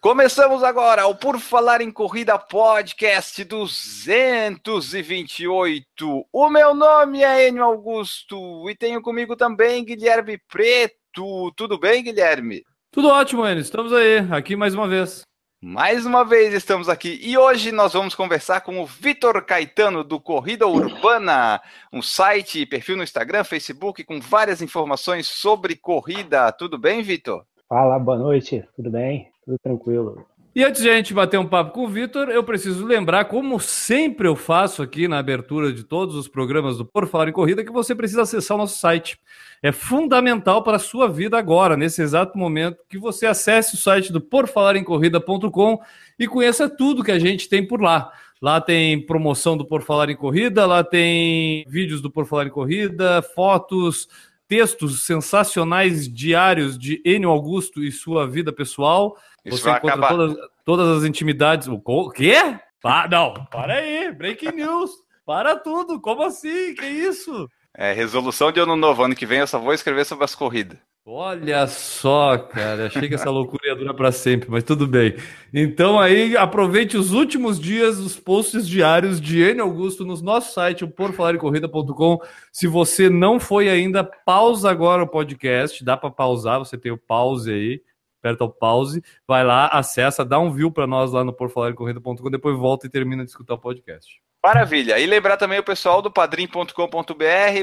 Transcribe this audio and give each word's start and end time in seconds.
Começamos 0.00 0.62
agora 0.62 1.08
o 1.08 1.16
Por 1.16 1.40
Falar 1.40 1.80
em 1.80 1.90
Corrida 1.90 2.38
Podcast 2.38 3.42
228. 3.42 6.24
O 6.32 6.48
meu 6.48 6.72
nome 6.72 7.24
é 7.24 7.48
Enio 7.48 7.64
Augusto 7.64 8.70
e 8.70 8.76
tenho 8.76 9.02
comigo 9.02 9.34
também 9.34 9.84
Guilherme 9.84 10.38
Preto. 10.48 11.52
Tudo 11.56 11.76
bem, 11.76 12.04
Guilherme? 12.04 12.62
Tudo 12.92 13.08
ótimo, 13.08 13.44
Enio. 13.44 13.60
Estamos 13.60 13.92
aí, 13.92 14.18
aqui 14.30 14.54
mais 14.54 14.72
uma 14.72 14.86
vez. 14.86 15.22
Mais 15.60 16.06
uma 16.06 16.24
vez 16.24 16.54
estamos 16.54 16.88
aqui 16.88 17.18
e 17.20 17.36
hoje 17.36 17.72
nós 17.72 17.92
vamos 17.92 18.14
conversar 18.14 18.60
com 18.60 18.80
o 18.80 18.86
Vitor 18.86 19.44
Caetano 19.44 20.04
do 20.04 20.20
Corrida 20.20 20.68
Urbana, 20.68 21.60
um 21.92 22.00
site 22.00 22.60
e 22.60 22.66
perfil 22.66 22.96
no 22.96 23.02
Instagram, 23.02 23.42
Facebook 23.42 24.04
com 24.04 24.20
várias 24.20 24.62
informações 24.62 25.26
sobre 25.26 25.74
corrida. 25.74 26.52
Tudo 26.52 26.78
bem, 26.78 27.02
Vitor? 27.02 27.44
Fala, 27.68 27.98
boa 27.98 28.16
noite, 28.16 28.64
tudo 28.76 28.92
bem? 28.92 29.32
Tudo 29.48 29.58
tranquilo. 29.60 30.26
E 30.54 30.62
antes 30.62 30.82
de 30.82 30.90
a 30.90 30.94
gente 30.94 31.14
bater 31.14 31.38
um 31.38 31.46
papo 31.46 31.72
com 31.72 31.84
o 31.84 31.88
Vitor, 31.88 32.28
eu 32.28 32.44
preciso 32.44 32.84
lembrar, 32.84 33.24
como 33.24 33.58
sempre 33.58 34.28
eu 34.28 34.36
faço 34.36 34.82
aqui 34.82 35.08
na 35.08 35.18
abertura 35.18 35.72
de 35.72 35.84
todos 35.84 36.14
os 36.16 36.28
programas 36.28 36.76
do 36.76 36.84
Por 36.84 37.06
Falar 37.06 37.30
em 37.30 37.32
Corrida, 37.32 37.64
que 37.64 37.72
você 37.72 37.94
precisa 37.94 38.22
acessar 38.22 38.56
o 38.56 38.60
nosso 38.60 38.78
site. 38.78 39.18
É 39.62 39.72
fundamental 39.72 40.62
para 40.62 40.76
a 40.76 40.80
sua 40.80 41.08
vida 41.08 41.38
agora, 41.38 41.78
nesse 41.78 42.02
exato 42.02 42.36
momento, 42.36 42.76
que 42.90 42.98
você 42.98 43.24
acesse 43.24 43.74
o 43.74 43.78
site 43.78 44.12
do 44.12 44.20
porfalaremcorrida.com 44.20 45.80
e 46.18 46.26
conheça 46.26 46.68
tudo 46.68 47.02
que 47.02 47.12
a 47.12 47.18
gente 47.18 47.48
tem 47.48 47.66
por 47.66 47.80
lá. 47.80 48.12
Lá 48.42 48.60
tem 48.60 49.00
promoção 49.06 49.56
do 49.56 49.64
Por 49.64 49.80
Falar 49.80 50.10
em 50.10 50.16
Corrida, 50.16 50.66
lá 50.66 50.84
tem 50.84 51.64
vídeos 51.66 52.02
do 52.02 52.10
Por 52.10 52.26
Falar 52.26 52.46
em 52.46 52.50
Corrida, 52.50 53.22
fotos, 53.34 54.08
textos 54.48 55.04
sensacionais 55.04 56.12
diários 56.12 56.78
de 56.78 57.02
Enio 57.04 57.28
Augusto 57.28 57.84
e 57.84 57.92
sua 57.92 58.26
vida 58.26 58.50
pessoal. 58.50 59.16
Isso 59.48 59.58
Você 59.58 59.70
encontra 59.70 60.08
todas, 60.08 60.36
todas 60.64 60.98
as 60.98 61.04
intimidades. 61.04 61.68
O 61.68 62.10
quê? 62.10 62.36
Ah, 62.84 63.08
não, 63.10 63.34
para 63.50 63.74
aí, 63.74 64.12
breaking 64.12 64.52
news. 64.52 64.90
Para 65.26 65.56
tudo, 65.56 66.00
como 66.00 66.22
assim? 66.22 66.74
Que 66.74 66.86
isso? 66.86 67.48
É, 67.76 67.92
resolução 67.92 68.50
de 68.50 68.60
ano 68.60 68.76
novo, 68.76 69.04
ano 69.04 69.14
que 69.14 69.26
vem 69.26 69.40
eu 69.40 69.46
só 69.46 69.58
vou 69.58 69.72
escrever 69.72 70.04
sobre 70.04 70.24
as 70.24 70.34
corridas. 70.34 70.78
Olha 71.10 71.66
só, 71.66 72.36
cara, 72.36 72.86
achei 72.86 73.08
que 73.08 73.14
essa 73.14 73.30
loucura 73.30 73.68
ia 73.68 73.74
durar 73.74 73.94
para 73.94 74.12
sempre, 74.12 74.50
mas 74.50 74.62
tudo 74.62 74.86
bem. 74.86 75.16
Então 75.54 75.98
aí, 75.98 76.36
aproveite 76.36 76.98
os 76.98 77.12
últimos 77.12 77.58
dias 77.58 77.96
dos 77.96 78.18
posts 78.18 78.68
diários 78.68 79.18
de 79.18 79.40
N 79.40 79.62
Augusto 79.62 80.04
no 80.04 80.20
nosso 80.20 80.52
site, 80.52 80.84
o 80.84 80.88
porfalarecorrida.com. 80.88 82.18
Se 82.52 82.66
você 82.66 83.08
não 83.08 83.40
foi 83.40 83.70
ainda, 83.70 84.04
pausa 84.04 84.70
agora 84.70 85.02
o 85.02 85.08
podcast, 85.08 85.82
dá 85.82 85.96
para 85.96 86.10
pausar, 86.10 86.58
você 86.58 86.76
tem 86.76 86.92
o 86.92 86.98
pause 86.98 87.50
aí, 87.50 87.80
aperta 88.28 88.44
o 88.44 88.50
pause, 88.50 89.02
vai 89.26 89.44
lá, 89.44 89.66
acessa, 89.68 90.24
dá 90.24 90.38
um 90.38 90.52
view 90.52 90.70
para 90.70 90.86
nós 90.86 91.12
lá 91.12 91.24
no 91.24 91.32
porfalarecorrida.com, 91.32 92.30
depois 92.30 92.56
volta 92.56 92.86
e 92.86 92.90
termina 92.90 93.24
de 93.24 93.30
escutar 93.30 93.54
o 93.54 93.58
podcast. 93.58 94.20
Maravilha. 94.44 94.98
E 94.98 95.06
lembrar 95.06 95.36
também 95.36 95.58
o 95.58 95.64
pessoal 95.64 96.00
do 96.00 96.10
padrim.com.br 96.10 96.72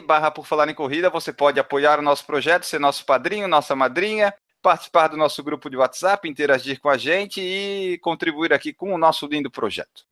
barra 0.06 0.30
por 0.30 0.46
falar 0.46 0.70
em 0.70 0.74
corrida. 0.74 1.10
Você 1.10 1.32
pode 1.32 1.60
apoiar 1.60 2.00
o 2.00 2.02
nosso 2.02 2.26
projeto, 2.26 2.66
ser 2.66 2.80
nosso 2.80 3.06
padrinho, 3.06 3.48
nossa 3.48 3.76
madrinha, 3.76 4.34
participar 4.62 5.08
do 5.08 5.16
nosso 5.16 5.42
grupo 5.42 5.70
de 5.70 5.78
WhatsApp, 5.78 6.28
interagir 6.28 6.82
com 6.82 6.90
a 6.90 6.98
gente 6.98 7.40
e 7.40 7.98
contribuir 8.00 8.52
aqui 8.52 8.74
com 8.74 8.94
o 8.94 8.98
nosso 8.98 9.26
lindo 9.26 9.50
projeto. 9.50 10.04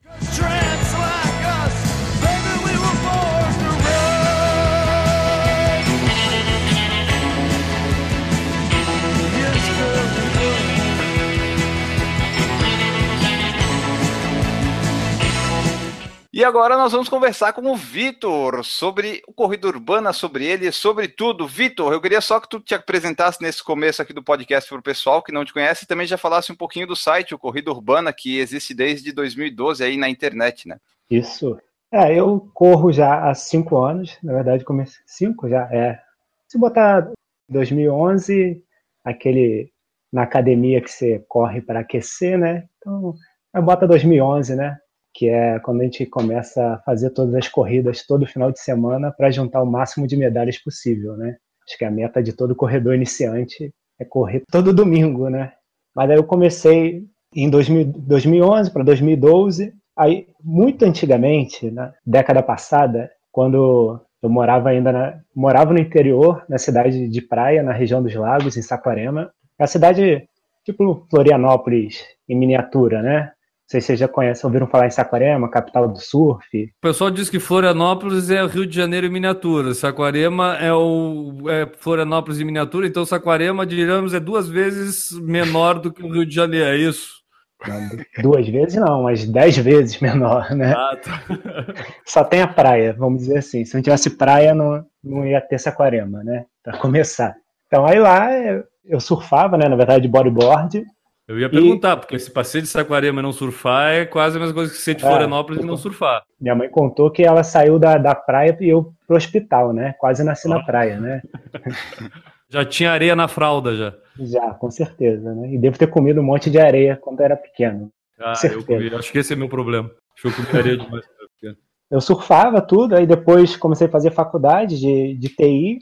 E 16.33 16.44
agora 16.44 16.75
nós 16.75 16.91
vamos 16.91 17.07
conversar 17.07 17.53
com 17.53 17.61
o 17.61 17.75
Vitor 17.75 18.66
sobre 18.66 19.21
o 19.27 19.31
Corrida 19.31 19.67
Urbana, 19.67 20.11
sobre 20.11 20.44
ele, 20.44 20.71
sobre 20.71 21.07
tudo. 21.07 21.47
Vitor, 21.47 21.94
eu 21.94 22.01
queria 22.01 22.21
só 22.21 22.39
que 22.39 22.49
tu 22.49 22.59
te 22.59 22.73
apresentasse 22.73 23.39
nesse 23.39 23.63
começo 23.63 24.01
aqui 24.01 24.13
do 24.13 24.23
podcast 24.23 24.67
para 24.67 24.79
o 24.79 24.83
pessoal 24.83 25.22
que 25.22 25.31
não 25.31 25.45
te 25.45 25.53
conhece 25.53 25.83
e 25.83 25.88
também 25.88 26.07
já 26.07 26.17
falasse 26.17 26.51
um 26.51 26.55
pouquinho 26.55 26.88
do 26.88 26.95
site, 26.95 27.35
o 27.35 27.38
Corrida 27.38 27.69
Urbana, 27.69 28.11
que 28.11 28.39
existe 28.39 28.73
desde 28.73 29.11
2012 29.11 29.83
aí 29.83 29.95
na 29.95 30.09
internet, 30.09 30.67
né? 30.67 30.79
Isso. 31.07 31.55
É, 31.91 32.19
eu 32.19 32.49
corro 32.51 32.91
já 32.91 33.29
há 33.29 33.35
cinco 33.35 33.77
anos, 33.77 34.17
na 34.23 34.33
verdade, 34.33 34.66
comecei 34.66 35.03
cinco 35.05 35.47
já, 35.47 35.69
é. 35.72 36.01
Se 36.47 36.57
botar 36.57 37.11
2011, 37.47 38.59
aquele 39.03 39.72
na 40.11 40.23
academia 40.23 40.81
que 40.81 40.89
você 40.89 41.23
corre 41.27 41.61
para 41.61 41.81
aquecer, 41.81 42.39
né? 42.39 42.67
Então, 42.79 43.13
bota 43.61 43.88
2011, 43.88 44.55
né? 44.55 44.79
Que 45.13 45.29
é 45.29 45.59
quando 45.59 45.81
a 45.81 45.84
gente 45.84 46.06
começa 46.06 46.74
a 46.74 46.79
fazer 46.79 47.12
todas 47.12 47.35
as 47.35 47.47
corridas 47.47 48.06
todo 48.06 48.25
final 48.25 48.51
de 48.51 48.59
semana 48.59 49.12
para 49.12 49.29
juntar 49.31 49.62
o 49.62 49.69
máximo 49.69 50.07
de 50.07 50.18
medalhas 50.18 50.57
possível, 50.57 51.16
né? 51.16 51.38
Acho 51.68 51.78
que 51.78 51.85
a 51.85 51.91
meta 51.91 52.22
de 52.22 52.34
todo 52.34 52.56
corredor 52.56 52.96
iniciante 52.96 53.73
é 54.00 54.03
correr 54.03 54.44
todo 54.52 54.73
domingo, 54.73 55.29
né? 55.29 55.53
Mas 55.96 56.09
aí 56.09 56.18
eu 56.18 56.23
comecei 56.23 57.06
em 57.35 57.50
2000 57.50 57.85
2011 57.85 58.72
para 58.72 58.84
2012. 58.84 59.73
Aí, 59.96 60.28
muito 60.44 60.84
antigamente, 60.84 61.69
na 61.69 61.94
década 62.06 62.41
passada, 62.41 63.12
quando 63.31 64.02
eu 64.22 64.29
morava 64.29 64.69
ainda 64.69 64.91
na, 64.91 65.19
morava 65.35 65.73
no 65.73 65.79
interior, 65.79 66.44
na 66.50 66.57
cidade 66.57 67.07
de 67.07 67.22
Praia, 67.22 67.62
na 67.62 67.73
região 67.73 68.02
dos 68.02 68.16
Lagos, 68.16 68.57
em 68.57 68.62
Saquarema. 68.62 69.31
É 69.59 69.63
a 69.63 69.68
cidade 69.68 70.28
tipo 70.66 71.06
Florianópolis 71.09 72.03
em 72.28 72.35
miniatura, 72.35 73.02
né? 73.02 73.31
Não 73.63 73.69
sei 73.69 73.81
se 73.81 73.88
vocês 73.88 74.00
já 74.00 74.07
conhecem, 74.07 74.46
ouviram 74.46 74.68
falar 74.68 74.88
em 74.88 74.91
Saquarema, 74.91 75.50
capital 75.50 75.88
do 75.88 75.97
surf. 76.00 76.46
O 76.53 76.81
pessoal 76.81 77.09
diz 77.09 77.29
que 77.29 77.40
Florianópolis 77.40 78.29
é 78.29 78.44
o 78.44 78.47
Rio 78.47 78.68
de 78.68 78.75
Janeiro 78.75 79.07
em 79.07 79.09
miniatura, 79.09 79.74
Saquarema 79.74 80.57
é 80.57 80.72
o 80.74 81.34
é 81.50 81.68
Florianópolis 81.79 82.40
em 82.40 82.46
miniatura, 82.46 82.85
então 82.85 83.06
Saquarema, 83.06 83.66
digamos, 83.66 84.13
é 84.13 84.19
duas 84.19 84.47
vezes 84.50 85.12
menor 85.22 85.79
do 85.79 85.91
que 85.91 86.03
o 86.03 86.12
Rio 86.12 86.25
de 86.25 86.35
Janeiro, 86.35 86.66
é 86.69 86.78
isso? 86.78 87.23
Não, 87.66 87.90
duas 88.22 88.46
vezes 88.50 88.75
não, 88.75 89.03
mas 89.03 89.23
dez 89.25 89.56
vezes 89.57 89.97
menor, 90.02 90.52
né? 90.52 90.73
Ah, 90.75 90.97
tá. 91.02 91.23
Só 92.06 92.23
tem 92.25 92.41
a 92.41 92.47
praia, 92.47 92.94
vamos 92.94 93.22
dizer 93.22 93.38
assim. 93.38 93.63
Se 93.63 93.73
não 93.73 93.81
tivesse 93.81 94.09
praia, 94.18 94.53
não, 94.53 94.85
não 95.02 95.25
ia 95.25 95.40
ter 95.40 95.57
Saquarema, 95.57 96.22
né? 96.25 96.44
Para 96.62 96.78
começar. 96.78 97.34
Então, 97.68 97.85
aí 97.85 97.97
lá 97.97 98.29
eu- 98.34 98.66
eu 98.85 99.00
surfava, 99.00 99.57
né? 99.57 99.69
Na 99.69 99.78
verdade, 99.78 100.02
de 100.02 100.09
bodyboard. 100.09 100.84
Eu 101.25 101.39
ia 101.39 101.50
perguntar, 101.50 101.95
porque 101.97 102.19
se 102.19 102.29
passei 102.29 102.61
de 102.61 102.67
Saquarema 102.67 103.22
e 103.22 103.23
não 103.23 103.31
surfar 103.31 103.94
é 103.94 104.06
quase 104.06 104.35
a 104.35 104.39
mesma 104.39 104.53
coisa 104.53 104.72
que 104.72 104.78
ser 104.78 104.95
de 104.95 105.06
É. 105.06 105.07
Florianópolis 105.07 105.63
e 105.63 105.66
não 105.66 105.78
surfar. 105.78 106.23
Minha 106.39 106.53
mãe 106.53 106.69
contou 106.69 107.09
que 107.09 107.23
ela 107.23 107.44
saiu 107.44 107.79
da, 107.79 107.97
da 107.97 108.13
praia 108.13 108.57
e 108.59 108.67
eu 108.67 108.94
pro 109.07 109.16
hospital, 109.16 109.72
né? 109.72 109.94
Quase 110.00 110.23
nasci 110.23 110.50
na 110.50 110.61
praia, 110.63 111.00
né? 111.00 111.22
Já 112.50 112.63
tinha 112.63 112.91
areia 112.91 113.16
na 113.16 113.28
fralda 113.28 113.75
já. 113.75 113.95
Já, 114.19 114.53
com 114.53 114.69
certeza, 114.69 115.34
né? 115.34 115.53
E 115.53 115.57
devo 115.57 115.75
ter 115.75 115.88
comido 115.88 116.22
um 116.22 116.23
monte 116.23 116.51
de 116.51 116.59
areia 116.59 116.95
quando 116.95 117.19
era 117.22 117.35
pequeno. 117.35 117.91
Ah, 118.19 118.34
eu 118.44 118.63
comi. 118.63 118.94
Acho 118.94 119.11
que 119.11 119.17
esse 119.17 119.34
é 119.34 119.35
meu 119.35 119.50
problema. 119.50 119.90
Acho 120.13 120.22
que 120.22 120.41
eu 120.41 120.45
comi 120.45 120.59
areia 120.59 120.78
demais. 120.78 121.03
quando 121.03 121.16
era 121.19 121.29
pequeno. 121.35 121.57
Eu 121.90 122.00
surfava 122.00 122.61
tudo, 122.61 122.95
aí 122.95 123.07
depois 123.07 123.57
comecei 123.57 123.88
a 123.88 123.90
fazer 123.90 124.11
faculdade 124.11 124.79
de, 124.79 125.16
de 125.16 125.29
TI. 125.29 125.79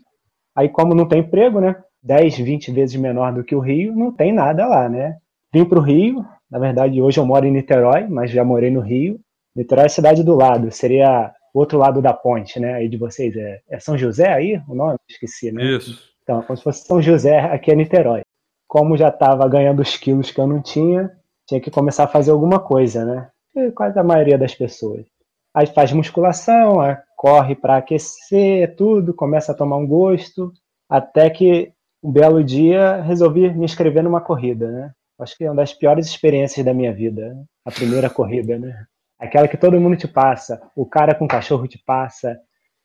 Aí, 0.55 0.69
como 0.69 0.95
não 0.95 1.05
tem 1.05 1.19
emprego, 1.19 1.59
né? 1.59 1.75
10, 2.01 2.37
20 2.37 2.71
vezes 2.71 2.95
menor 2.95 3.33
do 3.33 3.43
que 3.43 3.55
o 3.55 3.59
Rio, 3.59 3.93
não 3.93 4.11
tem 4.13 4.33
nada 4.33 4.65
lá, 4.65 4.87
né? 4.87 5.17
Vim 5.53 5.65
para 5.65 5.79
o 5.79 5.81
Rio, 5.81 6.25
na 6.49 6.59
verdade, 6.59 7.01
hoje 7.01 7.19
eu 7.19 7.25
moro 7.25 7.45
em 7.45 7.51
Niterói, 7.51 8.07
mas 8.07 8.31
já 8.31 8.43
morei 8.43 8.69
no 8.69 8.81
Rio. 8.81 9.19
Niterói 9.55 9.83
é 9.83 9.85
a 9.87 9.89
cidade 9.89 10.23
do 10.23 10.35
lado, 10.35 10.71
seria 10.71 11.33
o 11.53 11.59
outro 11.59 11.77
lado 11.77 12.01
da 12.01 12.13
ponte, 12.13 12.59
né? 12.59 12.75
Aí 12.75 12.89
de 12.89 12.97
vocês, 12.97 13.35
é, 13.35 13.61
é 13.69 13.79
São 13.79 13.97
José 13.97 14.31
aí? 14.31 14.61
O 14.67 14.75
nome? 14.75 14.97
Esqueci, 15.09 15.51
né? 15.51 15.63
Isso. 15.63 15.97
Então, 16.23 16.41
como 16.41 16.57
se 16.57 16.63
fosse 16.63 16.85
São 16.85 17.01
José, 17.01 17.39
aqui 17.39 17.71
é 17.71 17.75
Niterói. 17.75 18.21
Como 18.67 18.95
já 18.95 19.09
estava 19.09 19.47
ganhando 19.47 19.81
os 19.81 19.97
quilos 19.97 20.31
que 20.31 20.39
eu 20.39 20.47
não 20.47 20.61
tinha, 20.61 21.11
tinha 21.47 21.59
que 21.59 21.71
começar 21.71 22.05
a 22.05 22.07
fazer 22.07 22.31
alguma 22.31 22.59
coisa, 22.59 23.03
né? 23.03 23.29
E 23.55 23.71
quase 23.71 23.99
a 23.99 24.03
maioria 24.03 24.37
das 24.37 24.55
pessoas. 24.55 25.05
Aí 25.53 25.67
faz 25.67 25.91
musculação, 25.91 26.77
corre 27.17 27.55
para 27.55 27.77
aquecer, 27.77 28.73
tudo, 28.77 29.13
começa 29.13 29.51
a 29.51 29.55
tomar 29.55 29.75
um 29.75 29.85
gosto, 29.85 30.53
até 30.89 31.29
que 31.29 31.73
um 32.01 32.11
belo 32.11 32.41
dia 32.41 33.01
resolvi 33.01 33.53
me 33.53 33.65
inscrever 33.65 34.01
numa 34.01 34.21
corrida, 34.21 34.71
né? 34.71 34.91
Acho 35.21 35.37
que 35.37 35.43
é 35.43 35.49
uma 35.49 35.57
das 35.57 35.73
piores 35.73 36.07
experiências 36.07 36.65
da 36.65 36.73
minha 36.73 36.93
vida, 36.93 37.35
a 37.63 37.71
primeira 37.71 38.09
corrida, 38.09 38.57
né? 38.57 38.85
Aquela 39.19 39.47
que 39.47 39.57
todo 39.57 39.79
mundo 39.79 39.95
te 39.95 40.07
passa, 40.07 40.59
o 40.75 40.85
cara 40.85 41.13
com 41.13 41.27
cachorro 41.27 41.67
te 41.67 41.77
passa, 41.85 42.39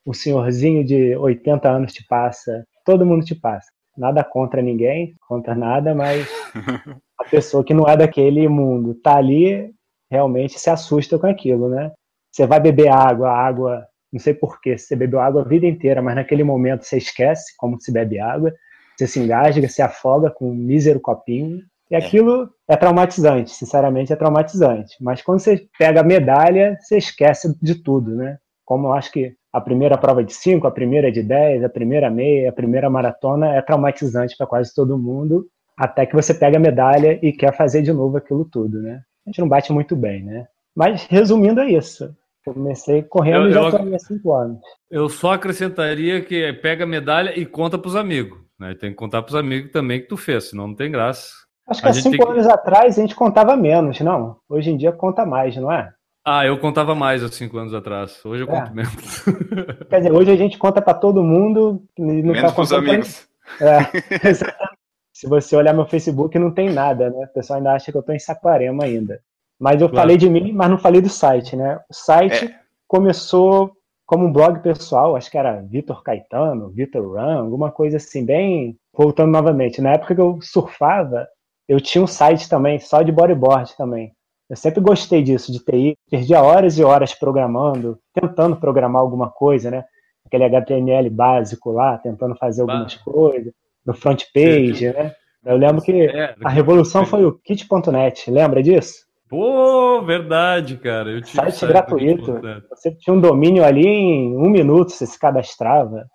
o 0.04 0.12
senhorzinho 0.12 0.84
de 0.84 1.16
80 1.16 1.68
anos 1.68 1.92
te 1.92 2.06
passa, 2.06 2.66
todo 2.84 3.06
mundo 3.06 3.24
te 3.24 3.34
passa. 3.34 3.68
Nada 3.96 4.22
contra 4.22 4.60
ninguém, 4.60 5.14
contra 5.26 5.54
nada, 5.54 5.94
mas 5.94 6.28
a 7.18 7.24
pessoa 7.24 7.64
que 7.64 7.72
não 7.72 7.88
é 7.88 7.96
daquele 7.96 8.46
mundo 8.48 8.94
tá 8.94 9.16
ali, 9.16 9.72
realmente 10.10 10.58
se 10.58 10.68
assusta 10.68 11.18
com 11.18 11.26
aquilo, 11.26 11.70
né? 11.70 11.90
Você 12.30 12.46
vai 12.46 12.60
beber 12.60 12.88
água, 12.88 13.30
água, 13.30 13.86
não 14.12 14.20
sei 14.20 14.34
porquê, 14.34 14.76
você 14.76 14.94
bebeu 14.94 15.20
água 15.20 15.40
a 15.40 15.48
vida 15.48 15.66
inteira, 15.66 16.02
mas 16.02 16.14
naquele 16.14 16.44
momento 16.44 16.84
você 16.84 16.98
esquece 16.98 17.54
como 17.56 17.80
se 17.80 17.90
bebe 17.90 18.18
água, 18.18 18.52
você 18.94 19.06
se 19.06 19.18
engasga, 19.18 19.68
se 19.68 19.80
afoga 19.80 20.30
com 20.30 20.50
um 20.50 20.54
mísero 20.54 21.00
copinho, 21.00 21.62
e 21.90 21.96
aquilo 21.96 22.48
é 22.68 22.76
traumatizante, 22.76 23.50
sinceramente 23.50 24.12
é 24.12 24.16
traumatizante. 24.16 24.96
Mas 25.00 25.22
quando 25.22 25.40
você 25.40 25.66
pega 25.78 26.00
a 26.00 26.04
medalha, 26.04 26.76
você 26.80 26.98
esquece 26.98 27.56
de 27.62 27.82
tudo, 27.82 28.14
né? 28.14 28.38
Como 28.64 28.88
eu 28.88 28.92
acho 28.92 29.12
que 29.12 29.34
a 29.52 29.60
primeira 29.60 29.96
prova 29.96 30.22
de 30.24 30.34
5, 30.34 30.66
a 30.66 30.70
primeira 30.70 31.10
de 31.10 31.22
10, 31.22 31.64
a 31.64 31.68
primeira 31.68 32.10
meia, 32.10 32.50
a 32.50 32.52
primeira 32.52 32.90
maratona 32.90 33.54
é 33.54 33.62
traumatizante 33.62 34.36
para 34.36 34.46
quase 34.46 34.74
todo 34.74 34.98
mundo, 34.98 35.46
até 35.78 36.04
que 36.04 36.14
você 36.14 36.34
pega 36.34 36.56
a 36.56 36.60
medalha 36.60 37.18
e 37.22 37.32
quer 37.32 37.56
fazer 37.56 37.82
de 37.82 37.92
novo 37.92 38.16
aquilo 38.16 38.44
tudo, 38.44 38.82
né? 38.82 39.00
A 39.26 39.30
gente 39.30 39.40
não 39.40 39.48
bate 39.48 39.72
muito 39.72 39.94
bem, 39.94 40.24
né? 40.24 40.46
Mas 40.74 41.06
resumindo 41.06 41.60
é 41.60 41.70
isso. 41.70 42.14
Comecei 42.44 43.02
correndo 43.02 43.44
Eu- 43.44 43.50
e 43.50 43.52
já 43.52 43.68
estou 43.68 43.94
há 43.94 43.98
5 43.98 44.32
anos. 44.32 44.60
Eu 44.90 45.08
só 45.08 45.32
acrescentaria 45.32 46.20
que 46.20 46.52
pega 46.54 46.84
a 46.84 46.86
medalha 46.86 47.38
e 47.38 47.44
conta 47.46 47.78
pros 47.78 47.96
amigos. 47.96 48.38
Né? 48.58 48.74
Tem 48.74 48.90
que 48.90 48.96
contar 48.96 49.22
pros 49.22 49.34
amigos 49.34 49.72
também 49.72 50.00
que 50.00 50.08
tu 50.08 50.16
fez, 50.16 50.50
senão 50.50 50.68
não 50.68 50.74
tem 50.74 50.90
graça. 50.90 51.45
Acho 51.68 51.80
que 51.82 51.88
A 51.88 51.90
há 51.90 51.94
cinco 51.94 52.16
tem 52.24 52.32
anos 52.32 52.46
atrás 52.46 52.98
a 52.98 53.02
gente 53.02 53.14
contava 53.14 53.56
menos, 53.56 54.00
não? 54.00 54.36
Hoje 54.48 54.70
em 54.70 54.76
dia 54.76 54.92
conta 54.92 55.26
mais, 55.26 55.56
não 55.56 55.70
é? 55.70 55.92
Ah, 56.24 56.44
eu 56.44 56.58
contava 56.58 56.94
mais 56.94 57.22
há 57.22 57.28
cinco 57.28 57.58
anos 57.58 57.72
atrás. 57.74 58.24
Hoje 58.24 58.42
eu 58.44 58.48
É. 58.48 58.60
conto 58.60 58.74
menos. 58.74 59.24
Quer 59.90 59.98
dizer, 59.98 60.12
hoje 60.12 60.30
a 60.30 60.36
gente 60.36 60.58
conta 60.58 60.80
para 60.82 60.94
todo 60.94 61.22
mundo 61.22 61.82
e 61.96 62.02
não 62.02 62.32
Menos 62.34 62.52
tá 62.54 62.66
pra 62.66 62.78
amigos. 62.78 63.28
É, 63.60 63.78
exatamente. 64.28 64.76
Se 65.12 65.28
você 65.28 65.56
olhar 65.56 65.72
meu 65.72 65.86
Facebook, 65.86 66.38
não 66.38 66.50
tem 66.50 66.70
nada, 66.70 67.10
né? 67.10 67.24
O 67.24 67.32
pessoal 67.32 67.56
ainda 67.58 67.72
acha 67.72 67.90
que 67.90 67.96
eu 67.96 68.02
tô 68.02 68.12
em 68.12 68.18
Saquarema 68.18 68.84
ainda. 68.84 69.20
Mas 69.58 69.80
eu 69.80 69.88
Claro. 69.88 70.02
falei 70.02 70.16
de 70.16 70.28
mim, 70.28 70.52
mas 70.52 70.68
não 70.68 70.78
falei 70.78 71.00
do 71.00 71.08
site, 71.08 71.56
né? 71.56 71.80
O 71.88 71.94
site 71.94 72.54
começou 72.86 73.72
como 74.04 74.26
um 74.26 74.32
blog 74.32 74.60
pessoal, 74.60 75.16
acho 75.16 75.30
que 75.30 75.38
era 75.38 75.62
Vitor 75.62 76.02
Caetano, 76.02 76.68
Vitor 76.70 77.02
Run, 77.14 77.38
alguma 77.38 77.70
coisa 77.72 77.96
assim, 77.96 78.24
bem. 78.24 78.76
Voltando 78.92 79.30
novamente, 79.32 79.80
na 79.80 79.92
época 79.92 80.14
que 80.14 80.20
eu 80.20 80.38
surfava, 80.42 81.26
eu 81.68 81.80
tinha 81.80 82.02
um 82.02 82.06
site 82.06 82.48
também, 82.48 82.78
só 82.78 83.02
de 83.02 83.12
bodyboard 83.12 83.76
também. 83.76 84.12
Eu 84.48 84.56
sempre 84.56 84.80
gostei 84.80 85.22
disso, 85.22 85.50
de 85.50 85.58
TI. 85.58 85.96
Perdia 86.08 86.40
horas 86.40 86.78
e 86.78 86.84
horas 86.84 87.12
programando, 87.12 87.98
tentando 88.14 88.56
programar 88.56 89.02
alguma 89.02 89.28
coisa, 89.28 89.70
né? 89.70 89.84
Aquele 90.24 90.44
HTML 90.44 91.10
básico 91.10 91.72
lá, 91.72 91.98
tentando 91.98 92.36
fazer 92.36 92.62
algumas 92.62 92.94
coisas, 92.94 93.52
no 93.84 93.94
front 93.94 94.22
page, 94.32 94.92
né? 94.92 95.14
Eu 95.44 95.56
lembro 95.56 95.82
que 95.82 95.92
É, 95.92 96.34
a 96.44 96.48
revolução 96.48 97.06
foi 97.06 97.24
o 97.24 97.32
kit.net, 97.32 98.30
lembra 98.30 98.62
disso? 98.62 99.06
Pô, 99.28 100.02
verdade, 100.02 100.76
cara. 100.76 101.10
Eu 101.10 101.20
tive 101.20 101.36
Site 101.36 101.60
do 101.60 101.66
gratuito. 101.68 102.40
Você 102.70 102.92
tinha 102.92 103.14
um 103.14 103.20
domínio 103.20 103.64
ali 103.64 103.86
em 103.86 104.36
um 104.36 104.48
minuto, 104.48 104.90
você 104.90 105.06
se 105.06 105.18
cadastrava. 105.18 106.06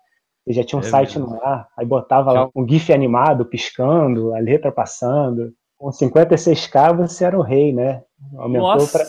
Você 0.44 0.54
já 0.54 0.64
tinha 0.64 0.78
um 0.78 0.82
É 0.82 0.88
site 0.88 1.18
mesmo. 1.18 1.34
no 1.34 1.44
ar, 1.44 1.68
aí 1.76 1.86
botava 1.86 2.32
lá 2.32 2.48
um 2.54 2.68
GIF 2.68 2.92
animado 2.92 3.44
piscando, 3.44 4.34
a 4.34 4.38
letra 4.38 4.72
passando. 4.72 5.52
Com 5.78 5.90
56k 5.90 6.96
você 6.96 7.24
era 7.24 7.38
o 7.38 7.42
rei, 7.42 7.72
né? 7.72 8.02
Aumentou 8.36 8.86
pra. 8.88 9.04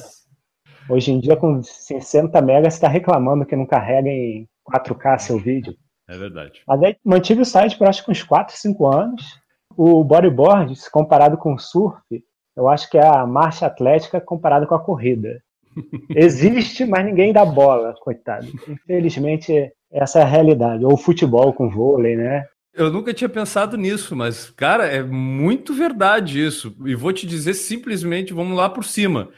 Hoje 0.89 1.11
em 1.11 1.19
dia, 1.19 1.37
com 1.37 1.61
60 1.61 2.41
megas, 2.41 2.73
você 2.73 2.77
está 2.77 2.87
reclamando 2.87 3.45
que 3.45 3.55
não 3.55 3.65
carrega 3.65 4.09
em 4.09 4.47
4K 4.69 5.17
seu 5.17 5.39
vídeo. 5.39 5.73
É 6.09 6.17
verdade. 6.17 6.61
Mas 6.67 6.83
aí 6.83 6.97
mantive 7.03 7.41
o 7.41 7.45
site 7.45 7.77
por 7.77 7.87
acho 7.87 8.03
que 8.03 8.11
uns 8.11 8.21
4, 8.21 8.55
5 8.55 8.85
anos. 8.85 9.41
O 9.75 10.03
bodyboard, 10.03 10.73
comparado 10.91 11.37
com 11.37 11.53
o 11.53 11.59
surf, 11.59 12.01
eu 12.55 12.67
acho 12.67 12.89
que 12.89 12.97
é 12.97 13.07
a 13.07 13.25
marcha 13.25 13.65
atlética 13.65 14.21
comparada 14.21 14.67
com 14.67 14.75
a 14.75 14.83
corrida. 14.83 15.41
Existe, 16.09 16.85
mas 16.85 17.05
ninguém 17.05 17.33
dá 17.33 17.45
bola, 17.45 17.93
coitado. 18.01 18.47
Infelizmente, 18.67 19.71
essa 19.91 20.19
é 20.19 20.21
a 20.23 20.27
realidade. 20.27 20.85
Ou 20.85 20.97
futebol 20.97 21.53
com 21.53 21.69
vôlei, 21.69 22.15
né? 22.15 22.45
Eu 22.73 22.91
nunca 22.91 23.13
tinha 23.13 23.29
pensado 23.29 23.77
nisso, 23.77 24.15
mas, 24.15 24.49
cara, 24.49 24.87
é 24.87 25.03
muito 25.03 25.73
verdade 25.73 26.43
isso. 26.43 26.75
E 26.85 26.95
vou 26.95 27.13
te 27.13 27.27
dizer 27.27 27.53
simplesmente, 27.53 28.33
vamos 28.33 28.57
lá 28.57 28.67
por 28.67 28.83
cima. 28.83 29.29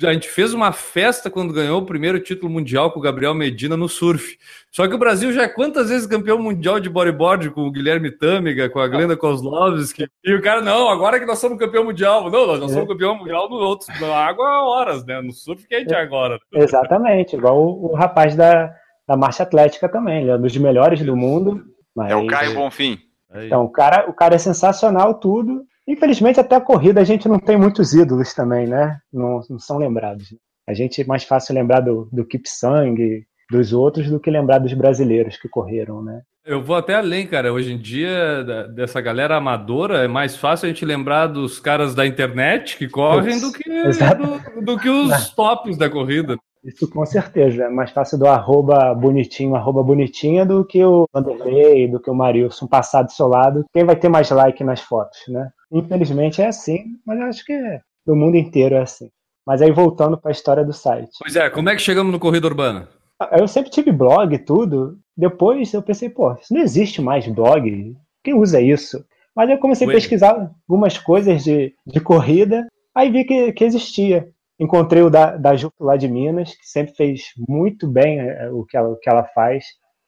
A 0.00 0.12
gente 0.12 0.28
fez 0.28 0.54
uma 0.54 0.72
festa 0.72 1.30
quando 1.30 1.52
ganhou 1.52 1.80
o 1.80 1.86
primeiro 1.86 2.18
título 2.18 2.50
mundial 2.50 2.90
com 2.90 2.98
o 2.98 3.02
Gabriel 3.02 3.34
Medina 3.34 3.76
no 3.76 3.88
surf. 3.88 4.38
Só 4.70 4.88
que 4.88 4.94
o 4.94 4.98
Brasil 4.98 5.32
já 5.32 5.42
é 5.42 5.48
quantas 5.48 5.90
vezes 5.90 6.06
campeão 6.06 6.38
mundial 6.38 6.80
de 6.80 6.88
bodyboard 6.88 7.50
com 7.50 7.66
o 7.66 7.70
Guilherme 7.70 8.10
Tâmega, 8.10 8.70
com 8.70 8.80
a 8.80 8.88
Glenda 8.88 9.16
Kozlovski. 9.16 10.08
E 10.24 10.34
o 10.34 10.40
cara, 10.40 10.62
não, 10.62 10.88
agora 10.88 11.20
que 11.20 11.26
nós 11.26 11.38
somos 11.38 11.58
campeão 11.58 11.84
mundial. 11.84 12.30
Não, 12.30 12.46
nós 12.46 12.58
não 12.58 12.68
somos 12.68 12.88
campeão 12.88 13.16
mundial 13.16 13.48
no 13.50 13.56
outro, 13.56 13.86
na 14.00 14.16
água 14.16 14.48
há 14.48 14.64
horas, 14.64 15.04
né? 15.04 15.20
No 15.20 15.32
surf 15.32 15.68
que 15.68 15.74
a 15.74 15.78
gente 15.80 15.92
é 15.92 16.00
agora. 16.00 16.38
Exatamente, 16.52 17.36
igual 17.36 17.60
o, 17.60 17.92
o 17.92 17.94
rapaz 17.94 18.34
da, 18.34 18.74
da 19.06 19.16
marcha 19.16 19.42
atlética 19.42 19.88
também. 19.88 20.22
Ele 20.22 20.30
é 20.30 20.36
um 20.36 20.40
dos 20.40 20.56
melhores 20.56 21.04
do 21.04 21.14
mundo. 21.14 21.62
Mas... 21.94 22.10
É 22.10 22.16
o 22.16 22.26
Caio 22.26 22.54
Bonfim. 22.54 22.98
Então, 23.34 23.64
o 23.64 23.68
cara, 23.68 24.08
o 24.08 24.12
cara 24.12 24.34
é 24.34 24.38
sensacional, 24.38 25.14
tudo. 25.14 25.64
Infelizmente, 25.86 26.38
até 26.40 26.54
a 26.56 26.60
corrida 26.60 27.00
a 27.00 27.04
gente 27.04 27.28
não 27.28 27.38
tem 27.38 27.56
muitos 27.56 27.92
ídolos 27.92 28.32
também, 28.34 28.66
né? 28.66 28.98
Não, 29.12 29.40
não 29.50 29.58
são 29.58 29.78
lembrados. 29.78 30.34
A 30.68 30.74
gente 30.74 31.00
é 31.02 31.04
mais 31.04 31.24
fácil 31.24 31.54
lembrar 31.54 31.80
do, 31.80 32.08
do 32.12 32.24
Kipsang, 32.24 33.24
dos 33.50 33.72
outros, 33.72 34.08
do 34.08 34.20
que 34.20 34.30
lembrar 34.30 34.58
dos 34.58 34.72
brasileiros 34.72 35.36
que 35.36 35.48
correram, 35.48 36.02
né? 36.02 36.22
Eu 36.44 36.62
vou 36.62 36.74
até 36.76 36.94
além, 36.94 37.26
cara. 37.26 37.52
Hoje 37.52 37.72
em 37.72 37.78
dia, 37.78 38.42
da- 38.44 38.66
dessa 38.66 39.00
galera 39.00 39.36
amadora, 39.36 39.98
é 40.04 40.08
mais 40.08 40.36
fácil 40.36 40.66
a 40.66 40.68
gente 40.68 40.84
lembrar 40.84 41.26
dos 41.28 41.60
caras 41.60 41.94
da 41.94 42.06
internet 42.06 42.76
que 42.78 42.88
correm 42.88 43.40
do 43.40 43.52
que, 43.52 43.62
do, 43.70 44.64
do 44.64 44.78
que 44.78 44.88
os 44.88 45.30
tops 45.30 45.76
da 45.76 45.88
corrida. 45.88 46.36
Isso 46.64 46.88
com 46.88 47.04
certeza. 47.04 47.64
É 47.64 47.68
mais 47.68 47.90
fácil 47.90 48.18
do 48.18 48.26
arroba 48.26 48.94
bonitinho, 48.94 49.54
arroba 49.56 49.82
bonitinha, 49.82 50.46
do 50.46 50.64
que 50.64 50.82
o 50.84 51.08
Vanderlei, 51.12 51.88
do 51.88 52.00
que 52.00 52.10
o 52.10 52.14
Marilson 52.14 52.66
passar 52.68 53.02
do 53.02 53.12
seu 53.12 53.26
lado. 53.26 53.64
Quem 53.72 53.84
vai 53.84 53.96
ter 53.96 54.08
mais 54.08 54.30
like 54.30 54.62
nas 54.64 54.80
fotos, 54.80 55.18
né? 55.28 55.48
Infelizmente 55.72 56.42
é 56.42 56.48
assim, 56.48 56.96
mas 57.06 57.18
eu 57.18 57.26
acho 57.26 57.44
que 57.44 57.80
no 58.06 58.14
mundo 58.14 58.36
inteiro 58.36 58.74
é 58.74 58.82
assim. 58.82 59.08
Mas 59.46 59.62
aí 59.62 59.72
voltando 59.72 60.18
para 60.18 60.30
a 60.30 60.32
história 60.32 60.64
do 60.64 60.72
site. 60.72 61.10
Pois 61.18 61.34
é, 61.34 61.48
como 61.50 61.68
é 61.68 61.74
que 61.74 61.82
chegamos 61.82 62.12
no 62.12 62.20
Corrida 62.20 62.46
Urbana? 62.46 62.88
Eu 63.32 63.48
sempre 63.48 63.70
tive 63.70 63.90
blog 63.90 64.34
e 64.34 64.38
tudo. 64.38 64.98
Depois 65.16 65.72
eu 65.72 65.82
pensei, 65.82 66.08
pô, 66.08 66.32
isso 66.34 66.52
não 66.52 66.60
existe 66.60 67.00
mais 67.00 67.26
blog. 67.26 67.96
Quem 68.22 68.34
usa 68.34 68.60
isso? 68.60 69.04
Mas 69.34 69.48
eu 69.48 69.58
comecei 69.58 69.86
a 69.86 69.88
Ué. 69.88 69.94
pesquisar 69.94 70.50
algumas 70.68 70.98
coisas 70.98 71.42
de, 71.42 71.74
de 71.86 72.00
corrida, 72.00 72.66
aí 72.94 73.10
vi 73.10 73.24
que, 73.24 73.52
que 73.52 73.64
existia. 73.64 74.28
Encontrei 74.60 75.02
o 75.02 75.10
da, 75.10 75.36
da 75.36 75.56
Ju 75.56 75.72
lá 75.80 75.96
de 75.96 76.06
Minas, 76.06 76.54
que 76.54 76.68
sempre 76.68 76.94
fez 76.94 77.32
muito 77.48 77.88
bem 77.88 78.20
eh, 78.20 78.50
o 78.52 78.64
que 78.64 78.76
ela, 78.76 78.90
o 78.90 78.96
que 78.96 79.08
ela 79.08 79.24
faz. 79.24 79.64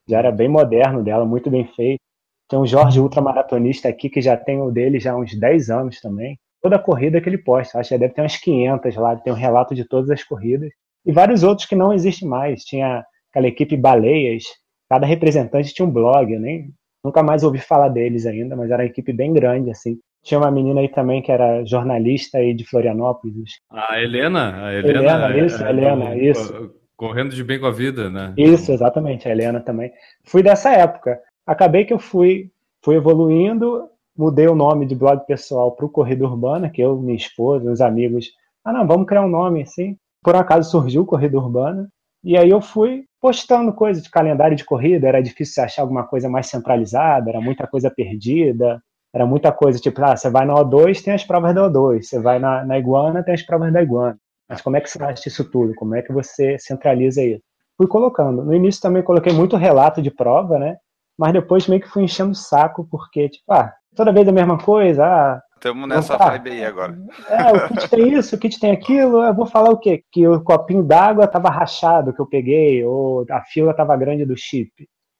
Já 0.07 0.19
era 0.19 0.31
bem 0.31 0.49
moderno 0.49 1.03
dela, 1.03 1.25
muito 1.25 1.51
bem 1.51 1.67
feito. 1.75 2.01
Tem 2.49 2.59
o 2.59 2.67
Jorge 2.67 3.01
Ultramaratonista 3.01 3.89
aqui, 3.89 4.09
que 4.09 4.21
já 4.21 4.37
tem 4.37 4.61
o 4.61 4.71
dele 4.71 5.01
já 5.01 5.13
há 5.13 5.17
uns 5.17 5.39
10 5.39 5.71
anos 5.71 6.01
também. 6.01 6.39
Toda 6.63 6.77
a 6.77 6.79
corrida 6.79 7.21
que 7.21 7.29
ele 7.29 7.39
posta, 7.39 7.79
acho 7.79 7.91
que 7.91 7.99
deve 7.99 8.15
ter 8.15 8.23
umas 8.23 8.37
500 8.37 8.97
lá, 8.97 9.17
tem 9.17 9.33
um 9.33 9.37
relato 9.37 9.75
de 9.75 9.87
todas 9.87 10.11
as 10.11 10.23
corridas 10.23 10.71
e 11.05 11.13
vários 11.13 11.43
outros 11.43 11.67
que 11.67 11.75
não 11.75 11.93
existem 11.93 12.29
mais. 12.29 12.63
Tinha 12.65 13.05
aquela 13.31 13.47
equipe 13.49 13.77
Baleias, 13.77 14.45
cada 14.89 15.07
representante 15.07 15.75
tinha 15.75 15.87
um 15.87 15.91
blog, 15.91 16.33
eu 16.33 16.41
nem 16.41 16.71
nunca 17.05 17.23
mais 17.23 17.43
ouvi 17.45 17.59
falar 17.59 17.89
deles 17.91 18.25
ainda, 18.25 18.57
mas 18.57 18.71
era 18.71 18.83
uma 18.83 18.89
equipe 18.89 19.13
bem 19.13 19.33
grande 19.33 19.71
assim. 19.71 19.99
Tinha 20.23 20.39
uma 20.41 20.51
menina 20.51 20.81
aí 20.81 20.89
também 20.89 21.21
que 21.21 21.31
era 21.31 21.63
jornalista 21.67 22.39
aí 22.39 22.55
de 22.55 22.65
Florianópolis. 22.65 23.51
A 23.71 24.01
Helena? 24.01 24.65
A 24.69 24.73
Helena, 24.73 24.99
Helena, 25.03 25.35
é- 25.37 25.45
isso, 25.47 25.65
é 25.65 25.69
Helena, 25.71 26.11
do- 26.11 26.17
isso. 26.17 26.75
Correndo 26.97 27.35
de 27.35 27.45
bem 27.45 27.59
com 27.59 27.67
a 27.67 27.71
vida, 27.73 28.09
né? 28.09 28.33
Isso, 28.39 28.73
exatamente, 28.73 29.29
a 29.29 29.33
Helena 29.33 29.61
também. 29.61 29.93
Fui 30.25 30.43
dessa 30.43 30.71
época. 30.71 31.21
Acabei 31.47 31.85
que 31.85 31.93
eu 31.93 31.99
fui, 31.99 32.51
fui 32.83 32.97
evoluindo, 32.97 33.89
mudei 34.17 34.49
o 34.49 34.55
nome 34.55 34.87
de 34.87 34.95
blog 34.95 35.25
pessoal 35.27 35.73
para 35.73 35.85
o 35.85 35.91
Corrida 35.91 36.25
Urbana, 36.25 36.71
que 36.71 36.81
eu, 36.81 36.97
minha 36.97 37.17
esposa, 37.17 37.71
os 37.71 37.81
amigos, 37.81 38.31
ah 38.65 38.73
não, 38.73 38.87
vamos 38.87 39.07
criar 39.07 39.23
um 39.23 39.29
nome 39.29 39.63
assim. 39.63 39.97
Por 40.23 40.35
um 40.35 40.39
acaso 40.39 40.71
surgiu 40.71 41.03
o 41.03 41.07
Corrida 41.07 41.39
Urbana, 41.39 41.89
e 42.23 42.39
aí 42.39 42.49
eu 42.49 42.63
fui 42.63 43.05
postando 43.21 43.73
coisas 43.75 44.03
de 44.03 44.11
calendário 44.11 44.57
de 44.57 44.65
corrida, 44.65 45.07
era 45.07 45.23
difícil 45.23 45.63
achar 45.63 45.83
alguma 45.83 46.07
coisa 46.07 46.29
mais 46.29 46.47
centralizada, 46.47 47.31
era 47.31 47.41
muita 47.41 47.67
coisa 47.67 47.91
perdida, 47.91 48.83
era 49.15 49.27
muita 49.27 49.53
coisa, 49.53 49.79
tipo, 49.79 50.03
ah, 50.03 50.17
você 50.17 50.31
vai 50.31 50.47
na 50.47 50.55
O2, 50.55 51.03
tem 51.03 51.13
as 51.13 51.25
provas 51.25 51.55
da 51.55 51.71
O2, 51.71 52.03
você 52.03 52.19
vai 52.19 52.39
na, 52.39 52.65
na 52.65 52.79
Iguana, 52.79 53.23
tem 53.23 53.35
as 53.35 53.43
provas 53.43 53.73
da 53.73 53.83
Iguana. 53.83 54.19
Mas 54.49 54.63
como 54.63 54.77
é 54.77 54.81
que 54.81 54.89
você 54.89 55.03
acha 55.03 55.29
isso 55.29 55.45
tudo? 55.51 55.75
Como 55.75 55.95
é 55.95 56.03
que 56.03 56.13
você 56.13 56.59
centraliza 56.59 57.23
isso? 57.23 57.43
Fui 57.77 57.87
colocando. 57.87 58.45
No 58.45 58.55
início 58.55 58.81
também 58.81 59.03
coloquei 59.03 59.33
muito 59.33 59.57
relato 59.57 60.01
de 60.03 60.11
prova, 60.11 60.59
né? 60.59 60.77
Mas 61.19 61.33
depois 61.33 61.69
meio 61.69 61.81
que 61.81 61.89
fui 61.89 62.05
enchendo 62.05 62.33
o 62.33 62.35
saco, 62.35 62.87
porque, 62.91 63.29
tipo, 63.29 63.53
ah, 63.53 63.73
toda 63.95 64.13
vez 64.13 64.27
a 64.27 64.33
mesma 64.33 64.59
coisa, 64.59 65.05
ah, 65.05 65.41
Estamos 65.65 65.89
nessa 65.89 66.17
Opa. 66.17 66.31
vibe 66.31 66.51
aí 66.51 66.65
agora. 66.67 66.95
é, 67.27 67.53
o 67.53 67.69
kit 67.69 67.89
tem 67.89 68.13
isso, 68.13 68.37
o 68.37 68.39
kit 68.39 68.61
tem 68.61 68.71
aquilo, 68.73 69.25
eu 69.25 69.35
vou 69.35 69.47
falar 69.47 69.71
o 69.71 69.79
quê? 69.79 70.05
Que 70.13 70.29
o 70.29 70.43
copinho 70.43 70.83
d'água 70.83 71.27
tava 71.27 71.49
rachado 71.49 72.13
que 72.13 72.21
eu 72.21 72.27
peguei, 72.27 72.85
ou 72.85 73.25
a 73.31 73.41
fila 73.41 73.73
tava 73.73 73.97
grande 73.97 74.27
do 74.27 74.37
chip. 74.37 74.71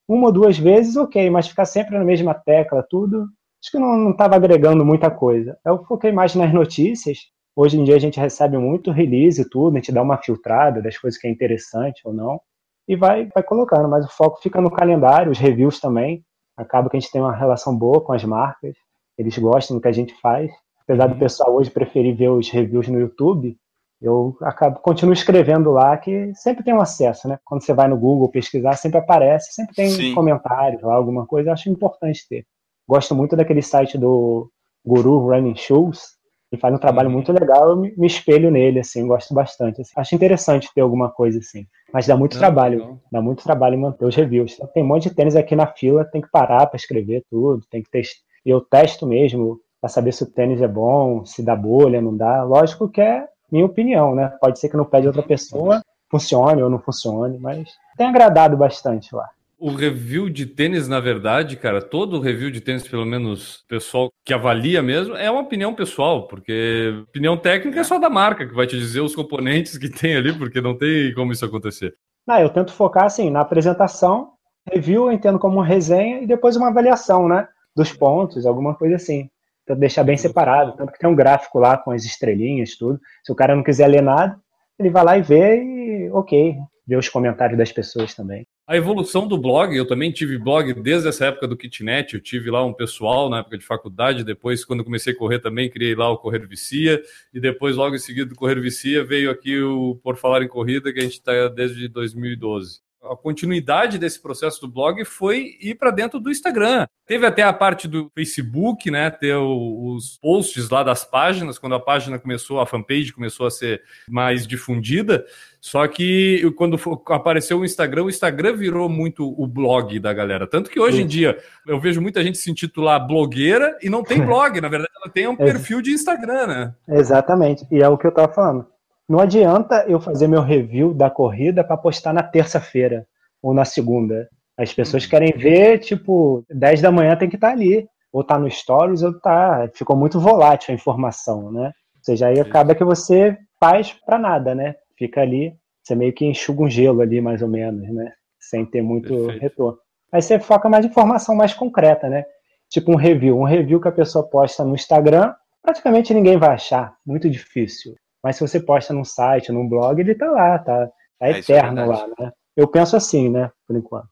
uma 0.07 0.27
ou 0.27 0.33
duas 0.33 0.59
vezes, 0.59 0.97
ok, 0.97 1.31
mas 1.31 1.49
ficar 1.49 1.65
sempre 1.65 1.97
na 1.97 2.05
mesma 2.05 2.35
tecla, 2.35 2.87
tudo, 2.91 3.23
acho 3.63 3.71
que 3.71 3.79
não 3.79 4.11
estava 4.11 4.37
agregando 4.37 4.85
muita 4.85 5.11
coisa. 5.11 5.57
Eu 5.65 5.83
foquei 5.87 6.13
mais 6.13 6.35
nas 6.35 6.53
notícias. 6.53 7.21
Hoje 7.57 7.79
em 7.81 7.85
dia 7.85 7.97
a 7.97 8.01
gente 8.01 8.21
recebe 8.21 8.59
muito 8.59 8.91
release 8.91 9.41
e 9.41 9.49
tudo, 9.49 9.75
a 9.75 9.81
gente 9.81 9.93
dá 9.93 10.03
uma 10.03 10.19
filtrada 10.19 10.83
das 10.83 10.99
coisas 10.99 11.19
que 11.19 11.27
é 11.27 11.31
interessante 11.31 12.03
ou 12.05 12.13
não, 12.13 12.39
e 12.87 12.97
vai, 12.97 13.27
vai 13.35 13.43
colocando, 13.43 13.89
mas 13.89 14.05
o 14.05 14.11
foco 14.11 14.41
fica 14.43 14.61
no 14.61 14.71
calendário, 14.71 15.33
os 15.33 15.39
reviews 15.39 15.81
também. 15.81 16.25
Acaba 16.57 16.89
que 16.89 16.97
a 16.97 17.01
gente 17.01 17.11
tem 17.11 17.21
uma 17.21 17.35
relação 17.35 17.77
boa 17.77 18.01
com 18.01 18.13
as 18.13 18.25
marcas, 18.25 18.77
eles 19.19 19.37
gostam 19.39 19.77
do 19.77 19.81
que 19.81 19.89
a 19.89 19.93
gente 19.93 20.15
faz. 20.21 20.51
Apesar 20.83 21.07
do 21.07 21.17
pessoal 21.17 21.55
hoje 21.55 21.71
preferir 21.71 22.15
ver 22.15 22.29
os 22.29 22.51
reviews 22.51 22.89
no 22.89 23.01
YouTube, 23.01 23.57
eu 24.01 24.37
acabo 24.43 24.79
continuo 24.81 25.15
escrevendo 25.15 25.71
lá 25.71 25.97
que 25.97 26.33
sempre 26.35 26.63
tem 26.63 26.75
um 26.75 26.81
acesso, 26.81 27.27
né? 27.27 27.39
Quando 27.43 27.65
você 27.65 27.73
vai 27.73 27.89
no 27.89 27.97
Google 27.97 28.29
pesquisar, 28.29 28.75
sempre 28.77 28.99
aparece, 28.99 29.53
sempre 29.53 29.75
tem 29.75 29.89
Sim. 29.89 30.15
comentários 30.15 30.83
lá, 30.83 30.95
alguma 30.95 31.27
coisa, 31.27 31.49
eu 31.49 31.53
acho 31.55 31.71
importante 31.71 32.27
ter. 32.29 32.45
Gosto 32.87 33.15
muito 33.15 33.35
daquele 33.35 33.63
site 33.63 33.97
do 33.97 34.51
Guru 34.85 35.31
Running 35.31 35.57
Shoes, 35.57 36.19
ele 36.53 36.61
faz 36.61 36.73
um 36.75 36.79
trabalho 36.79 37.09
Uhum. 37.09 37.15
muito 37.15 37.33
legal, 37.33 37.71
eu 37.71 37.77
me, 37.77 38.07
espelho 38.07 38.51
nele, 38.51 38.79
assim, 38.81 39.07
gosto 39.07 39.35
bastante. 39.35 39.81
assim. 39.81 39.93
Acho 39.97 40.15
interessante 40.15 40.71
ter 40.75 40.81
alguma 40.83 41.11
coisa 41.11 41.39
assim, 41.39 41.67
mas 41.93 42.07
dá 42.07 42.17
muito 42.17 42.35
Não, 42.35 42.39
trabalho, 42.41 42.79
legal. 42.79 42.99
dá 43.11 43.21
muito 43.23 43.43
trabalho 43.43 43.79
manter 43.79 44.05
os 44.05 44.15
reviews. 44.15 44.57
Tem 44.73 44.83
um 44.83 44.87
monte 44.87 45.09
de 45.09 45.15
tênis 45.15 45.35
aqui 45.37 45.57
na 45.57 45.67
fila, 45.67 46.05
tem 46.05 46.21
que 46.21 46.31
parar 46.31 46.67
para 46.67 46.77
escrever 46.77 47.25
tudo, 47.31 47.63
tem 47.71 47.83
que 47.83 47.91
testar. 47.91 48.21
Eu 48.45 48.61
testo 48.61 49.07
mesmo 49.07 49.59
para 49.81 49.89
saber 49.89 50.13
se 50.13 50.23
o 50.23 50.27
tênis 50.31 50.61
é 50.63 50.69
bom, 50.69 51.25
se 51.25 51.43
dá 51.43 51.57
bolha, 51.57 52.01
não 52.01 52.17
dá. 52.17 52.43
Lógico 52.43 52.89
que 52.89 53.01
é 53.01 53.27
minha 53.51 53.65
opinião, 53.67 54.15
né? 54.15 54.33
Pode 54.41 54.59
ser 54.59 54.69
que 54.69 54.77
no 54.77 54.85
pé 54.85 55.01
de 55.01 55.07
outra 55.09 55.23
pessoa 55.23 55.83
funcione 56.11 56.63
ou 56.63 56.71
não 56.71 56.79
funcione, 56.79 57.39
mas 57.39 57.69
tem 57.97 58.07
agradado 58.07 58.57
bastante 58.57 59.15
lá. 59.15 59.29
O 59.67 59.71
review 59.71 60.29
de 60.29 60.45
tênis, 60.45 60.87
na 60.89 61.01
verdade, 61.01 61.57
cara, 61.57 61.81
todo 61.81 62.21
review 62.21 62.51
de 62.51 62.61
tênis, 62.61 62.87
pelo 62.87 63.07
menos 63.07 63.65
pessoal 63.67 64.11
que 64.23 64.35
avalia 64.35 64.83
mesmo, 64.83 65.17
é 65.17 65.31
uma 65.31 65.41
opinião 65.41 65.75
pessoal, 65.75 66.29
porque 66.29 67.03
opinião 67.09 67.35
técnica 67.35 67.81
é 67.81 67.83
só 67.83 67.99
da 67.99 68.11
marca, 68.11 68.47
que 68.47 68.55
vai 68.55 68.67
te 68.67 68.79
dizer 68.79 69.01
os 69.01 69.17
componentes 69.17 69.79
que 69.79 69.89
tem 69.89 70.17
ali, 70.17 70.37
porque 70.37 70.61
não 70.61 70.77
tem 70.77 71.15
como 71.15 71.33
isso 71.33 71.47
acontecer. 71.47 71.95
Ah, 72.29 72.43
eu 72.43 72.51
tento 72.51 72.75
focar 72.75 73.05
assim 73.05 73.31
na 73.31 73.41
apresentação, 73.41 74.33
review 74.71 75.07
eu 75.07 75.13
entendo 75.13 75.39
como 75.39 75.55
uma 75.55 75.65
resenha 75.65 76.21
e 76.21 76.27
depois 76.27 76.57
uma 76.57 76.69
avaliação, 76.69 77.27
né? 77.27 77.49
Dos 77.75 77.91
pontos, 77.91 78.45
alguma 78.45 78.75
coisa 78.75 78.97
assim. 78.97 79.31
Tento 79.67 79.79
deixar 79.79 80.05
bem 80.05 80.19
separado, 80.19 80.77
tanto 80.77 80.93
que 80.93 80.99
tem 80.99 81.09
um 81.09 81.17
gráfico 81.17 81.59
lá 81.59 81.79
com 81.79 81.91
as 81.91 82.05
estrelinhas, 82.05 82.77
tudo. 82.77 83.01
Se 83.25 83.33
o 83.33 83.35
cara 83.35 83.57
não 83.57 83.63
quiser 83.63 83.87
ler 83.87 84.03
nada, 84.03 84.39
ele 84.79 84.91
vai 84.91 85.03
lá 85.03 85.17
e 85.17 85.23
vê 85.23 85.57
e 85.57 86.11
ok, 86.11 86.55
vê 86.87 86.97
os 86.97 87.09
comentários 87.09 87.57
das 87.57 87.73
pessoas 87.73 88.15
também. 88.15 88.47
A 88.67 88.79
evolução 88.79 89.29
do 89.29 89.37
blog, 89.37 89.77
eu 89.77 89.87
também 89.87 90.11
tive 90.11 90.39
blog 90.39 90.73
desde 90.73 91.07
essa 91.07 91.27
época 91.27 91.47
do 91.47 91.55
Kitnet, 91.55 92.15
eu 92.15 92.21
tive 92.21 92.51
lá 92.51 92.65
um 92.65 92.73
pessoal 92.73 93.29
na 93.29 93.41
época 93.41 93.59
de 93.59 93.65
faculdade, 93.65 94.25
depois 94.25 94.65
quando 94.65 94.83
comecei 94.83 95.13
a 95.13 95.17
correr 95.17 95.39
também, 95.39 95.69
criei 95.69 95.95
lá 95.95 96.09
o 96.09 96.17
Correr 96.17 96.47
Vicia, 96.49 97.03
e 97.35 97.39
depois 97.39 97.77
logo 97.77 97.95
em 97.95 97.99
seguida 97.99 98.25
do 98.25 98.35
Correr 98.35 98.59
Vicia 98.59 99.05
veio 99.05 99.31
aqui 99.31 99.61
o 99.61 100.01
Por 100.03 100.17
Falar 100.17 100.43
em 100.43 100.49
Corrida, 100.49 100.91
que 100.95 100.99
a 100.99 101.03
gente 101.03 101.13
está 101.13 101.47
desde 101.49 101.89
2012. 101.89 102.84
A 103.11 103.17
continuidade 103.17 103.99
desse 103.99 104.21
processo 104.21 104.61
do 104.61 104.69
blog 104.69 105.05
foi 105.05 105.57
ir 105.61 105.75
para 105.75 105.91
dentro 105.91 106.19
do 106.19 106.31
Instagram. 106.31 106.87
Teve 107.07 107.27
até 107.27 107.43
a 107.43 107.53
parte 107.53 107.87
do 107.87 108.11
Facebook, 108.15 108.91
né? 108.91 109.11
Ter 109.11 109.37
os 109.37 110.19
posts 110.23 110.71
lá 110.71 110.83
das 110.83 111.05
páginas, 111.05 111.59
quando 111.59 111.75
a 111.75 111.81
página 111.81 112.19
começou, 112.19 112.61
a 112.61 112.67
fanpage 112.67 113.13
começou 113.13 113.47
a 113.47 113.51
ser 113.51 113.83
mais 114.09 114.47
difundida. 114.47 115.27
Só 115.61 115.87
que 115.87 116.51
quando 116.57 116.79
apareceu 117.09 117.59
o 117.59 117.65
Instagram, 117.65 118.05
o 118.05 118.11
Instagram 118.11 118.55
virou 118.55 118.89
muito 118.89 119.35
o 119.41 119.47
blog 119.47 119.99
da 119.99 120.13
galera. 120.13 120.47
Tanto 120.47 120.71
que 120.71 120.81
hoje 120.81 120.99
em 120.99 121.03
Sim. 121.03 121.07
dia 121.07 121.39
eu 121.67 121.79
vejo 121.81 122.01
muita 122.01 122.23
gente 122.23 122.39
se 122.39 122.51
intitular 122.51 123.07
blogueira 123.07 123.77
e 123.83 123.91
não 123.91 124.03
tem 124.03 124.21
blog. 124.25 124.61
Na 124.61 124.69
verdade, 124.69 124.93
ela 124.97 125.13
tem 125.13 125.27
um 125.27 125.37
perfil 125.37 125.83
de 125.83 125.93
Instagram, 125.93 126.47
né? 126.47 126.75
Exatamente, 126.89 127.67
e 127.71 127.83
é 127.83 127.89
o 127.89 127.99
que 127.99 128.07
eu 128.07 128.13
tava 128.13 128.33
falando. 128.33 128.74
Não 129.09 129.21
adianta 129.21 129.85
eu 129.87 130.01
fazer 130.01 130.27
meu 130.27 130.41
review 130.41 130.95
da 130.95 131.11
corrida 131.11 131.63
para 131.63 131.77
postar 131.77 132.13
na 132.13 132.23
terça-feira 132.23 133.07
ou 133.43 133.53
na 133.53 133.65
segunda. 133.65 134.29
As 134.57 134.73
pessoas 134.73 135.05
querem 135.05 135.33
ver, 135.33 135.79
tipo, 135.79 136.45
10 136.49 136.81
da 136.81 136.91
manhã 136.91 137.17
tem 137.17 137.29
que 137.29 137.37
estar 137.37 137.51
ali. 137.51 137.87
Ou 138.13 138.23
tá 138.23 138.39
no 138.39 138.49
Stories, 138.51 139.03
ou 139.03 139.19
tá. 139.21 139.69
Ficou 139.75 139.97
muito 139.97 140.21
volátil 140.21 140.73
a 140.73 140.75
informação, 140.75 141.51
né? 141.51 141.67
Ou 141.97 142.05
seja, 142.05 142.29
aí 142.29 142.39
acaba 142.39 142.75
que 142.75 142.85
você 142.85 143.37
faz 143.59 143.93
para 143.93 144.19
nada, 144.19 144.55
né? 144.55 144.77
Fica 144.97 145.21
ali, 145.21 145.53
você 145.83 145.95
meio 145.95 146.13
que 146.13 146.25
enxuga 146.25 146.63
um 146.63 146.71
gelo 146.71 147.01
ali, 147.01 147.21
mais 147.21 147.43
ou 147.43 147.49
menos, 147.49 147.93
né? 147.93 148.13
Sem 148.39 148.65
ter 148.65 148.83
muito 148.83 149.09
Perfeito. 149.09 149.43
retorno. 149.43 149.79
Aí 150.13 150.23
você 150.23 150.39
foca 150.39 150.69
mais 150.69 150.85
em 150.85 150.89
informação 150.89 151.35
mais 151.35 151.53
concreta, 151.53 152.09
né? 152.09 152.25
Tipo 152.71 152.93
um 152.93 152.97
review. 152.97 153.39
Um 153.39 153.45
review 153.45 153.81
que 153.81 153.89
a 153.89 153.93
pessoa 153.93 154.25
posta 154.25 154.65
no 154.65 154.75
Instagram, 154.75 155.35
praticamente 155.61 156.15
ninguém 156.15 156.39
vai 156.39 156.51
achar. 156.51 156.95
Muito 157.05 157.29
difícil. 157.29 157.95
Mas 158.25 158.37
se 158.37 158.41
você 158.49 158.59
posta 158.59 158.95
num 158.95 159.05
site, 159.05 159.53
num 159.53 159.69
blog, 159.69 160.01
ele 160.01 160.15
tá 160.15 160.31
lá, 160.31 160.59
tá, 160.59 160.87
tá 160.87 160.93
É, 161.21 161.33
é 161.33 161.39
eterno 161.39 161.87
lá, 161.87 161.99
verdade. 161.99 162.13
né? 162.19 162.33
Eu 162.57 162.67
penso 162.67 162.97
assim, 162.97 163.29
né? 163.29 163.51
Por 163.69 163.77
enquanto. 163.77 164.09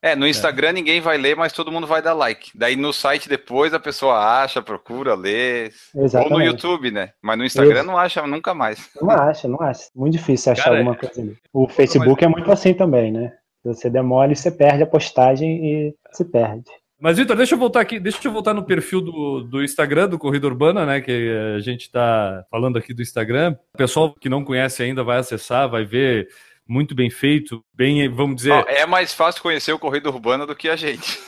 É, 0.00 0.14
no 0.14 0.28
Instagram 0.28 0.72
ninguém 0.72 1.00
vai 1.00 1.18
ler, 1.18 1.34
mas 1.34 1.52
todo 1.52 1.72
mundo 1.72 1.84
vai 1.84 2.00
dar 2.00 2.12
like. 2.12 2.56
Daí 2.56 2.76
no 2.76 2.92
site 2.92 3.28
depois 3.28 3.74
a 3.74 3.80
pessoa 3.80 4.42
acha, 4.42 4.62
procura, 4.62 5.16
lê. 5.16 5.72
Ou 5.92 6.02
no 6.02 6.04
Exatamente. 6.04 6.44
YouTube, 6.44 6.92
né? 6.92 7.10
Mas 7.20 7.36
no 7.36 7.44
Instagram 7.44 7.80
Isso. 7.80 7.86
não 7.86 7.98
acha 7.98 8.24
nunca 8.24 8.54
mais. 8.54 8.90
Não 9.02 9.10
acha, 9.10 9.48
não 9.48 9.60
acha. 9.60 9.90
Muito 9.96 10.12
difícil 10.12 10.52
achar 10.52 10.64
Cara, 10.64 10.76
alguma 10.78 10.94
coisa 10.94 11.20
ali. 11.20 11.36
O 11.52 11.68
Facebook 11.68 12.24
é 12.24 12.28
muito 12.28 12.52
assim 12.52 12.72
também, 12.72 13.10
né? 13.10 13.32
Você 13.64 13.90
demole, 13.90 14.36
você 14.36 14.52
perde 14.52 14.84
a 14.84 14.86
postagem 14.86 15.66
e 15.66 15.94
se 16.12 16.24
perde. 16.24 16.70
Mas, 17.00 17.16
Vitor, 17.16 17.36
deixa 17.36 17.54
eu 17.54 17.58
voltar 17.58 17.80
aqui, 17.80 18.00
deixa 18.00 18.18
eu 18.24 18.32
voltar 18.32 18.52
no 18.52 18.64
perfil 18.64 19.00
do, 19.00 19.42
do 19.42 19.62
Instagram, 19.62 20.08
do 20.08 20.18
Corrida 20.18 20.48
Urbana, 20.48 20.84
né? 20.84 21.00
Que 21.00 21.30
a 21.56 21.60
gente 21.60 21.82
está 21.82 22.44
falando 22.50 22.76
aqui 22.76 22.92
do 22.92 23.02
Instagram. 23.02 23.56
O 23.74 23.78
pessoal 23.78 24.12
que 24.12 24.28
não 24.28 24.44
conhece 24.44 24.82
ainda 24.82 25.04
vai 25.04 25.18
acessar, 25.18 25.68
vai 25.68 25.84
ver 25.84 26.28
muito 26.66 26.94
bem 26.94 27.08
feito, 27.08 27.64
bem, 27.72 28.08
vamos 28.08 28.36
dizer, 28.36 28.52
Ó, 28.52 28.64
é 28.66 28.84
mais 28.84 29.14
fácil 29.14 29.40
conhecer 29.40 29.72
o 29.72 29.78
Corrida 29.78 30.10
Urbana 30.10 30.44
do 30.44 30.54
que 30.54 30.68
a 30.68 30.76
gente. 30.76 31.18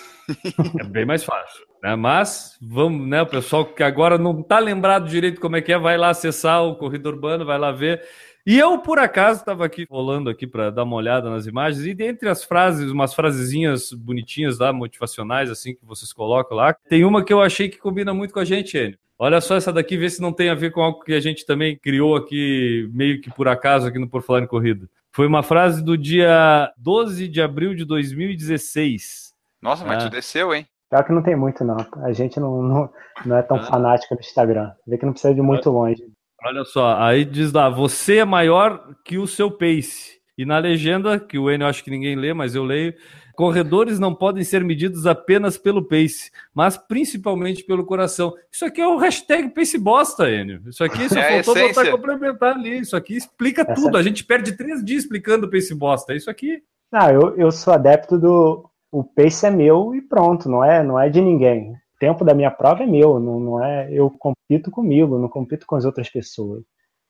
é 0.78 0.84
bem 0.84 1.06
mais 1.06 1.24
fácil. 1.24 1.64
Né? 1.82 1.96
Mas 1.96 2.58
vamos, 2.60 3.08
né? 3.08 3.22
O 3.22 3.26
pessoal 3.26 3.64
que 3.64 3.82
agora 3.82 4.18
não 4.18 4.42
tá 4.42 4.58
lembrado 4.58 5.08
direito 5.08 5.40
como 5.40 5.56
é 5.56 5.62
que 5.62 5.72
é, 5.72 5.78
vai 5.78 5.96
lá 5.96 6.10
acessar 6.10 6.62
o 6.62 6.76
Corrida 6.76 7.08
Urbana, 7.08 7.44
vai 7.44 7.58
lá 7.58 7.72
ver. 7.72 8.02
E 8.50 8.59
eu, 8.59 8.78
por 8.78 8.99
acaso, 8.99 9.38
estava 9.38 9.64
aqui 9.64 9.87
rolando 9.88 10.28
aqui 10.28 10.45
para 10.45 10.71
dar 10.71 10.83
uma 10.83 10.97
olhada 10.97 11.30
nas 11.30 11.47
imagens, 11.47 11.87
e 11.87 11.95
dentre 11.95 12.28
as 12.28 12.42
frases, 12.42 12.90
umas 12.90 13.14
frasezinhas 13.14 13.92
bonitinhas 13.92 14.59
lá, 14.59 14.73
motivacionais, 14.73 15.49
assim, 15.52 15.73
que 15.73 15.87
vocês 15.87 16.12
colocam 16.12 16.57
lá, 16.57 16.75
tem 16.88 17.04
uma 17.04 17.25
que 17.25 17.33
eu 17.33 17.40
achei 17.40 17.69
que 17.69 17.78
combina 17.78 18.12
muito 18.12 18.35
com 18.35 18.40
a 18.40 18.45
gente, 18.45 18.76
Enio. 18.76 18.99
Olha 19.16 19.40
só 19.40 19.54
essa 19.54 19.73
daqui, 19.73 19.97
vê 19.97 20.11
se 20.11 20.21
não 20.21 20.33
tem 20.33 20.50
a 20.50 20.57
ver 20.57 20.73
com 20.73 20.80
algo 20.80 20.99
que 21.04 21.12
a 21.12 21.21
gente 21.21 21.47
também 21.47 21.78
criou 21.78 22.16
aqui, 22.16 22.90
meio 22.92 23.21
que 23.21 23.30
por 23.30 23.47
acaso, 23.47 23.87
aqui 23.87 24.00
no 24.00 24.09
Por 24.09 24.21
Falar 24.21 24.40
em 24.40 24.49
Corrida. 24.49 24.88
Foi 25.12 25.28
uma 25.28 25.45
frase 25.45 25.80
do 25.85 25.97
dia 25.97 26.73
12 26.76 27.28
de 27.28 27.40
abril 27.40 27.73
de 27.73 27.85
2016. 27.85 29.33
Nossa, 29.62 29.85
mas 29.85 30.02
Ah. 30.02 30.09
tu 30.09 30.11
desceu, 30.11 30.52
hein? 30.52 30.66
Pior 30.90 31.04
que 31.04 31.12
não 31.12 31.23
tem 31.23 31.37
muito, 31.37 31.62
não. 31.62 31.76
A 32.02 32.12
gente 32.12 32.40
não, 32.40 32.61
não, 32.61 32.90
não 33.25 33.37
é 33.37 33.42
tão 33.42 33.59
Ah. 33.59 33.62
fanático 33.62 34.12
no 34.12 34.21
Instagram. 34.21 34.73
Vê 34.85 34.99
que 34.99 35.07
não 35.07 35.12
precisa 35.12 35.33
de 35.33 35.40
muito 35.40 35.71
longe. 35.71 36.02
Olha 36.44 36.64
só, 36.64 36.97
aí 36.99 37.25
diz 37.25 37.52
lá, 37.52 37.68
você 37.68 38.18
é 38.18 38.25
maior 38.25 38.94
que 39.04 39.18
o 39.18 39.26
seu 39.26 39.50
pace. 39.50 40.18
E 40.38 40.44
na 40.47 40.59
legenda, 40.59 41.20
que 41.20 41.38
o 41.38 41.50
Enio 41.50 41.66
acho 41.66 41.85
que 41.85 41.90
ninguém 41.90 42.16
lê, 42.16 42.32
mas 42.32 42.54
eu 42.54 42.64
leio, 42.64 42.94
corredores 43.37 43.99
não 43.99 44.14
podem 44.14 44.42
ser 44.42 44.64
medidos 44.64 45.06
apenas 45.06 45.59
pelo 45.59 45.82
pace, 45.87 46.30
mas 46.54 46.78
principalmente 46.78 47.62
pelo 47.64 47.85
coração. 47.85 48.32
Isso 48.50 48.64
aqui 48.64 48.80
é 48.80 48.88
o 48.88 48.97
hashtag 48.97 49.50
pace 49.50 49.76
bosta, 49.76 50.30
Enio. 50.30 50.62
Isso 50.66 50.82
aqui 50.82 51.09
só 51.11 51.18
É 51.20 51.42
faltou 51.42 51.68
botar 51.68 51.90
complementar 51.90 52.54
ali. 52.56 52.78
Isso 52.78 52.97
aqui 52.97 53.16
explica 53.16 53.62
Essa- 53.62 53.75
tudo. 53.75 53.99
A 53.99 54.02
gente 54.02 54.25
perde 54.25 54.56
três 54.56 54.82
dias 54.82 55.02
explicando 55.02 55.47
o 55.47 55.50
pace 55.50 55.75
bosta. 55.75 56.14
É 56.14 56.16
Isso 56.16 56.30
aqui. 56.30 56.62
Ah, 56.90 57.12
eu, 57.12 57.37
eu 57.37 57.52
sou 57.52 57.75
adepto 57.75 58.18
do. 58.18 58.64
O 58.90 59.04
pace 59.04 59.47
é 59.47 59.50
meu 59.50 59.94
e 59.94 60.00
pronto, 60.02 60.49
não 60.49 60.64
é, 60.64 60.82
não 60.82 60.99
é 60.99 61.09
de 61.09 61.20
ninguém. 61.20 61.75
Tempo 62.00 62.25
da 62.25 62.35
minha 62.35 62.50
prova 62.50 62.83
é 62.83 62.87
meu, 62.87 63.21
não, 63.21 63.38
não 63.38 63.64
é. 63.64 63.88
Eu 63.92 64.11
compito 64.11 64.71
comigo, 64.71 65.19
não 65.19 65.28
compito 65.28 65.66
com 65.66 65.76
as 65.76 65.85
outras 65.85 66.09
pessoas. 66.09 66.62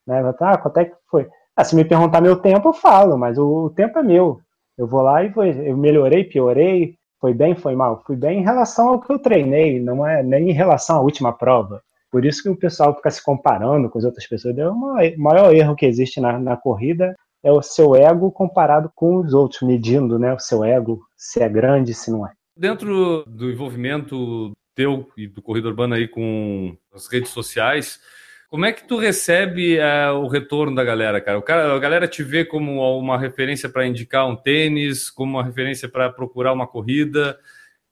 Né? 0.06 0.20
Ah, 0.40 0.58
quanto 0.58 0.76
é 0.78 0.84
que 0.84 0.96
foi? 1.10 1.26
Ah, 1.56 1.64
se 1.64 1.74
me 1.74 1.84
perguntar 1.84 2.20
meu 2.20 2.36
tempo, 2.36 2.68
eu 2.68 2.72
falo, 2.74 3.16
mas 3.16 3.38
o, 3.38 3.66
o 3.66 3.70
tempo 3.70 3.98
é 3.98 4.02
meu. 4.02 4.40
Eu 4.76 4.86
vou 4.86 5.00
lá 5.00 5.24
e 5.24 5.28
vou, 5.28 5.44
eu 5.44 5.76
melhorei, 5.76 6.24
piorei, 6.24 6.96
foi 7.20 7.32
bem, 7.32 7.54
foi 7.54 7.74
mal. 7.74 8.02
Fui 8.06 8.16
bem 8.16 8.40
em 8.40 8.44
relação 8.44 8.88
ao 8.88 9.00
que 9.00 9.12
eu 9.12 9.18
treinei, 9.18 9.80
não 9.80 10.06
é 10.06 10.22
nem 10.22 10.50
em 10.50 10.52
relação 10.52 10.96
à 10.96 11.00
última 11.00 11.32
prova. 11.32 11.80
Por 12.10 12.24
isso 12.24 12.42
que 12.42 12.48
o 12.48 12.56
pessoal 12.56 12.94
fica 12.96 13.10
se 13.10 13.22
comparando 13.22 13.88
com 13.88 13.98
as 13.98 14.04
outras 14.04 14.26
pessoas. 14.26 14.58
É 14.58 14.68
o 14.68 14.74
maior, 14.74 15.16
maior 15.16 15.54
erro 15.54 15.76
que 15.76 15.86
existe 15.86 16.20
na, 16.20 16.38
na 16.38 16.56
corrida 16.56 17.14
é 17.42 17.50
o 17.50 17.62
seu 17.62 17.94
ego 17.94 18.30
comparado 18.30 18.90
com 18.94 19.16
os 19.16 19.32
outros, 19.32 19.62
medindo 19.62 20.18
né, 20.18 20.32
o 20.34 20.38
seu 20.38 20.64
ego, 20.64 21.00
se 21.16 21.42
é 21.42 21.48
grande, 21.48 21.94
se 21.94 22.10
não 22.10 22.26
é. 22.26 22.32
Dentro 22.56 23.24
do 23.26 23.50
envolvimento 23.50 24.52
teu 24.74 25.10
e 25.16 25.26
do 25.26 25.42
Corrida 25.42 25.68
Urbana 25.68 25.96
aí 25.96 26.08
com 26.08 26.76
as 26.92 27.06
redes 27.06 27.30
sociais, 27.30 28.00
Como 28.48 28.64
é 28.64 28.72
que 28.72 28.82
tu 28.82 28.96
recebe 28.96 29.78
uh, 29.78 30.14
o 30.14 30.26
retorno 30.26 30.74
da 30.74 30.82
galera, 30.82 31.20
cara? 31.20 31.40
Cara? 31.40 31.72
A 31.72 31.78
galera 31.78 32.08
te 32.08 32.24
vê 32.24 32.44
como 32.44 32.80
uma 32.98 33.16
referência 33.16 33.68
para 33.68 33.86
indicar 33.86 34.26
um 34.28 34.34
tênis, 34.34 35.08
como 35.08 35.38
uma 35.38 35.44
referência 35.44 35.88
para 35.88 36.10
procurar 36.10 36.52
uma 36.52 36.66
corrida. 36.66 37.38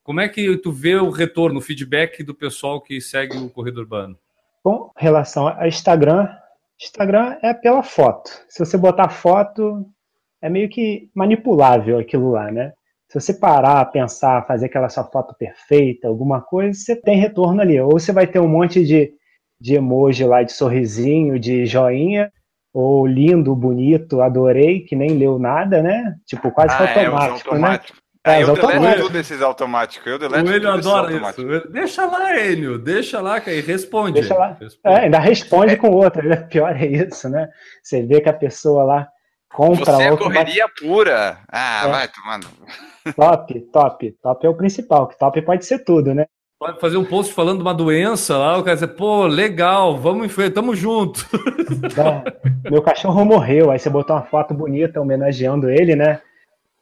Como 0.02 0.20
é 0.20 0.28
que 0.28 0.56
tu 0.56 0.73
vê 0.73 0.97
o 0.97 1.11
retorno, 1.11 1.58
o 1.58 1.62
feedback 1.62 2.25
do 2.25 2.35
pessoal 2.35 2.80
que 2.80 3.00
segue 3.00 3.37
o 3.37 3.50
Corrida 3.50 3.78
Urbano? 3.78 4.18
Com 4.64 4.90
relação 4.97 5.47
a 5.47 5.68
Instagram, 5.68 6.28
Instagram 6.80 7.37
é 7.42 7.52
pela 7.54 7.82
foto. 7.82 8.30
Se 8.49 8.58
você 8.58 8.76
botar 8.76 9.11
foto, 9.11 9.87
é 10.40 10.49
meio 10.49 10.68
que 10.68 11.11
manipulável 11.14 11.99
aquilo 11.99 12.30
lá, 12.30 12.50
né? 12.50 12.73
Se 13.08 13.20
você 13.20 13.32
parar, 13.32 13.84
pensar, 13.86 14.46
fazer 14.46 14.66
aquela 14.66 14.88
sua 14.88 15.04
foto 15.04 15.34
perfeita, 15.34 16.08
alguma 16.08 16.40
coisa, 16.40 16.78
você 16.78 16.94
tem 16.94 17.18
retorno 17.18 17.60
ali. 17.60 17.80
Ou 17.80 17.92
você 17.92 18.12
vai 18.12 18.26
ter 18.26 18.38
um 18.38 18.48
monte 18.48 18.84
de 18.84 19.12
de 19.60 19.74
emoji 19.74 20.24
lá 20.24 20.42
de 20.42 20.52
sorrisinho, 20.52 21.38
de 21.38 21.66
joinha, 21.66 22.32
ou 22.72 23.06
lindo, 23.06 23.54
bonito, 23.54 24.20
adorei, 24.20 24.80
que 24.80 24.94
nem 24.94 25.10
leu 25.10 25.38
nada, 25.38 25.82
né? 25.82 26.14
Tipo, 26.26 26.50
quase 26.50 26.74
ah, 26.74 26.86
que 26.86 27.00
automático, 27.00 27.54
é, 27.54 27.58
né? 27.58 27.80
É, 28.24 28.42
eu 28.42 28.54
deleto 28.54 29.02
tudo 29.02 29.18
esses 29.18 29.40
automáticos. 29.40 30.06
Eu 30.06 30.18
deleto 30.18 30.50
o 30.50 30.54
Enio 30.54 30.70
adora 30.70 31.12
isso. 31.12 31.68
Deixa 31.70 32.04
lá, 32.04 32.38
Enio. 32.38 32.78
Deixa 32.78 33.20
lá, 33.20 33.40
que 33.40 33.48
aí 33.48 33.60
responde. 33.60 34.20
Deixa 34.20 34.34
lá. 34.34 34.56
Responde. 34.60 34.94
É, 34.96 35.00
ainda 35.04 35.18
responde 35.18 35.76
com 35.76 35.88
outra. 35.90 36.22
Né? 36.22 36.36
Pior 36.36 36.76
é 36.76 36.86
isso, 36.86 37.28
né? 37.28 37.48
Você 37.82 38.02
vê 38.02 38.20
que 38.20 38.28
a 38.28 38.34
pessoa 38.34 38.84
lá 38.84 39.08
compra... 39.50 39.93
Você 39.93 40.02
é 40.02 40.17
correria 40.17 40.67
pura. 40.69 41.40
Ah, 41.49 41.85
é. 41.87 41.90
vai 41.90 42.09
tomando. 42.09 42.47
Top, 43.17 43.61
top. 43.73 44.12
Top 44.23 44.47
é 44.47 44.50
o 44.50 44.55
principal, 44.55 45.07
que 45.09 45.19
top 45.19 45.40
pode 45.40 45.64
ser 45.64 45.78
tudo, 45.78 46.12
né? 46.12 46.26
Pode 46.59 46.81
fazer 46.81 46.97
um 46.97 47.05
post 47.05 47.33
falando 47.33 47.59
de 47.59 47.62
uma 47.62 47.73
doença 47.73 48.37
lá, 48.37 48.59
o 48.59 48.64
cara 48.64 48.75
dizer, 48.75 48.88
pô, 48.88 49.26
legal, 49.26 49.97
vamos 49.97 50.26
em 50.26 50.28
frente, 50.28 50.55
tamo 50.55 50.75
junto. 50.75 51.25
É, 51.97 52.71
meu 52.71 52.83
cachorro 52.83 53.25
morreu, 53.25 53.71
aí 53.71 53.78
você 53.78 53.88
botou 53.88 54.17
uma 54.17 54.25
foto 54.25 54.52
bonita 54.52 55.00
homenageando 55.00 55.71
ele, 55.71 55.95
né? 55.95 56.21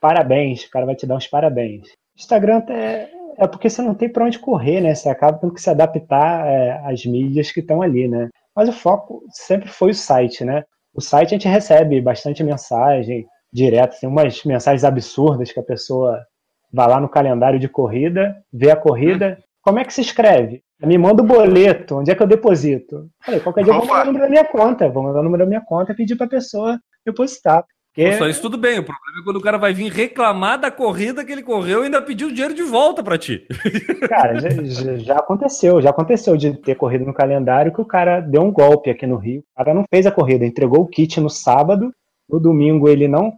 Parabéns, 0.01 0.65
o 0.65 0.71
cara 0.71 0.87
vai 0.87 0.95
te 0.95 1.07
dar 1.07 1.17
uns 1.17 1.27
parabéns. 1.27 1.89
Instagram 2.17 2.63
é, 2.71 3.09
é 3.37 3.47
porque 3.47 3.69
você 3.69 3.83
não 3.83 3.95
tem 3.95 4.09
para 4.09 4.25
onde 4.25 4.39
correr, 4.39 4.81
né? 4.81 4.95
Você 4.95 5.11
acaba 5.11 5.39
tendo 5.39 5.53
que 5.53 5.61
se 5.61 5.69
adaptar 5.69 6.47
é, 6.47 6.81
às 6.91 7.05
mídias 7.05 7.53
que 7.53 7.61
estão 7.61 7.83
ali, 7.83 8.09
né? 8.09 8.31
Mas 8.55 8.71
o 8.71 8.73
foco 8.73 9.23
sempre 9.31 9.69
foi 9.69 9.91
o 9.91 9.95
site, 9.95 10.45
né? 10.45 10.65
O 10.97 11.01
site 11.03 11.29
a 11.29 11.39
gente 11.39 11.47
recebe 11.47 12.01
bastante 12.01 12.43
mensagem 12.43 13.27
direto, 13.53 13.91
tem 13.91 13.99
assim, 13.99 14.07
umas 14.07 14.43
mensagens 14.45 14.83
absurdas 14.83 15.53
que 15.53 15.61
a 15.61 15.63
pessoa 15.63 16.25
vai 16.73 16.89
lá 16.89 16.99
no 16.99 17.09
calendário 17.09 17.59
de 17.59 17.69
corrida, 17.69 18.35
vê 18.51 18.71
a 18.71 18.77
corrida, 18.77 19.39
como 19.61 19.79
é 19.79 19.85
que 19.85 19.93
se 19.93 20.01
escreve? 20.01 20.63
Me 20.81 20.97
manda 20.97 21.23
o 21.23 21.27
boleto, 21.27 21.99
onde 21.99 22.11
é 22.11 22.15
que 22.15 22.23
eu 22.23 22.27
deposito? 22.27 23.11
Falei, 23.23 23.41
qualquer 23.41 23.65
dia 23.65 23.75
eu 23.75 23.79
vou 23.79 23.87
mandar 23.87 24.03
o 24.03 24.07
número 24.07 24.25
da 24.25 24.31
minha 24.31 24.45
conta, 24.45 24.89
vou 24.89 25.03
mandar 25.03 25.21
o 25.21 25.23
número 25.23 25.45
da 25.45 25.49
minha 25.49 25.61
conta 25.61 25.93
e 25.93 25.97
pedir 25.97 26.17
para 26.17 26.27
a 26.27 26.31
pessoa 26.31 26.81
depositar. 27.05 27.63
Porque... 27.97 28.13
Só 28.19 28.29
isso 28.29 28.43
tudo 28.43 28.59
bem, 28.59 28.79
o 28.79 28.85
problema 28.85 29.21
é 29.21 29.25
quando 29.25 29.37
o 29.37 29.41
cara 29.41 29.57
vai 29.57 29.73
vir 29.73 29.91
reclamar 29.91 30.61
da 30.61 30.71
corrida 30.71 31.25
que 31.25 31.33
ele 31.33 31.43
correu 31.43 31.81
e 31.81 31.85
ainda 31.87 32.03
pediu 32.03 32.29
o 32.29 32.31
dinheiro 32.31 32.53
de 32.53 32.63
volta 32.63 33.03
para 33.03 33.17
ti. 33.17 33.47
Cara, 34.07 34.39
já, 34.39 34.97
já, 34.99 35.15
aconteceu, 35.17 35.81
já 35.81 35.89
aconteceu 35.89 36.37
de 36.37 36.53
ter 36.59 36.75
corrido 36.75 37.07
no 37.07 37.15
calendário 37.15 37.73
que 37.73 37.81
o 37.81 37.87
cara 37.87 38.21
deu 38.21 38.43
um 38.43 38.53
golpe 38.53 38.91
aqui 38.91 39.07
no 39.07 39.17
Rio. 39.17 39.41
O 39.41 39.57
cara 39.57 39.73
não 39.73 39.85
fez 39.89 40.07
a 40.07 40.13
corrida, 40.13 40.45
entregou 40.45 40.83
o 40.83 40.87
kit 40.87 41.19
no 41.21 41.31
sábado, 41.31 41.91
no 42.29 42.39
domingo 42.39 42.87
ele 42.87 43.09
não 43.09 43.33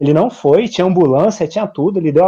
ele 0.00 0.14
não 0.14 0.30
foi, 0.30 0.68
tinha 0.68 0.86
ambulância, 0.86 1.46
tinha 1.46 1.66
tudo, 1.66 1.98
ele 1.98 2.10
deu 2.10 2.24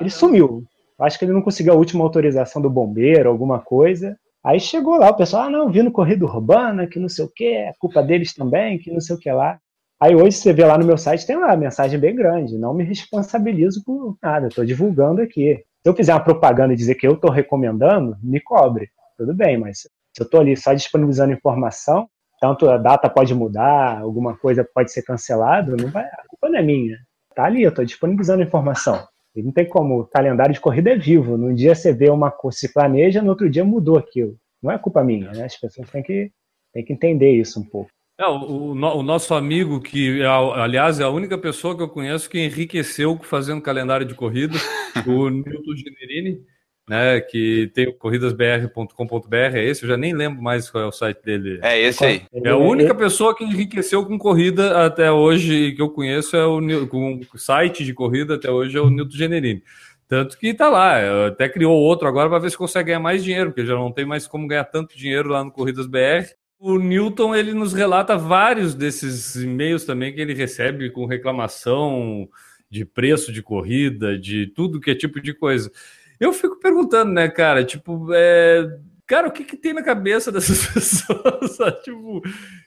ele 0.00 0.10
sumiu. 0.10 0.64
Acho 0.98 1.16
que 1.16 1.24
ele 1.24 1.32
não 1.32 1.42
conseguiu 1.42 1.74
a 1.74 1.76
última 1.76 2.02
autorização 2.02 2.60
do 2.60 2.68
bombeiro, 2.68 3.28
alguma 3.28 3.60
coisa. 3.60 4.16
Aí 4.42 4.58
chegou 4.58 4.96
lá, 4.96 5.10
o 5.10 5.16
pessoal, 5.16 5.44
ah, 5.44 5.50
não, 5.50 5.70
vindo 5.70 5.92
corrida 5.92 6.24
urbana, 6.24 6.88
que 6.88 6.98
não 6.98 7.08
sei 7.08 7.24
o 7.24 7.28
que, 7.28 7.46
é 7.46 7.72
culpa 7.78 8.02
deles 8.02 8.34
também, 8.34 8.78
que 8.78 8.90
não 8.90 9.00
sei 9.00 9.14
o 9.14 9.18
que 9.18 9.30
lá. 9.30 9.60
Aí 10.04 10.14
hoje 10.14 10.36
você 10.36 10.52
vê 10.52 10.66
lá 10.66 10.76
no 10.76 10.84
meu 10.84 10.98
site, 10.98 11.26
tem 11.26 11.34
lá 11.34 11.56
mensagem 11.56 11.98
bem 11.98 12.14
grande, 12.14 12.58
não 12.58 12.74
me 12.74 12.84
responsabilizo 12.84 13.82
por 13.82 14.18
nada, 14.22 14.48
estou 14.48 14.62
divulgando 14.62 15.22
aqui. 15.22 15.64
Se 15.82 15.88
eu 15.88 15.96
fizer 15.96 16.12
uma 16.12 16.22
propaganda 16.22 16.74
e 16.74 16.76
dizer 16.76 16.96
que 16.96 17.06
eu 17.06 17.14
estou 17.14 17.30
recomendando, 17.30 18.14
me 18.22 18.38
cobre, 18.38 18.90
tudo 19.16 19.32
bem, 19.32 19.56
mas 19.56 19.78
se 19.78 19.88
eu 20.20 20.24
estou 20.24 20.40
ali 20.40 20.54
só 20.58 20.74
disponibilizando 20.74 21.32
informação, 21.32 22.06
tanto 22.38 22.68
a 22.68 22.76
data 22.76 23.08
pode 23.08 23.34
mudar, 23.34 23.98
alguma 23.98 24.36
coisa 24.36 24.62
pode 24.74 24.92
ser 24.92 25.00
cancelado, 25.00 25.74
não 25.74 25.88
vai, 25.88 26.04
a 26.04 26.24
culpa 26.28 26.50
não 26.50 26.58
é 26.58 26.62
minha. 26.62 26.98
Tá 27.34 27.44
ali, 27.44 27.62
eu 27.62 27.70
estou 27.70 27.82
disponibilizando 27.82 28.42
informação. 28.42 29.08
E 29.34 29.42
não 29.42 29.52
tem 29.52 29.66
como, 29.66 30.00
o 30.00 30.06
calendário 30.06 30.52
de 30.52 30.60
corrida 30.60 30.90
é 30.90 30.98
vivo. 30.98 31.38
Num 31.38 31.54
dia 31.54 31.74
você 31.74 31.94
vê 31.94 32.10
uma 32.10 32.30
coisa, 32.30 32.58
se 32.58 32.74
planeja, 32.74 33.22
no 33.22 33.30
outro 33.30 33.48
dia 33.48 33.64
mudou 33.64 33.96
aquilo. 33.96 34.36
Não 34.62 34.70
é 34.70 34.76
culpa 34.76 35.02
minha, 35.02 35.32
né? 35.32 35.44
As 35.44 35.58
pessoas 35.58 35.88
têm 35.88 36.02
que, 36.02 36.30
têm 36.74 36.84
que 36.84 36.92
entender 36.92 37.30
isso 37.30 37.58
um 37.58 37.64
pouco. 37.64 37.90
É, 38.16 38.26
o, 38.28 38.70
o, 38.70 39.02
nosso 39.02 39.34
amigo, 39.34 39.80
que 39.80 40.22
aliás 40.22 41.00
é 41.00 41.02
a 41.02 41.08
única 41.08 41.36
pessoa 41.36 41.76
que 41.76 41.82
eu 41.82 41.88
conheço 41.88 42.30
que 42.30 42.38
enriqueceu 42.38 43.18
fazendo 43.22 43.60
calendário 43.60 44.06
de 44.06 44.14
corrida, 44.14 44.54
o 45.04 45.28
Nilton 45.28 45.74
Generini, 45.74 46.40
né, 46.88 47.20
que 47.20 47.72
tem 47.74 47.90
corridasbr.com.br, 47.92 49.56
é 49.56 49.64
esse? 49.64 49.82
Eu 49.82 49.88
já 49.88 49.96
nem 49.96 50.14
lembro 50.14 50.40
mais 50.40 50.70
qual 50.70 50.84
é 50.84 50.86
o 50.86 50.92
site 50.92 51.22
dele. 51.24 51.58
É 51.60 51.80
esse 51.80 52.04
aí. 52.04 52.22
É 52.32 52.50
a 52.50 52.56
única 52.56 52.94
pessoa 52.94 53.34
que 53.34 53.42
enriqueceu 53.42 54.06
com 54.06 54.16
corrida 54.16 54.86
até 54.86 55.10
hoje 55.10 55.72
que 55.72 55.82
eu 55.82 55.90
conheço 55.90 56.36
é 56.36 56.46
o 56.46 56.86
com 56.86 57.20
site 57.34 57.84
de 57.84 57.92
corrida 57.92 58.36
até 58.36 58.48
hoje 58.48 58.76
é 58.76 58.80
o 58.80 58.90
Nilton 58.90 59.16
Generini. 59.16 59.62
Tanto 60.06 60.38
que 60.38 60.54
tá 60.54 60.68
lá, 60.68 61.26
até 61.26 61.48
criou 61.48 61.74
outro 61.74 62.06
agora 62.06 62.28
para 62.28 62.38
ver 62.38 62.50
se 62.50 62.58
consegue 62.58 62.88
ganhar 62.88 63.00
mais 63.00 63.24
dinheiro, 63.24 63.50
porque 63.50 63.66
já 63.66 63.74
não 63.74 63.90
tem 63.90 64.04
mais 64.04 64.28
como 64.28 64.46
ganhar 64.46 64.64
tanto 64.64 64.96
dinheiro 64.96 65.30
lá 65.30 65.42
no 65.42 65.50
Corridas 65.50 65.86
BR. 65.86 66.28
O 66.58 66.78
Newton 66.78 67.34
ele 67.34 67.52
nos 67.52 67.72
relata 67.72 68.16
vários 68.16 68.74
desses 68.74 69.34
e-mails 69.36 69.84
também 69.84 70.14
que 70.14 70.20
ele 70.20 70.34
recebe 70.34 70.90
com 70.90 71.04
reclamação 71.04 72.28
de 72.70 72.84
preço 72.84 73.32
de 73.32 73.42
corrida, 73.42 74.18
de 74.18 74.46
tudo 74.48 74.80
que 74.80 74.90
é 74.90 74.94
tipo 74.94 75.20
de 75.20 75.32
coisa. 75.32 75.70
Eu 76.18 76.32
fico 76.32 76.58
perguntando, 76.58 77.12
né, 77.12 77.28
cara? 77.28 77.64
Tipo, 77.64 78.08
é... 78.12 78.78
cara, 79.06 79.28
o 79.28 79.30
que, 79.30 79.44
que 79.44 79.56
tem 79.56 79.72
na 79.72 79.82
cabeça 79.82 80.32
dessas 80.32 80.66
pessoas? 80.72 81.82
tipo, 81.82 82.22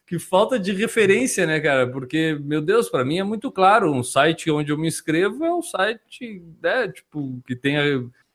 que 0.05 0.19
falta 0.19 0.59
de 0.59 0.71
referência, 0.71 1.45
né, 1.45 1.59
cara? 1.59 1.89
Porque, 1.89 2.37
meu 2.41 2.61
Deus, 2.61 2.89
para 2.89 3.03
mim 3.03 3.19
é 3.19 3.23
muito 3.23 3.51
claro. 3.51 3.91
Um 3.91 4.03
site 4.03 4.51
onde 4.51 4.71
eu 4.71 4.77
me 4.77 4.87
inscrevo 4.87 5.43
é 5.43 5.53
um 5.53 5.61
site, 5.61 6.41
né, 6.61 6.87
tipo, 6.87 7.41
que 7.45 7.55
tenha. 7.55 7.81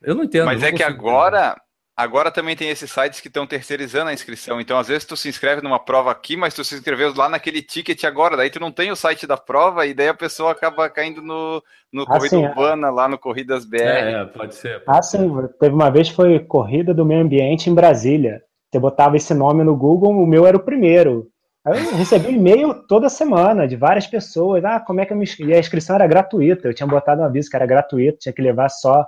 Eu 0.03 0.15
não 0.15 0.25
entendo. 0.25 0.47
Mas 0.47 0.61
não 0.61 0.69
é 0.69 0.73
que 0.73 0.83
agora. 0.83 1.61
Agora 1.95 2.31
também 2.31 2.57
tem 2.57 2.71
esses 2.71 2.91
sites 2.91 3.21
que 3.21 3.29
estão 3.29 3.47
terceirizando 3.47 4.09
a 4.09 4.15
inscrição. 4.15 4.59
Então, 4.61 4.79
às 4.79 4.89
vezes, 4.89 5.05
tu 5.05 5.15
se 5.15 5.29
inscreve 5.29 5.61
numa 5.61 5.79
prova 5.79 6.11
aqui, 6.11 6.37
mas 6.37 6.55
tu 6.55 6.65
se 6.65 6.75
inscreveu 6.75 7.13
lá 7.15 7.29
naquele 7.29 7.61
ticket 7.61 8.03
agora. 8.05 8.35
Daí 8.35 8.49
tu 8.49 8.59
não 8.59 8.73
tem 8.73 8.91
o 8.91 8.97
site 8.97 9.27
da 9.27 9.37
prova 9.37 9.87
e 9.87 9.93
daí 9.93 10.09
a 10.09 10.15
pessoa 10.15 10.53
acaba 10.53 10.89
caindo 10.89 11.21
no, 11.21 11.63
no 11.93 12.03
ah, 12.05 12.07
Corrida 12.07 12.29
sim, 12.29 12.45
é. 12.45 12.49
Urbana, 12.49 12.89
é. 12.89 12.91
lá 12.91 13.09
no 13.09 13.19
Corridas 13.19 13.67
BR. 13.67 13.77
É, 13.83 14.13
é, 14.13 14.25
pode 14.25 14.55
ser. 14.55 14.83
Pode 14.85 14.99
ah, 14.99 15.03
ser. 15.03 15.19
sim. 15.19 15.49
Teve 15.61 15.75
uma 15.75 15.91
vez 15.91 16.09
foi 16.09 16.39
Corrida 16.39 16.95
do 16.95 17.05
Meio 17.05 17.21
Ambiente 17.21 17.69
em 17.69 17.75
Brasília. 17.75 18.43
Você 18.71 18.79
botava 18.79 19.19
esse 19.19 19.35
nome 19.35 19.63
no 19.63 19.77
Google, 19.77 20.13
o 20.13 20.27
meu 20.27 20.47
era 20.47 20.57
o 20.57 20.65
primeiro. 20.65 21.29
Aí 21.63 21.85
eu 21.85 21.95
recebi 21.95 22.29
um 22.29 22.37
e-mail 22.37 22.75
toda 22.89 23.11
semana 23.11 23.69
de 23.69 23.77
várias 23.77 24.07
pessoas. 24.07 24.65
Ah, 24.65 24.81
como 24.81 25.01
é 25.01 25.07
que 25.07 25.13
eu 25.13 25.17
me 25.17 25.25
inscrevi? 25.25 25.53
E 25.53 25.55
a 25.55 25.61
inscrição 25.61 25.95
era 25.95 26.07
gratuita. 26.07 26.69
Eu 26.69 26.75
tinha 26.75 26.87
botado 26.87 27.21
um 27.21 27.25
aviso 27.25 27.51
que 27.51 27.57
era 27.57 27.67
gratuito, 27.67 28.19
tinha 28.19 28.33
que 28.33 28.41
levar 28.41 28.71
só 28.71 29.07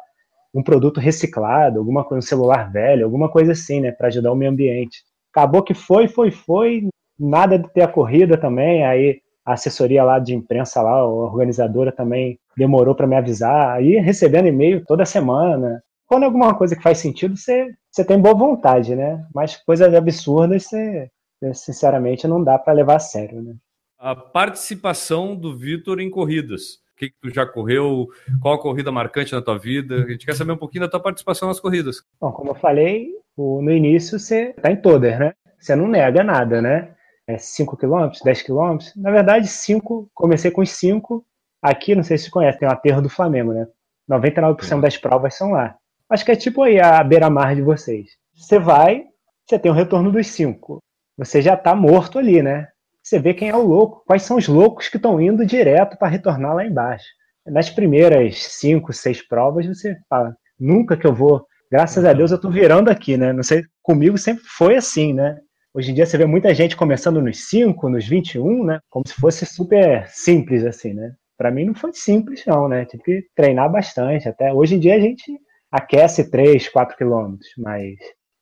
um 0.55 0.63
produto 0.63 1.01
reciclado, 1.01 1.81
alguma 1.81 2.05
coisa, 2.05 2.25
um 2.25 2.29
celular 2.29 2.71
velho, 2.71 3.05
alguma 3.05 3.29
coisa 3.29 3.53
assim, 3.53 3.81
né, 3.81 3.91
para 3.91 4.07
ajudar 4.07 4.31
o 4.31 4.37
meio 4.37 4.53
ambiente. 4.53 5.03
Acabou 5.33 5.63
que 5.63 5.75
foi, 5.75 6.07
foi, 6.07 6.31
foi, 6.31 6.89
nada 7.19 7.59
de 7.59 7.69
ter 7.73 7.83
a 7.83 7.89
corrida 7.89 8.39
também, 8.39 8.85
aí 8.85 9.21
a 9.45 9.55
assessoria 9.55 10.05
lá 10.05 10.19
de 10.19 10.35
imprensa 10.35 10.81
lá, 10.81 10.93
a 10.93 11.05
organizadora 11.05 11.91
também 11.91 12.39
demorou 12.57 12.95
para 12.95 13.07
me 13.07 13.17
avisar, 13.17 13.77
aí 13.77 13.97
recebendo 13.97 14.47
e-mail 14.47 14.85
toda 14.87 15.05
semana. 15.05 15.83
Quando 16.07 16.23
é 16.23 16.27
alguma 16.27 16.55
coisa 16.55 16.77
que 16.77 16.83
faz 16.83 16.99
sentido, 16.99 17.37
você, 17.37 17.75
você 17.91 18.05
tem 18.05 18.19
boa 18.19 18.35
vontade, 18.35 18.95
né? 18.95 19.27
Mas 19.35 19.57
coisas 19.57 19.93
absurdas, 19.93 20.65
você, 20.65 21.11
sinceramente, 21.53 22.29
não 22.29 22.43
dá 22.43 22.59
para 22.59 22.73
levar 22.73 22.97
a 22.97 23.01
sério, 23.01 23.43
né? 23.43 23.55
A 23.99 24.15
participação 24.15 25.35
do 25.35 25.57
Vitor 25.57 25.99
em 25.99 26.11
corridas 26.11 26.84
que, 27.09 27.15
que 27.15 27.29
tu 27.29 27.35
já 27.35 27.47
correu, 27.47 28.09
qual 28.41 28.55
a 28.55 28.61
corrida 28.61 28.93
marcante 28.93 29.33
na 29.33 29.43
tua 29.43 29.59
vida. 29.59 30.05
A 30.05 30.11
gente 30.11 30.27
quer 30.27 30.35
saber 30.35 30.53
um 30.53 30.57
pouquinho 30.57 30.85
da 30.85 30.91
tua 30.91 31.01
participação 31.01 31.49
nas 31.49 31.61
corridas. 31.61 32.03
Bom, 32.21 32.33
como 32.33 32.51
eu 32.51 32.55
falei, 32.55 33.11
no 33.37 33.71
início 33.71 34.19
você 34.19 34.55
está 34.57 34.71
em 34.71 34.77
todas, 34.77 35.19
né? 35.19 35.33
Você 35.59 35.75
não 35.75 35.89
nega 35.89 36.23
nada, 36.23 36.61
né? 36.61 36.95
É 37.27 37.39
5 37.39 37.77
km, 37.77 38.11
10 38.23 38.43
km. 38.43 38.79
Na 38.97 39.11
verdade, 39.11 39.49
5, 39.49 40.11
comecei 40.15 40.51
com 40.51 40.61
os 40.61 40.71
5. 40.71 41.25
Aqui, 41.63 41.95
não 41.95 42.03
sei 42.03 42.19
se 42.19 42.25
você 42.25 42.31
conhece, 42.31 42.59
tem 42.59 42.69
o 42.69 42.73
aterro 42.73 43.01
do 43.01 43.09
Flamengo, 43.09 43.53
né? 43.53 43.67
99% 44.11 44.81
das 44.81 44.99
provas 44.99 45.35
são 45.35 45.53
lá. 45.53 45.77
Acho 46.11 46.25
que 46.25 46.33
é 46.33 46.37
tipo 46.37 46.63
aí 46.63 46.79
a 46.79 47.03
beira-mar 47.03 47.55
de 47.55 47.63
vocês. 47.63 48.11
Você 48.35 48.59
vai, 48.59 49.07
você 49.47 49.59
tem 49.59 49.71
o 49.71 49.75
retorno 49.75 50.13
dos 50.13 50.27
5. 50.27 50.79
Você 51.17 51.41
já 51.41 51.55
está 51.55 51.75
morto 51.75 52.19
ali, 52.19 52.43
né? 52.43 52.69
Você 53.05 53.19
vê 53.19 53.35
quem 53.35 53.51
é 53.51 53.55
o 53.55 53.63
louco, 53.63 54.03
quais 54.07 54.23
são 54.23 54.39
os 54.39 54.49
loucos 54.49 54.89
que 54.89 54.97
estão 54.97 55.21
indo 55.21 55.45
direto 55.45 55.99
para 55.99 56.09
retornar 56.09 56.55
lá 56.55 56.65
embaixo. 56.65 57.05
Nas 57.47 57.69
primeiras 57.69 58.43
cinco, 58.45 58.95
seis 58.95 59.21
provas, 59.21 59.67
você 59.67 59.95
fala, 60.09 60.35
nunca 60.59 60.97
que 60.97 61.07
eu 61.07 61.15
vou. 61.15 61.47
Graças 61.71 62.03
a 62.07 62.15
Deus 62.15 62.31
eu 62.31 62.37
estou 62.37 62.51
virando 62.51 62.89
aqui, 62.89 63.19
né? 63.19 63.31
Não 63.33 63.43
sei, 63.43 63.63
comigo 63.83 64.17
sempre 64.17 64.43
foi 64.45 64.77
assim, 64.77 65.13
né? 65.13 65.39
Hoje 65.75 65.91
em 65.91 65.95
dia 65.95 66.07
você 66.07 66.17
vê 66.17 66.25
muita 66.25 66.55
gente 66.55 66.77
começando 66.77 67.21
nos 67.21 67.49
5, 67.49 67.91
nos 67.91 68.07
21, 68.07 68.65
né? 68.65 68.81
Como 68.89 69.07
se 69.07 69.13
fosse 69.15 69.45
super 69.45 70.09
simples, 70.09 70.65
assim, 70.65 70.95
né? 70.95 71.13
Para 71.37 71.51
mim 71.51 71.67
não 71.67 71.75
foi 71.75 71.93
simples, 71.93 72.43
não, 72.47 72.69
né? 72.69 72.87
Tive 72.87 73.03
que 73.03 73.27
treinar 73.37 73.71
bastante. 73.71 74.29
Até 74.29 74.51
hoje 74.51 74.77
em 74.77 74.79
dia 74.79 74.95
a 74.95 75.01
gente 75.01 75.31
aquece 75.71 76.31
3, 76.31 76.69
4 76.71 76.97
quilômetros, 76.97 77.51
mas 77.59 77.97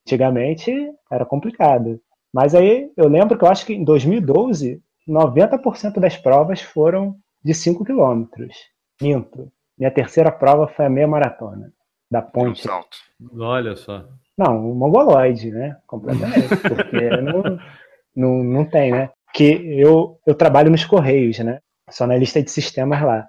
antigamente 0.07 0.71
era 1.11 1.25
complicado. 1.25 1.99
Mas 2.33 2.55
aí 2.55 2.91
eu 2.97 3.07
lembro 3.07 3.37
que 3.37 3.43
eu 3.43 3.49
acho 3.49 3.65
que 3.65 3.73
em 3.73 3.83
2012, 3.83 4.81
90% 5.07 5.99
das 5.99 6.17
provas 6.17 6.61
foram 6.61 7.15
de 7.43 7.53
5 7.53 7.85
quilômetros. 7.85 8.55
Minto. 9.01 9.51
Minha 9.77 9.91
terceira 9.91 10.31
prova 10.31 10.67
foi 10.67 10.85
a 10.85 10.89
meia 10.89 11.07
maratona 11.07 11.71
da 12.09 12.21
ponte. 12.21 12.61
Olha 13.37 13.75
só. 13.75 14.05
Não, 14.37 14.71
o 14.71 14.75
mongoloide, 14.75 15.51
né? 15.51 15.77
Completamente. 15.85 16.47
Porque 16.57 17.09
não, 17.21 17.59
não, 18.15 18.43
não 18.43 18.65
tem, 18.65 18.91
né? 18.91 19.09
Que 19.33 19.79
eu, 19.79 20.19
eu 20.25 20.35
trabalho 20.35 20.71
nos 20.71 20.85
Correios, 20.85 21.39
né? 21.39 21.59
Sou 21.89 22.07
na 22.07 22.15
lista 22.15 22.41
de 22.41 22.49
sistemas 22.49 23.01
lá. 23.01 23.27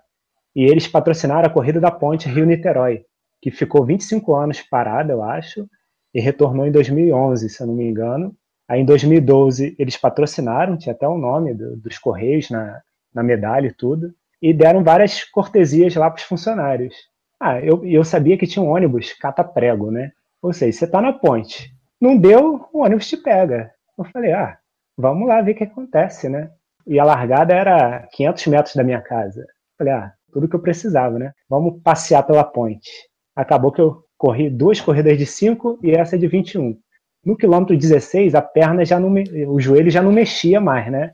E 0.55 0.65
eles 0.65 0.87
patrocinaram 0.87 1.47
a 1.47 1.53
corrida 1.53 1.81
da 1.81 1.91
ponte 1.91 2.29
Rio-Niterói, 2.29 3.05
que 3.43 3.51
ficou 3.51 3.85
25 3.85 4.35
anos 4.35 4.63
parada, 4.63 5.13
eu 5.13 5.23
acho, 5.23 5.69
e 6.15 6.21
retornou 6.21 6.67
em 6.67 6.71
2011, 6.71 7.49
se 7.49 7.61
eu 7.61 7.67
não 7.67 7.75
me 7.75 7.85
engano. 7.85 8.35
Aí 8.69 8.81
em 8.81 8.85
2012 8.85 9.77
eles 9.79 9.97
patrocinaram, 9.97 10.77
tinha 10.77 10.95
até 10.95 11.07
o 11.07 11.19
nome 11.19 11.55
do, 11.55 11.77
dos 11.77 11.99
Correios 11.99 12.51
na, 12.51 12.81
na 13.15 13.23
medalha 13.23 13.69
e 13.69 13.75
tudo, 13.75 14.15
e 14.41 14.53
deram 14.53 14.83
várias 14.83 15.25
cortesias 15.25 15.95
lá 15.95 16.11
para 16.11 16.19
os 16.19 16.25
funcionários. 16.25 16.95
Ah, 17.41 17.61
eu, 17.61 17.85
eu 17.85 18.05
sabia 18.05 18.39
que 18.39 18.47
tinha 18.47 18.63
um 18.63 18.71
ônibus 18.71 19.13
cata-prego, 19.13 19.91
né? 19.91 20.13
Ou 20.43 20.53
seja, 20.53 20.79
você 20.79 20.85
está 20.85 21.01
na 21.01 21.13
ponte. 21.13 21.73
Não 22.01 22.17
deu, 22.17 22.69
o 22.73 22.83
ônibus 22.83 23.09
te 23.09 23.17
pega. 23.17 23.71
Eu 23.99 24.05
falei, 24.05 24.33
ah, 24.33 24.59
vamos 24.97 25.29
lá 25.29 25.41
ver 25.41 25.53
o 25.53 25.55
que 25.55 25.65
acontece, 25.65 26.29
né? 26.29 26.51
E 26.87 26.99
a 26.99 27.05
largada 27.05 27.55
era 27.55 28.07
500 28.13 28.47
metros 28.47 28.75
da 28.75 28.85
minha 28.85 29.01
casa. 29.01 29.41
Eu 29.41 29.47
falei, 29.79 29.93
ah, 29.95 30.13
tudo 30.33 30.49
que 30.49 30.57
eu 30.57 30.61
precisava, 30.61 31.19
né? 31.19 31.33
Vamos 31.49 31.81
passear 31.83 32.23
pela 32.25 32.45
ponte. 32.45 32.91
Acabou 33.35 33.73
que 33.73 33.81
eu 33.81 34.05
corri 34.19 34.51
duas 34.51 34.81
corridas 34.81 35.17
de 35.17 35.27
5 35.27 35.81
e 35.83 35.93
essa 35.93 36.19
de 36.19 36.27
21. 36.27 36.79
No 37.25 37.37
quilômetro 37.37 37.77
16, 37.77 38.35
a 38.35 38.43
perna 38.43 38.85
já 38.85 39.01
não, 39.01 39.13
o 39.49 39.61
joelho 39.61 39.91
já 39.91 40.03
não 40.03 40.13
mexia 40.13 40.61
mais, 40.61 40.91
né? 40.91 41.13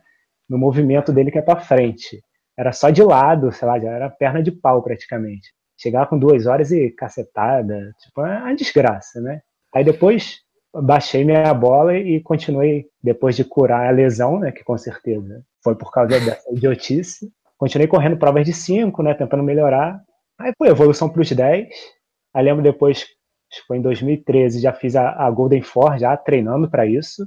No 0.48 0.58
movimento 0.58 1.12
dele 1.12 1.30
que 1.30 1.38
é 1.38 1.42
para 1.42 1.60
frente. 1.60 2.22
Era 2.58 2.72
só 2.72 2.90
de 2.90 3.02
lado, 3.02 3.52
sei 3.52 3.66
lá, 3.66 3.78
já 3.78 3.90
era 3.90 4.10
perna 4.10 4.42
de 4.42 4.50
pau 4.50 4.82
praticamente. 4.82 5.48
Chegava 5.78 6.06
com 6.06 6.18
duas 6.18 6.46
horas 6.46 6.70
e 6.72 6.90
cacetada, 6.90 7.92
tipo, 8.02 8.20
é 8.26 8.38
uma 8.38 8.54
desgraça, 8.54 9.20
né? 9.20 9.40
Aí 9.74 9.84
depois 9.84 10.40
baixei 10.72 11.24
minha 11.24 11.52
bola 11.54 11.96
e 11.96 12.20
continuei, 12.20 12.86
depois 13.02 13.34
de 13.34 13.44
curar 13.44 13.88
a 13.88 13.90
lesão, 13.90 14.38
né, 14.38 14.52
que 14.52 14.62
com 14.62 14.76
certeza 14.78 15.42
foi 15.62 15.74
por 15.74 15.90
causa 15.90 16.20
dessa 16.20 16.52
idiotice, 16.52 17.30
continuei 17.58 17.88
correndo 17.88 18.16
provas 18.16 18.44
de 18.44 18.52
5, 18.52 19.02
né, 19.02 19.14
tentando 19.14 19.42
melhorar. 19.42 20.00
Aí 20.38 20.52
foi 20.56 20.68
evolução 20.68 21.08
para 21.08 21.20
os 21.20 21.30
10. 21.30 21.68
Aí 22.34 22.44
lembro 22.44 22.62
depois, 22.62 23.06
acho 23.50 23.60
que 23.62 23.66
foi 23.66 23.78
em 23.78 23.82
2013, 23.82 24.60
já 24.60 24.72
fiz 24.72 24.94
a, 24.96 25.10
a 25.10 25.30
Golden 25.30 25.62
Four, 25.62 25.98
já 25.98 26.16
treinando 26.16 26.70
para 26.70 26.86
isso, 26.86 27.26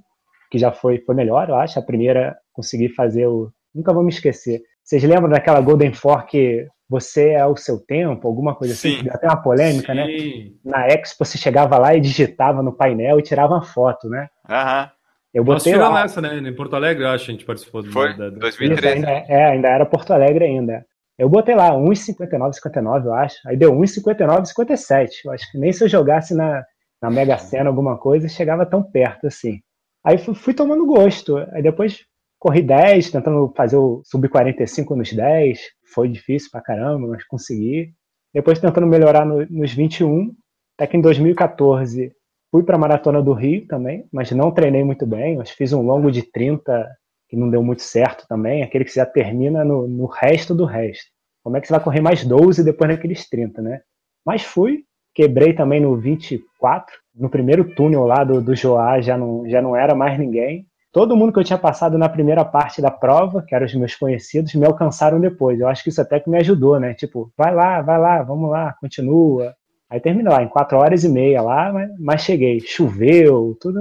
que 0.50 0.58
já 0.58 0.72
foi, 0.72 1.00
foi 1.00 1.16
melhor, 1.16 1.50
eu 1.50 1.56
acho. 1.56 1.78
A 1.80 1.82
primeira 1.82 2.36
consegui 2.54 2.90
fazer 2.90 3.28
o. 3.28 3.52
Nunca 3.74 3.92
vou 3.94 4.04
me 4.04 4.10
esquecer. 4.10 4.62
Vocês 4.84 5.04
lembram 5.04 5.30
daquela 5.30 5.60
Golden 5.62 5.94
Four 5.94 6.26
que 6.26 6.68
você 6.90 7.30
é 7.30 7.46
o 7.46 7.56
seu 7.56 7.80
tempo, 7.80 8.28
alguma 8.28 8.54
coisa 8.56 8.74
assim, 8.74 9.00
Sim. 9.02 9.10
até 9.10 9.26
uma 9.28 9.42
polêmica, 9.42 9.94
né? 9.96 10.06
Sim. 10.06 10.52
Na 10.64 10.86
Expo 10.88 11.26
você 11.26 11.38
chegava 11.38 11.78
lá 11.80 11.96
e 11.96 12.00
digitava 12.02 12.62
no 12.62 12.72
painel 12.74 13.18
e 13.20 13.24
tirava 13.24 13.54
uma 13.56 13.64
foto, 13.64 14.08
né? 14.10 14.28
Aham. 14.48 14.92
Eu 15.34 15.44
Nós 15.44 15.64
botei 15.64 15.74
tiramos 15.74 15.96
lá. 15.96 16.04
essa, 16.04 16.22
né? 16.22 16.38
Em 16.38 16.56
Porto 16.56 16.76
Alegre, 16.76 17.04
eu 17.04 17.10
acho, 17.10 17.32
a 17.32 17.34
gente 17.34 17.46
participou 17.46 17.82
do, 17.82 17.92
Foi? 17.92 18.16
da, 18.16 18.30
da- 18.30 18.38
2013. 18.38 18.98
Isso, 19.00 19.08
ainda, 19.08 19.26
é, 19.34 19.46
ainda 19.46 19.68
era 19.70 19.86
Porto 19.86 20.14
Alegre 20.14 20.46
ainda. 20.46 20.86
Eu 21.18 21.30
botei 21.30 21.56
lá 21.56 21.72
1,59, 21.72 22.54
59, 22.54 23.08
eu 23.08 23.14
acho. 23.14 23.36
Aí 23.48 23.56
deu 23.56 23.72
1,59, 23.74 24.46
57. 24.46 25.22
Eu 25.26 25.32
acho 25.32 25.52
que 25.52 25.58
nem 25.58 25.72
se 25.72 25.84
eu 25.84 25.88
jogasse 25.90 26.34
na, 26.34 26.64
na 27.02 27.10
Mega 27.10 27.38
Sena 27.38 27.70
alguma 27.70 27.98
coisa, 27.98 28.28
chegava 28.28 28.66
tão 28.66 28.82
perto 28.84 29.28
assim. 29.28 29.60
Aí 30.04 30.18
fui, 30.18 30.34
fui 30.36 30.54
tomando 30.54 30.86
gosto. 30.86 31.38
Aí 31.54 31.62
depois 31.62 32.00
corri 32.40 32.62
10, 32.62 33.12
tentando 33.12 33.54
fazer 33.56 33.78
o 33.78 34.02
sub-45 34.06 34.96
nos 34.96 35.14
10. 35.14 35.60
Foi 35.94 36.10
difícil 36.10 36.50
pra 36.52 36.62
caramba, 36.62 37.08
mas 37.08 37.24
consegui. 37.26 37.94
Depois 38.34 38.60
tentando 38.60 38.88
melhorar 38.88 39.26
no- 39.26 39.46
nos 39.50 39.72
21. 39.74 40.34
Até 40.78 40.88
que 40.88 40.98
em 40.98 41.02
2014 41.02 42.12
fui 42.52 42.64
para 42.64 42.76
a 42.76 42.80
Maratona 42.80 43.22
do 43.22 43.34
Rio 43.34 43.68
também, 43.68 44.06
mas 44.12 44.32
não 44.32 44.52
treinei 44.52 44.84
muito 44.84 45.06
bem. 45.06 45.38
Mas 45.38 45.52
fiz 45.52 45.72
um 45.74 45.82
longo 45.84 46.12
de 46.12 46.24
30 46.24 46.90
que 47.34 47.40
não 47.40 47.50
deu 47.50 47.64
muito 47.64 47.82
certo 47.82 48.28
também. 48.28 48.62
Aquele 48.62 48.86
que 48.86 48.92
você 48.92 49.00
já 49.00 49.08
termina 49.08 49.66
no, 49.66 49.88
no 49.88 50.06
resto 50.06 50.54
do 50.54 50.66
resto. 50.66 51.06
Como 51.44 51.58
é 51.58 51.62
que 51.62 51.66
você 51.66 51.74
vai 51.74 51.84
correr 51.84 52.00
mais 52.00 52.24
12 52.24 52.64
depois 52.64 52.92
daqueles 52.92 53.28
30, 53.28 53.60
né? 53.60 53.82
Mas 54.24 54.44
fui, 54.44 54.84
quebrei 55.16 55.52
também 55.52 55.82
no 55.82 55.98
24. 55.98 56.96
No 57.16 57.32
primeiro 57.32 57.74
túnel 57.74 58.06
lá 58.06 58.24
do, 58.24 58.40
do 58.40 58.56
Joá 58.56 59.02
já 59.02 59.18
não, 59.18 59.50
já 59.50 59.64
não 59.64 59.76
era 59.76 59.96
mais 59.96 60.20
ninguém. 60.20 60.68
Todo 60.92 61.16
mundo 61.16 61.34
que 61.34 61.40
eu 61.40 61.44
tinha 61.44 61.58
passado 61.58 61.98
na 61.98 62.08
primeira 62.08 62.46
parte 62.46 62.80
da 62.84 62.92
prova, 62.92 63.42
que 63.42 63.56
eram 63.56 63.66
os 63.66 63.74
meus 63.74 63.96
conhecidos, 63.96 64.54
me 64.54 64.68
alcançaram 64.68 65.20
depois. 65.20 65.60
Eu 65.60 65.68
acho 65.68 65.82
que 65.84 65.90
isso 65.90 66.02
até 66.02 66.20
que 66.20 66.30
me 66.30 66.38
ajudou, 66.38 66.80
né? 66.80 66.94
Tipo, 66.94 67.32
vai 67.36 67.52
lá, 67.52 67.82
vai 67.82 68.00
lá, 68.00 68.22
vamos 68.22 68.52
lá, 68.52 68.76
continua. 68.80 69.56
Aí 69.90 70.00
terminou 70.00 70.34
lá, 70.34 70.44
em 70.44 70.48
quatro 70.48 70.78
horas 70.78 71.04
e 71.04 71.10
meia 71.10 71.42
lá, 71.42 71.74
mas, 71.74 71.90
mas 72.00 72.22
cheguei. 72.22 72.60
Choveu, 72.60 73.58
tudo. 73.60 73.80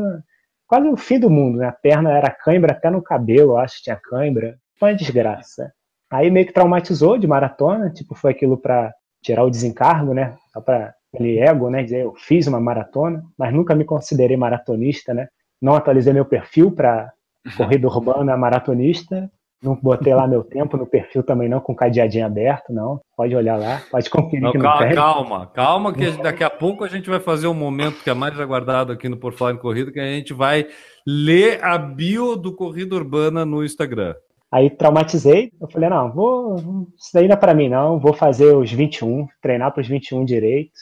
Quase 0.73 0.89
o 0.89 0.97
fim 0.97 1.21
do 1.21 1.29
mundo, 1.29 1.59
né? 1.59 1.67
A 1.67 1.73
perna 1.73 2.17
era 2.17 2.31
cãibra 2.31 2.73
até 2.73 2.89
no 2.89 3.03
cabelo, 3.03 3.53
eu 3.53 3.57
acho 3.59 3.77
que 3.77 3.83
tinha 3.83 3.97
cãibra. 3.97 4.57
Foi 4.81 4.93
uma 4.93 4.97
desgraça. 4.97 5.71
Aí 6.11 6.31
meio 6.31 6.47
que 6.47 6.53
traumatizou 6.55 7.19
de 7.19 7.27
maratona, 7.27 7.91
tipo, 7.91 8.15
foi 8.15 8.31
aquilo 8.31 8.57
pra 8.57 8.91
tirar 9.23 9.45
o 9.45 9.51
desencargo, 9.51 10.15
né? 10.15 10.35
Só 10.51 10.63
pra 10.63 10.95
aquele 11.13 11.39
ego, 11.39 11.69
né? 11.69 11.83
Dizer, 11.83 12.05
eu 12.05 12.15
fiz 12.15 12.47
uma 12.47 12.59
maratona, 12.59 13.23
mas 13.37 13.53
nunca 13.53 13.75
me 13.75 13.85
considerei 13.85 14.35
maratonista, 14.35 15.13
né? 15.13 15.29
Não 15.61 15.75
atualizei 15.75 16.15
meu 16.15 16.25
perfil 16.25 16.73
para 16.73 17.13
corrida 17.55 17.87
urbana 17.87 18.35
maratonista. 18.35 19.31
Não 19.63 19.77
botei 19.77 20.13
lá 20.13 20.27
meu 20.27 20.43
tempo 20.43 20.77
no 20.77 20.85
perfil 20.85 21.23
também 21.23 21.49
não, 21.49 21.61
com 21.61 21.75
cadeadinho 21.75 22.27
aberto, 22.27 22.73
não. 22.73 23.01
Pode 23.17 23.37
olhar 23.37 23.57
lá, 23.57 23.81
pode 23.91 24.11
conferir 24.11 24.43
Não, 24.43 24.51
que 24.51 24.59
não 24.59 24.65
calma, 24.65 24.87
tem. 24.87 24.95
calma, 24.95 25.47
calma, 25.47 25.93
que 25.95 26.11
daqui 26.21 26.43
a 26.43 26.51
pouco 26.51 26.83
a 26.83 26.89
gente 26.89 27.09
vai 27.09 27.21
fazer 27.21 27.47
um 27.47 27.55
momento 27.55 28.03
que 28.03 28.11
é 28.11 28.15
mais 28.15 28.39
aguardado 28.41 28.91
aqui 28.93 29.09
no 29.09 29.17
Por 29.17 29.33
Falar 29.33 29.53
em 29.53 29.59
Corrida, 29.59 29.93
que 29.93 30.01
a 30.01 30.07
gente 30.07 30.33
vai 30.33 30.67
ler 31.07 31.63
a 31.63 31.79
bio 31.79 32.35
do 32.35 32.53
Corrida 32.53 32.97
Urbana 32.97 33.45
no 33.45 33.65
Instagram. 33.65 34.17
Aí 34.51 34.69
traumatizei, 34.69 35.53
eu 35.61 35.69
falei, 35.71 35.89
não, 35.89 36.11
vou, 36.11 36.57
isso 36.99 37.11
daí 37.15 37.29
não 37.29 37.35
é 37.35 37.37
pra 37.37 37.55
mim 37.55 37.69
não, 37.69 38.01
vou 38.01 38.13
fazer 38.13 38.55
os 38.55 38.71
21, 38.71 39.29
treinar 39.41 39.73
para 39.73 39.81
os 39.81 39.89
21 39.89 40.25
direito. 40.25 40.73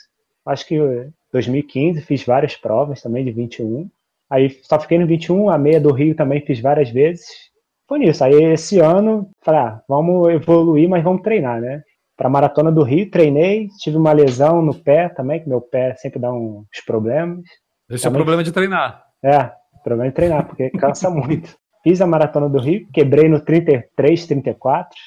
Acho 0.45 0.65
que 0.65 0.75
em 0.75 1.13
2015 1.31 2.01
fiz 2.01 2.25
várias 2.25 2.55
provas 2.55 3.01
também 3.01 3.23
de 3.23 3.31
21. 3.31 3.87
Aí 4.27 4.49
só 4.63 4.79
fiquei 4.79 4.97
no 4.97 5.05
21, 5.05 5.49
a 5.49 5.57
meia 5.57 5.79
do 5.79 5.93
Rio 5.93 6.15
também 6.15 6.41
fiz 6.41 6.59
várias 6.59 6.89
vezes. 6.89 7.50
Foi 7.91 7.99
nisso. 7.99 8.23
Aí 8.23 8.41
esse 8.53 8.79
ano, 8.79 9.29
falei, 9.43 9.59
ah, 9.59 9.81
vamos 9.85 10.29
evoluir, 10.29 10.87
mas 10.87 11.03
vamos 11.03 11.21
treinar, 11.21 11.59
né? 11.59 11.83
Para 12.15 12.29
maratona 12.29 12.71
do 12.71 12.83
Rio, 12.83 13.11
treinei, 13.11 13.67
tive 13.79 13.97
uma 13.97 14.13
lesão 14.13 14.61
no 14.61 14.73
pé 14.73 15.09
também, 15.09 15.41
que 15.41 15.49
meu 15.49 15.59
pé 15.59 15.93
sempre 15.95 16.17
dá 16.17 16.31
uns 16.31 16.65
problemas. 16.87 17.43
Esse 17.89 18.05
é 18.05 18.07
o 18.07 18.11
Também- 18.13 18.19
problema 18.19 18.43
de 18.45 18.53
treinar. 18.53 19.03
É, 19.21 19.51
problema 19.83 20.07
é 20.07 20.11
treinar, 20.11 20.47
porque 20.47 20.69
cansa 20.69 21.09
muito. 21.11 21.53
Fiz 21.83 21.99
a 21.99 22.07
maratona 22.07 22.47
do 22.47 22.59
Rio, 22.61 22.87
quebrei 22.93 23.27
no 23.27 23.41
33, 23.41 24.25
34. 24.25 24.97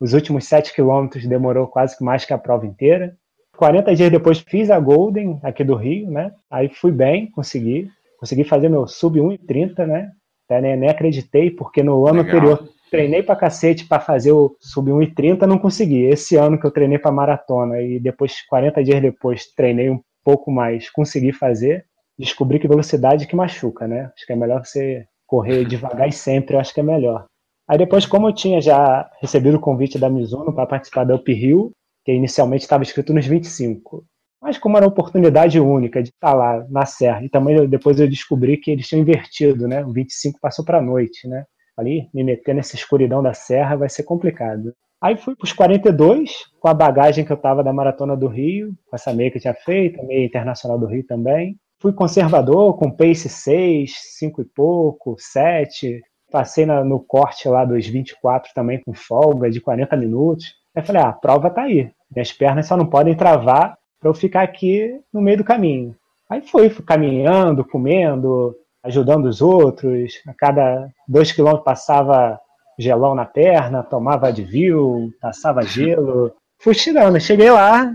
Os 0.00 0.12
últimos 0.12 0.44
7 0.48 0.74
quilômetros 0.74 1.24
demorou 1.28 1.68
quase 1.68 1.96
que 1.96 2.02
mais 2.02 2.24
que 2.24 2.32
a 2.32 2.38
prova 2.38 2.66
inteira. 2.66 3.14
40 3.56 3.94
dias 3.94 4.10
depois 4.10 4.40
fiz 4.40 4.72
a 4.72 4.80
Golden 4.80 5.38
aqui 5.40 5.62
do 5.62 5.76
Rio, 5.76 6.10
né? 6.10 6.32
Aí 6.50 6.68
fui 6.68 6.90
bem, 6.90 7.30
consegui. 7.30 7.88
Consegui 8.18 8.42
fazer 8.42 8.68
meu 8.68 8.88
sub 8.88 9.20
1,30, 9.20 9.86
né? 9.86 10.10
Até 10.46 10.60
nem, 10.60 10.76
nem 10.76 10.88
acreditei, 10.88 11.50
porque 11.50 11.82
no 11.82 12.06
ano 12.06 12.22
Legal. 12.22 12.36
anterior 12.36 12.68
treinei 12.90 13.22
pra 13.22 13.34
cacete 13.34 13.88
pra 13.88 13.98
fazer 13.98 14.30
o 14.30 14.56
sub 14.60 14.90
1,30, 14.90 15.46
não 15.46 15.58
consegui. 15.58 16.04
Esse 16.04 16.36
ano 16.36 16.58
que 16.58 16.64
eu 16.64 16.70
treinei 16.70 16.98
pra 16.98 17.10
maratona 17.10 17.80
e 17.80 17.98
depois, 17.98 18.40
40 18.46 18.84
dias 18.84 19.02
depois, 19.02 19.46
treinei 19.52 19.90
um 19.90 20.00
pouco 20.22 20.50
mais, 20.50 20.88
consegui 20.90 21.32
fazer. 21.32 21.84
Descobri 22.16 22.60
que 22.60 22.68
velocidade 22.68 23.26
que 23.26 23.34
machuca, 23.34 23.88
né? 23.88 24.12
Acho 24.14 24.24
que 24.24 24.32
é 24.32 24.36
melhor 24.36 24.64
você 24.64 25.06
correr 25.26 25.64
devagar 25.66 26.08
e 26.08 26.12
sempre, 26.12 26.54
eu 26.54 26.60
acho 26.60 26.72
que 26.72 26.80
é 26.80 26.84
melhor. 26.84 27.26
Aí 27.68 27.78
depois, 27.78 28.06
como 28.06 28.28
eu 28.28 28.32
tinha 28.32 28.60
já 28.60 29.10
recebido 29.20 29.56
o 29.56 29.60
convite 29.60 29.98
da 29.98 30.08
Mizuno 30.08 30.54
para 30.54 30.66
participar 30.66 31.04
da 31.04 31.16
Up 31.16 31.32
Hill, 31.32 31.72
que 32.04 32.12
inicialmente 32.12 32.62
estava 32.62 32.82
escrito 32.82 33.12
nos 33.12 33.26
25, 33.26 34.04
mas 34.44 34.58
como 34.58 34.76
era 34.76 34.84
uma 34.84 34.92
oportunidade 34.92 35.58
única 35.58 36.02
de 36.02 36.10
estar 36.10 36.34
lá 36.34 36.66
na 36.68 36.84
serra, 36.84 37.24
e 37.24 37.30
também 37.30 37.66
depois 37.66 37.98
eu 37.98 38.06
descobri 38.06 38.58
que 38.58 38.70
eles 38.70 38.86
tinham 38.86 39.00
invertido, 39.00 39.66
né? 39.66 39.82
O 39.82 39.90
25 39.90 40.38
passou 40.38 40.62
para 40.62 40.76
a 40.76 40.82
noite, 40.82 41.26
né? 41.26 41.46
Ali, 41.74 42.10
me 42.12 42.22
meter 42.22 42.54
nessa 42.54 42.76
escuridão 42.76 43.22
da 43.22 43.32
serra 43.32 43.74
vai 43.74 43.88
ser 43.88 44.02
complicado. 44.02 44.74
Aí 45.00 45.16
fui 45.16 45.34
para 45.34 45.46
os 45.46 45.52
42, 45.54 46.30
com 46.60 46.68
a 46.68 46.74
bagagem 46.74 47.24
que 47.24 47.32
eu 47.32 47.38
tava 47.38 47.64
da 47.64 47.72
Maratona 47.72 48.14
do 48.14 48.28
Rio, 48.28 48.74
com 48.86 48.94
essa 48.94 49.14
meia 49.14 49.30
que 49.30 49.38
eu 49.38 49.40
tinha 49.40 49.54
feito, 49.54 49.98
a 49.98 50.04
meia 50.04 50.26
internacional 50.26 50.78
do 50.78 50.86
Rio 50.86 51.06
também. 51.06 51.56
fui 51.80 51.94
conservador, 51.94 52.76
com 52.76 52.90
pace 52.90 53.30
6, 53.30 53.94
5 54.18 54.42
e 54.42 54.44
pouco, 54.44 55.16
7. 55.18 56.02
Passei 56.30 56.66
na, 56.66 56.84
no 56.84 57.00
corte 57.00 57.48
lá 57.48 57.64
dos 57.64 57.86
24 57.86 58.52
também 58.54 58.82
com 58.84 58.92
folga 58.92 59.50
de 59.50 59.58
40 59.58 59.96
minutos. 59.96 60.52
Aí 60.76 60.84
falei, 60.84 61.00
ah, 61.00 61.08
a 61.08 61.12
prova 61.14 61.48
tá 61.48 61.62
aí. 61.62 61.90
Minhas 62.14 62.30
pernas 62.30 62.66
só 62.66 62.76
não 62.76 62.86
podem 62.86 63.16
travar 63.16 63.78
para 64.04 64.10
eu 64.10 64.14
ficar 64.14 64.42
aqui 64.42 65.00
no 65.10 65.22
meio 65.22 65.38
do 65.38 65.44
caminho. 65.44 65.96
Aí 66.28 66.42
fui, 66.42 66.68
fui 66.68 66.84
caminhando, 66.84 67.64
comendo, 67.64 68.54
ajudando 68.82 69.24
os 69.24 69.40
outros. 69.40 70.20
A 70.28 70.34
cada 70.34 70.90
dois 71.08 71.32
quilômetros 71.32 71.64
passava 71.64 72.38
gelão 72.78 73.14
na 73.14 73.24
perna, 73.24 73.82
tomava 73.82 74.28
Advil, 74.28 75.10
passava 75.22 75.62
gelo. 75.64 76.34
Fui 76.60 76.74
tirando. 76.74 77.18
Cheguei 77.18 77.50
lá, 77.50 77.94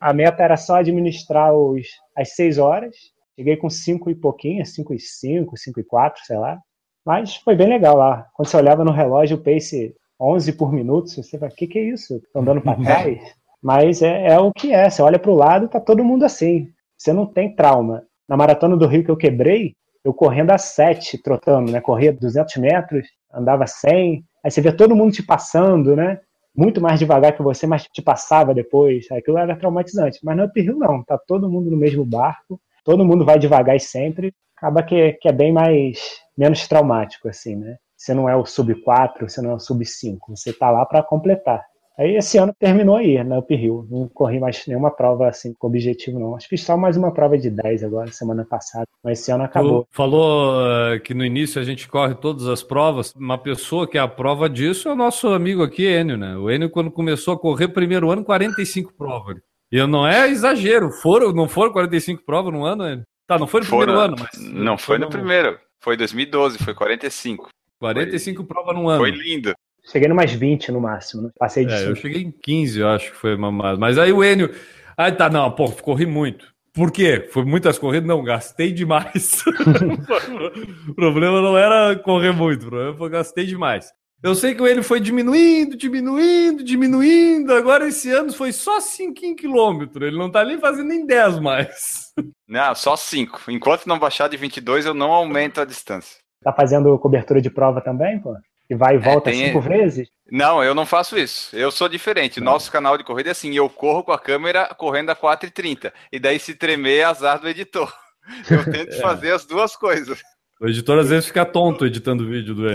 a 0.00 0.14
meta 0.14 0.42
era 0.42 0.56
só 0.56 0.76
administrar 0.76 1.52
os, 1.54 1.88
as 2.16 2.34
seis 2.34 2.56
horas. 2.56 2.96
Cheguei 3.36 3.58
com 3.58 3.68
cinco 3.68 4.08
e 4.08 4.14
pouquinho, 4.14 4.64
cinco 4.64 4.94
e 4.94 4.98
cinco, 4.98 5.58
cinco 5.58 5.78
e 5.78 5.84
quatro, 5.84 6.22
sei 6.24 6.38
lá. 6.38 6.58
Mas 7.04 7.36
foi 7.36 7.54
bem 7.54 7.68
legal 7.68 7.98
lá. 7.98 8.26
Quando 8.32 8.48
você 8.48 8.56
olhava 8.56 8.82
no 8.82 8.92
relógio, 8.92 9.36
o 9.36 9.42
pace 9.42 9.94
11 10.18 10.54
por 10.54 10.72
minuto, 10.72 11.10
você 11.10 11.38
fala, 11.38 11.52
o 11.52 11.54
que, 11.54 11.66
que 11.66 11.78
é 11.78 11.82
isso? 11.82 12.16
Estão 12.16 12.40
andando 12.40 12.62
para 12.62 12.76
trás? 12.82 13.39
Mas 13.62 14.02
é, 14.02 14.28
é, 14.28 14.38
o 14.38 14.52
que 14.52 14.72
é. 14.72 14.88
Você 14.88 15.02
olha 15.02 15.18
para 15.18 15.30
o 15.30 15.34
lado, 15.34 15.68
tá 15.68 15.80
todo 15.80 16.04
mundo 16.04 16.24
assim. 16.24 16.68
Você 16.96 17.12
não 17.12 17.26
tem 17.26 17.54
trauma. 17.54 18.04
Na 18.28 18.36
maratona 18.36 18.76
do 18.76 18.86
Rio 18.86 19.04
que 19.04 19.10
eu 19.10 19.16
quebrei, 19.16 19.74
eu 20.04 20.14
correndo 20.14 20.50
a 20.50 20.58
7, 20.58 21.18
trotando, 21.22 21.70
né? 21.70 21.80
Corria 21.80 22.12
200 22.12 22.56
metros, 22.56 23.06
andava 23.32 23.66
100. 23.66 24.24
Aí 24.44 24.50
você 24.50 24.60
vê 24.60 24.72
todo 24.72 24.96
mundo 24.96 25.12
te 25.12 25.22
passando, 25.22 25.94
né? 25.94 26.20
Muito 26.56 26.80
mais 26.80 26.98
devagar 26.98 27.36
que 27.36 27.42
você, 27.42 27.66
mas 27.66 27.84
te 27.84 28.02
passava 28.02 28.54
depois. 28.54 29.06
Aquilo 29.12 29.38
era 29.38 29.56
traumatizante. 29.56 30.18
Mas 30.22 30.36
no 30.36 30.44
Uphill 30.44 30.76
não, 30.76 31.02
tá 31.04 31.18
todo 31.18 31.50
mundo 31.50 31.70
no 31.70 31.76
mesmo 31.76 32.04
barco, 32.04 32.60
todo 32.84 33.04
mundo 33.04 33.24
vai 33.24 33.38
devagar 33.38 33.76
e 33.76 33.80
sempre. 33.80 34.32
Acaba 34.56 34.82
que, 34.82 35.12
que 35.14 35.28
é 35.28 35.32
bem 35.32 35.52
mais, 35.52 35.98
menos 36.36 36.66
traumático, 36.66 37.28
assim, 37.28 37.56
né? 37.56 37.76
Você 37.96 38.14
não 38.14 38.28
é 38.28 38.34
o 38.34 38.46
sub 38.46 38.74
4, 38.82 39.28
você 39.28 39.42
não 39.42 39.50
é 39.50 39.54
o 39.54 39.60
sub 39.60 39.84
5, 39.84 40.36
você 40.36 40.52
tá 40.52 40.70
lá 40.70 40.86
para 40.86 41.02
completar. 41.02 41.62
Aí 42.00 42.16
esse 42.16 42.38
ano 42.38 42.54
terminou 42.58 42.96
aí, 42.96 43.22
na 43.22 43.40
Uphill. 43.40 43.86
Não 43.90 44.08
corri 44.08 44.40
mais 44.40 44.66
nenhuma 44.66 44.90
prova 44.90 45.28
assim 45.28 45.52
com 45.52 45.66
objetivo, 45.66 46.18
não. 46.18 46.34
Acho 46.34 46.48
que 46.48 46.56
fiz 46.56 46.64
só 46.64 46.74
mais 46.74 46.96
uma 46.96 47.12
prova 47.12 47.36
de 47.36 47.50
10 47.50 47.84
agora, 47.84 48.10
semana 48.10 48.42
passada. 48.42 48.86
Mas 49.04 49.20
esse 49.20 49.30
ano 49.30 49.44
acabou. 49.44 49.82
Tu 49.82 49.94
falou 49.94 50.62
uh, 50.62 50.98
que 51.00 51.12
no 51.12 51.22
início 51.22 51.60
a 51.60 51.64
gente 51.64 51.86
corre 51.86 52.14
todas 52.14 52.46
as 52.46 52.62
provas. 52.62 53.12
Uma 53.14 53.36
pessoa 53.36 53.86
que 53.86 53.98
é 53.98 54.00
a 54.00 54.08
prova 54.08 54.48
disso 54.48 54.88
é 54.88 54.92
o 54.92 54.96
nosso 54.96 55.28
amigo 55.28 55.62
aqui, 55.62 55.84
Enio, 55.84 56.16
né? 56.16 56.38
O 56.38 56.50
Enio, 56.50 56.70
quando 56.70 56.90
começou 56.90 57.34
a 57.34 57.38
correr 57.38 57.68
primeiro 57.68 58.10
ano, 58.10 58.24
45 58.24 58.94
provas. 58.96 59.36
E 59.70 59.86
não 59.86 60.06
é 60.06 60.30
exagero. 60.30 60.90
Foram, 60.90 61.34
não 61.34 61.50
foram 61.50 61.70
45 61.70 62.24
provas 62.24 62.50
no 62.50 62.64
ano, 62.64 62.88
Enio? 62.88 63.04
Tá, 63.26 63.38
não 63.38 63.46
foi 63.46 63.60
no 63.60 63.66
Foram- 63.66 63.84
primeiro 63.84 64.04
ano, 64.06 64.16
mas. 64.18 64.52
Não 64.54 64.78
foi 64.78 64.96
no 64.96 65.10
primeiro. 65.10 65.58
Foi 65.80 65.98
2012, 65.98 66.56
foi 66.64 66.72
45. 66.72 67.50
45 67.78 68.44
provas 68.44 68.74
no 68.74 68.88
ano. 68.88 69.00
Foi 69.00 69.10
lindo. 69.10 69.52
Cheguei 69.90 70.08
numas 70.08 70.32
20 70.32 70.70
no 70.70 70.80
máximo, 70.80 71.22
né? 71.22 71.30
Passei 71.38 71.64
de 71.64 71.72
É, 71.72 71.82
eu 71.82 71.96
5. 71.96 71.96
cheguei 71.96 72.22
em 72.22 72.30
15, 72.30 72.80
eu 72.80 72.88
acho 72.88 73.10
que 73.10 73.16
foi 73.16 73.36
mamado. 73.36 73.78
Mas 73.80 73.98
aí 73.98 74.12
o 74.12 74.22
Enio. 74.22 74.50
Ah, 74.96 75.10
tá, 75.10 75.28
não, 75.28 75.50
pô, 75.50 75.70
corri 75.72 76.06
muito. 76.06 76.46
Por 76.72 76.92
quê? 76.92 77.28
Foi 77.32 77.44
muitas 77.44 77.78
corridas? 77.78 78.06
Não, 78.06 78.22
gastei 78.22 78.72
demais. 78.72 79.42
o 80.88 80.94
problema 80.94 81.42
não 81.42 81.58
era 81.58 81.96
correr 81.96 82.32
muito, 82.32 82.66
o 82.66 82.68
problema 82.70 82.96
foi 82.96 83.10
gastei 83.10 83.44
demais. 83.44 83.90
Eu 84.22 84.34
sei 84.34 84.54
que 84.54 84.62
o 84.62 84.68
Enio 84.68 84.84
foi 84.84 85.00
diminuindo, 85.00 85.76
diminuindo, 85.76 86.62
diminuindo. 86.62 87.54
Agora 87.54 87.88
esse 87.88 88.10
ano 88.10 88.30
foi 88.32 88.52
só 88.52 88.78
5 88.78 89.34
quilômetros. 89.34 90.06
Ele 90.06 90.18
não 90.18 90.30
tá 90.30 90.44
nem 90.44 90.58
fazendo 90.58 90.88
nem 90.88 91.06
10 91.06 91.38
mais. 91.40 92.12
Não, 92.46 92.74
só 92.74 92.96
5. 92.96 93.50
Enquanto 93.50 93.86
não 93.86 93.98
baixar 93.98 94.28
de 94.28 94.36
22, 94.36 94.84
eu 94.84 94.92
não 94.92 95.10
aumento 95.10 95.60
a 95.60 95.64
distância. 95.64 96.18
Tá 96.44 96.52
fazendo 96.52 96.98
cobertura 96.98 97.40
de 97.40 97.48
prova 97.50 97.80
também, 97.80 98.20
pô? 98.20 98.36
E 98.70 98.74
vai 98.76 98.94
e 98.94 98.98
volta 98.98 99.30
É, 99.30 99.32
tem- 99.32 99.46
cinco 99.48 99.60
vezes? 99.60 100.08
Não, 100.30 100.62
eu 100.62 100.74
não 100.74 100.86
faço 100.86 101.18
isso. 101.18 101.54
Eu 101.56 101.72
sou 101.72 101.88
diferente. 101.88 102.40
Nosso 102.40 102.70
canal 102.70 102.96
de 102.96 103.02
corrida 103.02 103.30
é 103.30 103.32
assim, 103.32 103.52
eu 103.56 103.68
corro 103.68 104.04
com 104.04 104.12
a 104.12 104.18
câmera 104.18 104.66
correndo 104.78 105.10
a 105.10 105.16
4h30. 105.16 105.92
E 106.12 106.20
daí 106.20 106.38
se 106.38 106.54
tremer 106.54 106.98
é 106.98 107.04
azar 107.04 107.40
do 107.40 107.48
editor. 107.48 107.92
Eu 108.48 108.64
tento 108.70 108.92
É. 108.94 109.00
fazer 109.00 109.32
as 109.32 109.44
duas 109.44 109.74
coisas. 109.74 110.22
O 110.60 110.68
editor 110.68 110.98
às 111.00 111.08
vezes 111.08 111.26
fica 111.26 111.44
tonto 111.44 111.84
editando 111.84 112.22
o 112.22 112.28
vídeo 112.28 112.54
do 112.54 112.68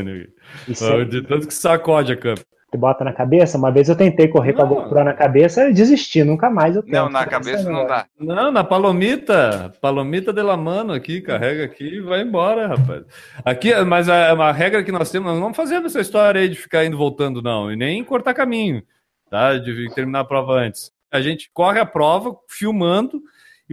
sempre 0.75 1.01
editando 1.17 1.47
que 1.47 1.53
sacode 1.53 2.11
a 2.11 2.17
câmera. 2.17 2.45
Bota 2.77 3.03
na 3.03 3.13
cabeça? 3.13 3.57
Uma 3.57 3.71
vez 3.71 3.89
eu 3.89 3.95
tentei 3.95 4.27
correr 4.27 4.53
com 4.53 4.61
a 4.61 4.65
Não. 4.65 4.75
GoPro 4.75 5.03
na 5.03 5.13
cabeça, 5.13 5.63
eu 5.63 5.73
desisti, 5.73 6.23
nunca 6.23 6.49
mais 6.49 6.75
eu 6.75 6.83
tento. 6.83 6.93
Não, 6.93 7.09
na 7.09 7.25
cabeça 7.25 7.69
não 7.69 7.85
dá. 7.87 8.05
Não, 8.19 8.51
na 8.51 8.63
palomita, 8.63 9.73
palomita 9.81 10.31
de 10.33 10.41
la 10.41 10.57
mano 10.57 10.93
aqui, 10.93 11.21
carrega 11.21 11.65
aqui 11.65 11.83
e 11.95 12.01
vai 12.01 12.21
embora, 12.21 12.67
rapaz. 12.67 13.03
Aqui, 13.43 13.73
mas 13.83 14.09
a, 14.09 14.33
uma 14.33 14.51
regra 14.51 14.83
que 14.83 14.91
nós 14.91 15.11
temos, 15.11 15.31
nós 15.31 15.39
não 15.41 15.53
fazemos 15.53 15.91
essa 15.93 16.01
história 16.01 16.41
aí 16.41 16.49
de 16.49 16.55
ficar 16.55 16.85
indo 16.85 16.95
e 16.95 16.97
voltando, 16.97 17.41
não, 17.41 17.71
e 17.71 17.75
nem 17.75 18.03
cortar 18.03 18.33
caminho, 18.33 18.81
tá? 19.29 19.57
De 19.57 19.93
terminar 19.93 20.21
a 20.21 20.25
prova 20.25 20.53
antes. 20.53 20.91
A 21.11 21.21
gente 21.21 21.49
corre 21.53 21.79
a 21.79 21.85
prova 21.85 22.35
filmando, 22.49 23.21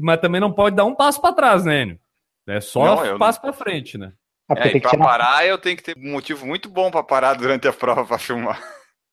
mas 0.00 0.20
também 0.20 0.40
não 0.40 0.52
pode 0.52 0.76
dar 0.76 0.84
um 0.84 0.94
passo 0.94 1.20
para 1.20 1.34
trás, 1.34 1.64
né, 1.64 1.82
Enio? 1.82 1.98
É 2.46 2.60
só 2.60 2.84
Não, 2.96 3.04
eu- 3.06 3.18
passo 3.18 3.40
para 3.40 3.52
frente, 3.52 3.96
né? 3.96 4.12
Ah, 4.48 4.54
É, 4.58 4.66
e 4.68 4.72
que 4.72 4.80
pra 4.80 4.90
tirar- 4.90 5.04
parar, 5.04 5.46
eu 5.46 5.56
tenho 5.56 5.76
que 5.76 5.82
ter 5.82 5.96
um 5.96 6.10
motivo 6.12 6.44
muito 6.46 6.68
bom 6.68 6.90
pra 6.90 7.02
parar 7.02 7.34
durante 7.34 7.66
a 7.68 7.72
prova 7.72 8.04
pra 8.04 8.18
filmar. 8.18 8.60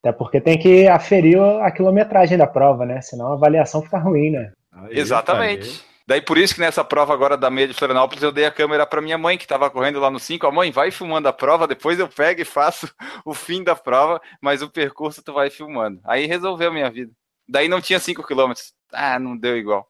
Até 0.01 0.11
porque 0.11 0.39
tem 0.39 0.57
que 0.57 0.87
aferir 0.87 1.39
a 1.41 1.69
quilometragem 1.71 2.37
da 2.37 2.47
prova, 2.47 2.85
né? 2.85 3.01
Senão 3.01 3.31
a 3.31 3.33
avaliação 3.33 3.81
fica 3.81 3.97
ruim, 3.97 4.31
né? 4.31 4.51
Aí, 4.71 4.97
Exatamente. 4.97 5.83
Daí 6.07 6.21
por 6.21 6.39
isso 6.39 6.55
que 6.55 6.59
nessa 6.59 6.83
prova 6.83 7.13
agora 7.13 7.37
da 7.37 7.51
meia 7.51 7.67
de 7.67 7.73
Florianópolis 7.75 8.23
eu 8.23 8.31
dei 8.31 8.43
a 8.43 8.51
câmera 8.51 8.83
pra 8.83 8.99
minha 8.99 9.17
mãe 9.17 9.37
que 9.37 9.45
tava 9.45 9.69
correndo 9.69 9.99
lá 9.99 10.09
no 10.09 10.19
5. 10.19 10.47
A 10.47 10.51
mãe 10.51 10.71
vai 10.71 10.89
filmando 10.89 11.27
a 11.27 11.33
prova, 11.33 11.67
depois 11.67 11.99
eu 11.99 12.07
pego 12.07 12.41
e 12.41 12.45
faço 12.45 12.91
o 13.23 13.31
fim 13.31 13.63
da 13.63 13.75
prova, 13.75 14.19
mas 14.41 14.63
o 14.63 14.69
percurso 14.71 15.21
tu 15.21 15.33
vai 15.33 15.51
filmando. 15.51 15.99
Aí 16.03 16.25
resolveu 16.25 16.69
a 16.69 16.73
minha 16.73 16.89
vida. 16.89 17.11
Daí 17.47 17.67
não 17.67 17.79
tinha 17.79 17.99
5 17.99 18.25
quilômetros. 18.25 18.73
Ah, 18.91 19.19
não 19.19 19.37
deu 19.37 19.55
igual. 19.55 19.87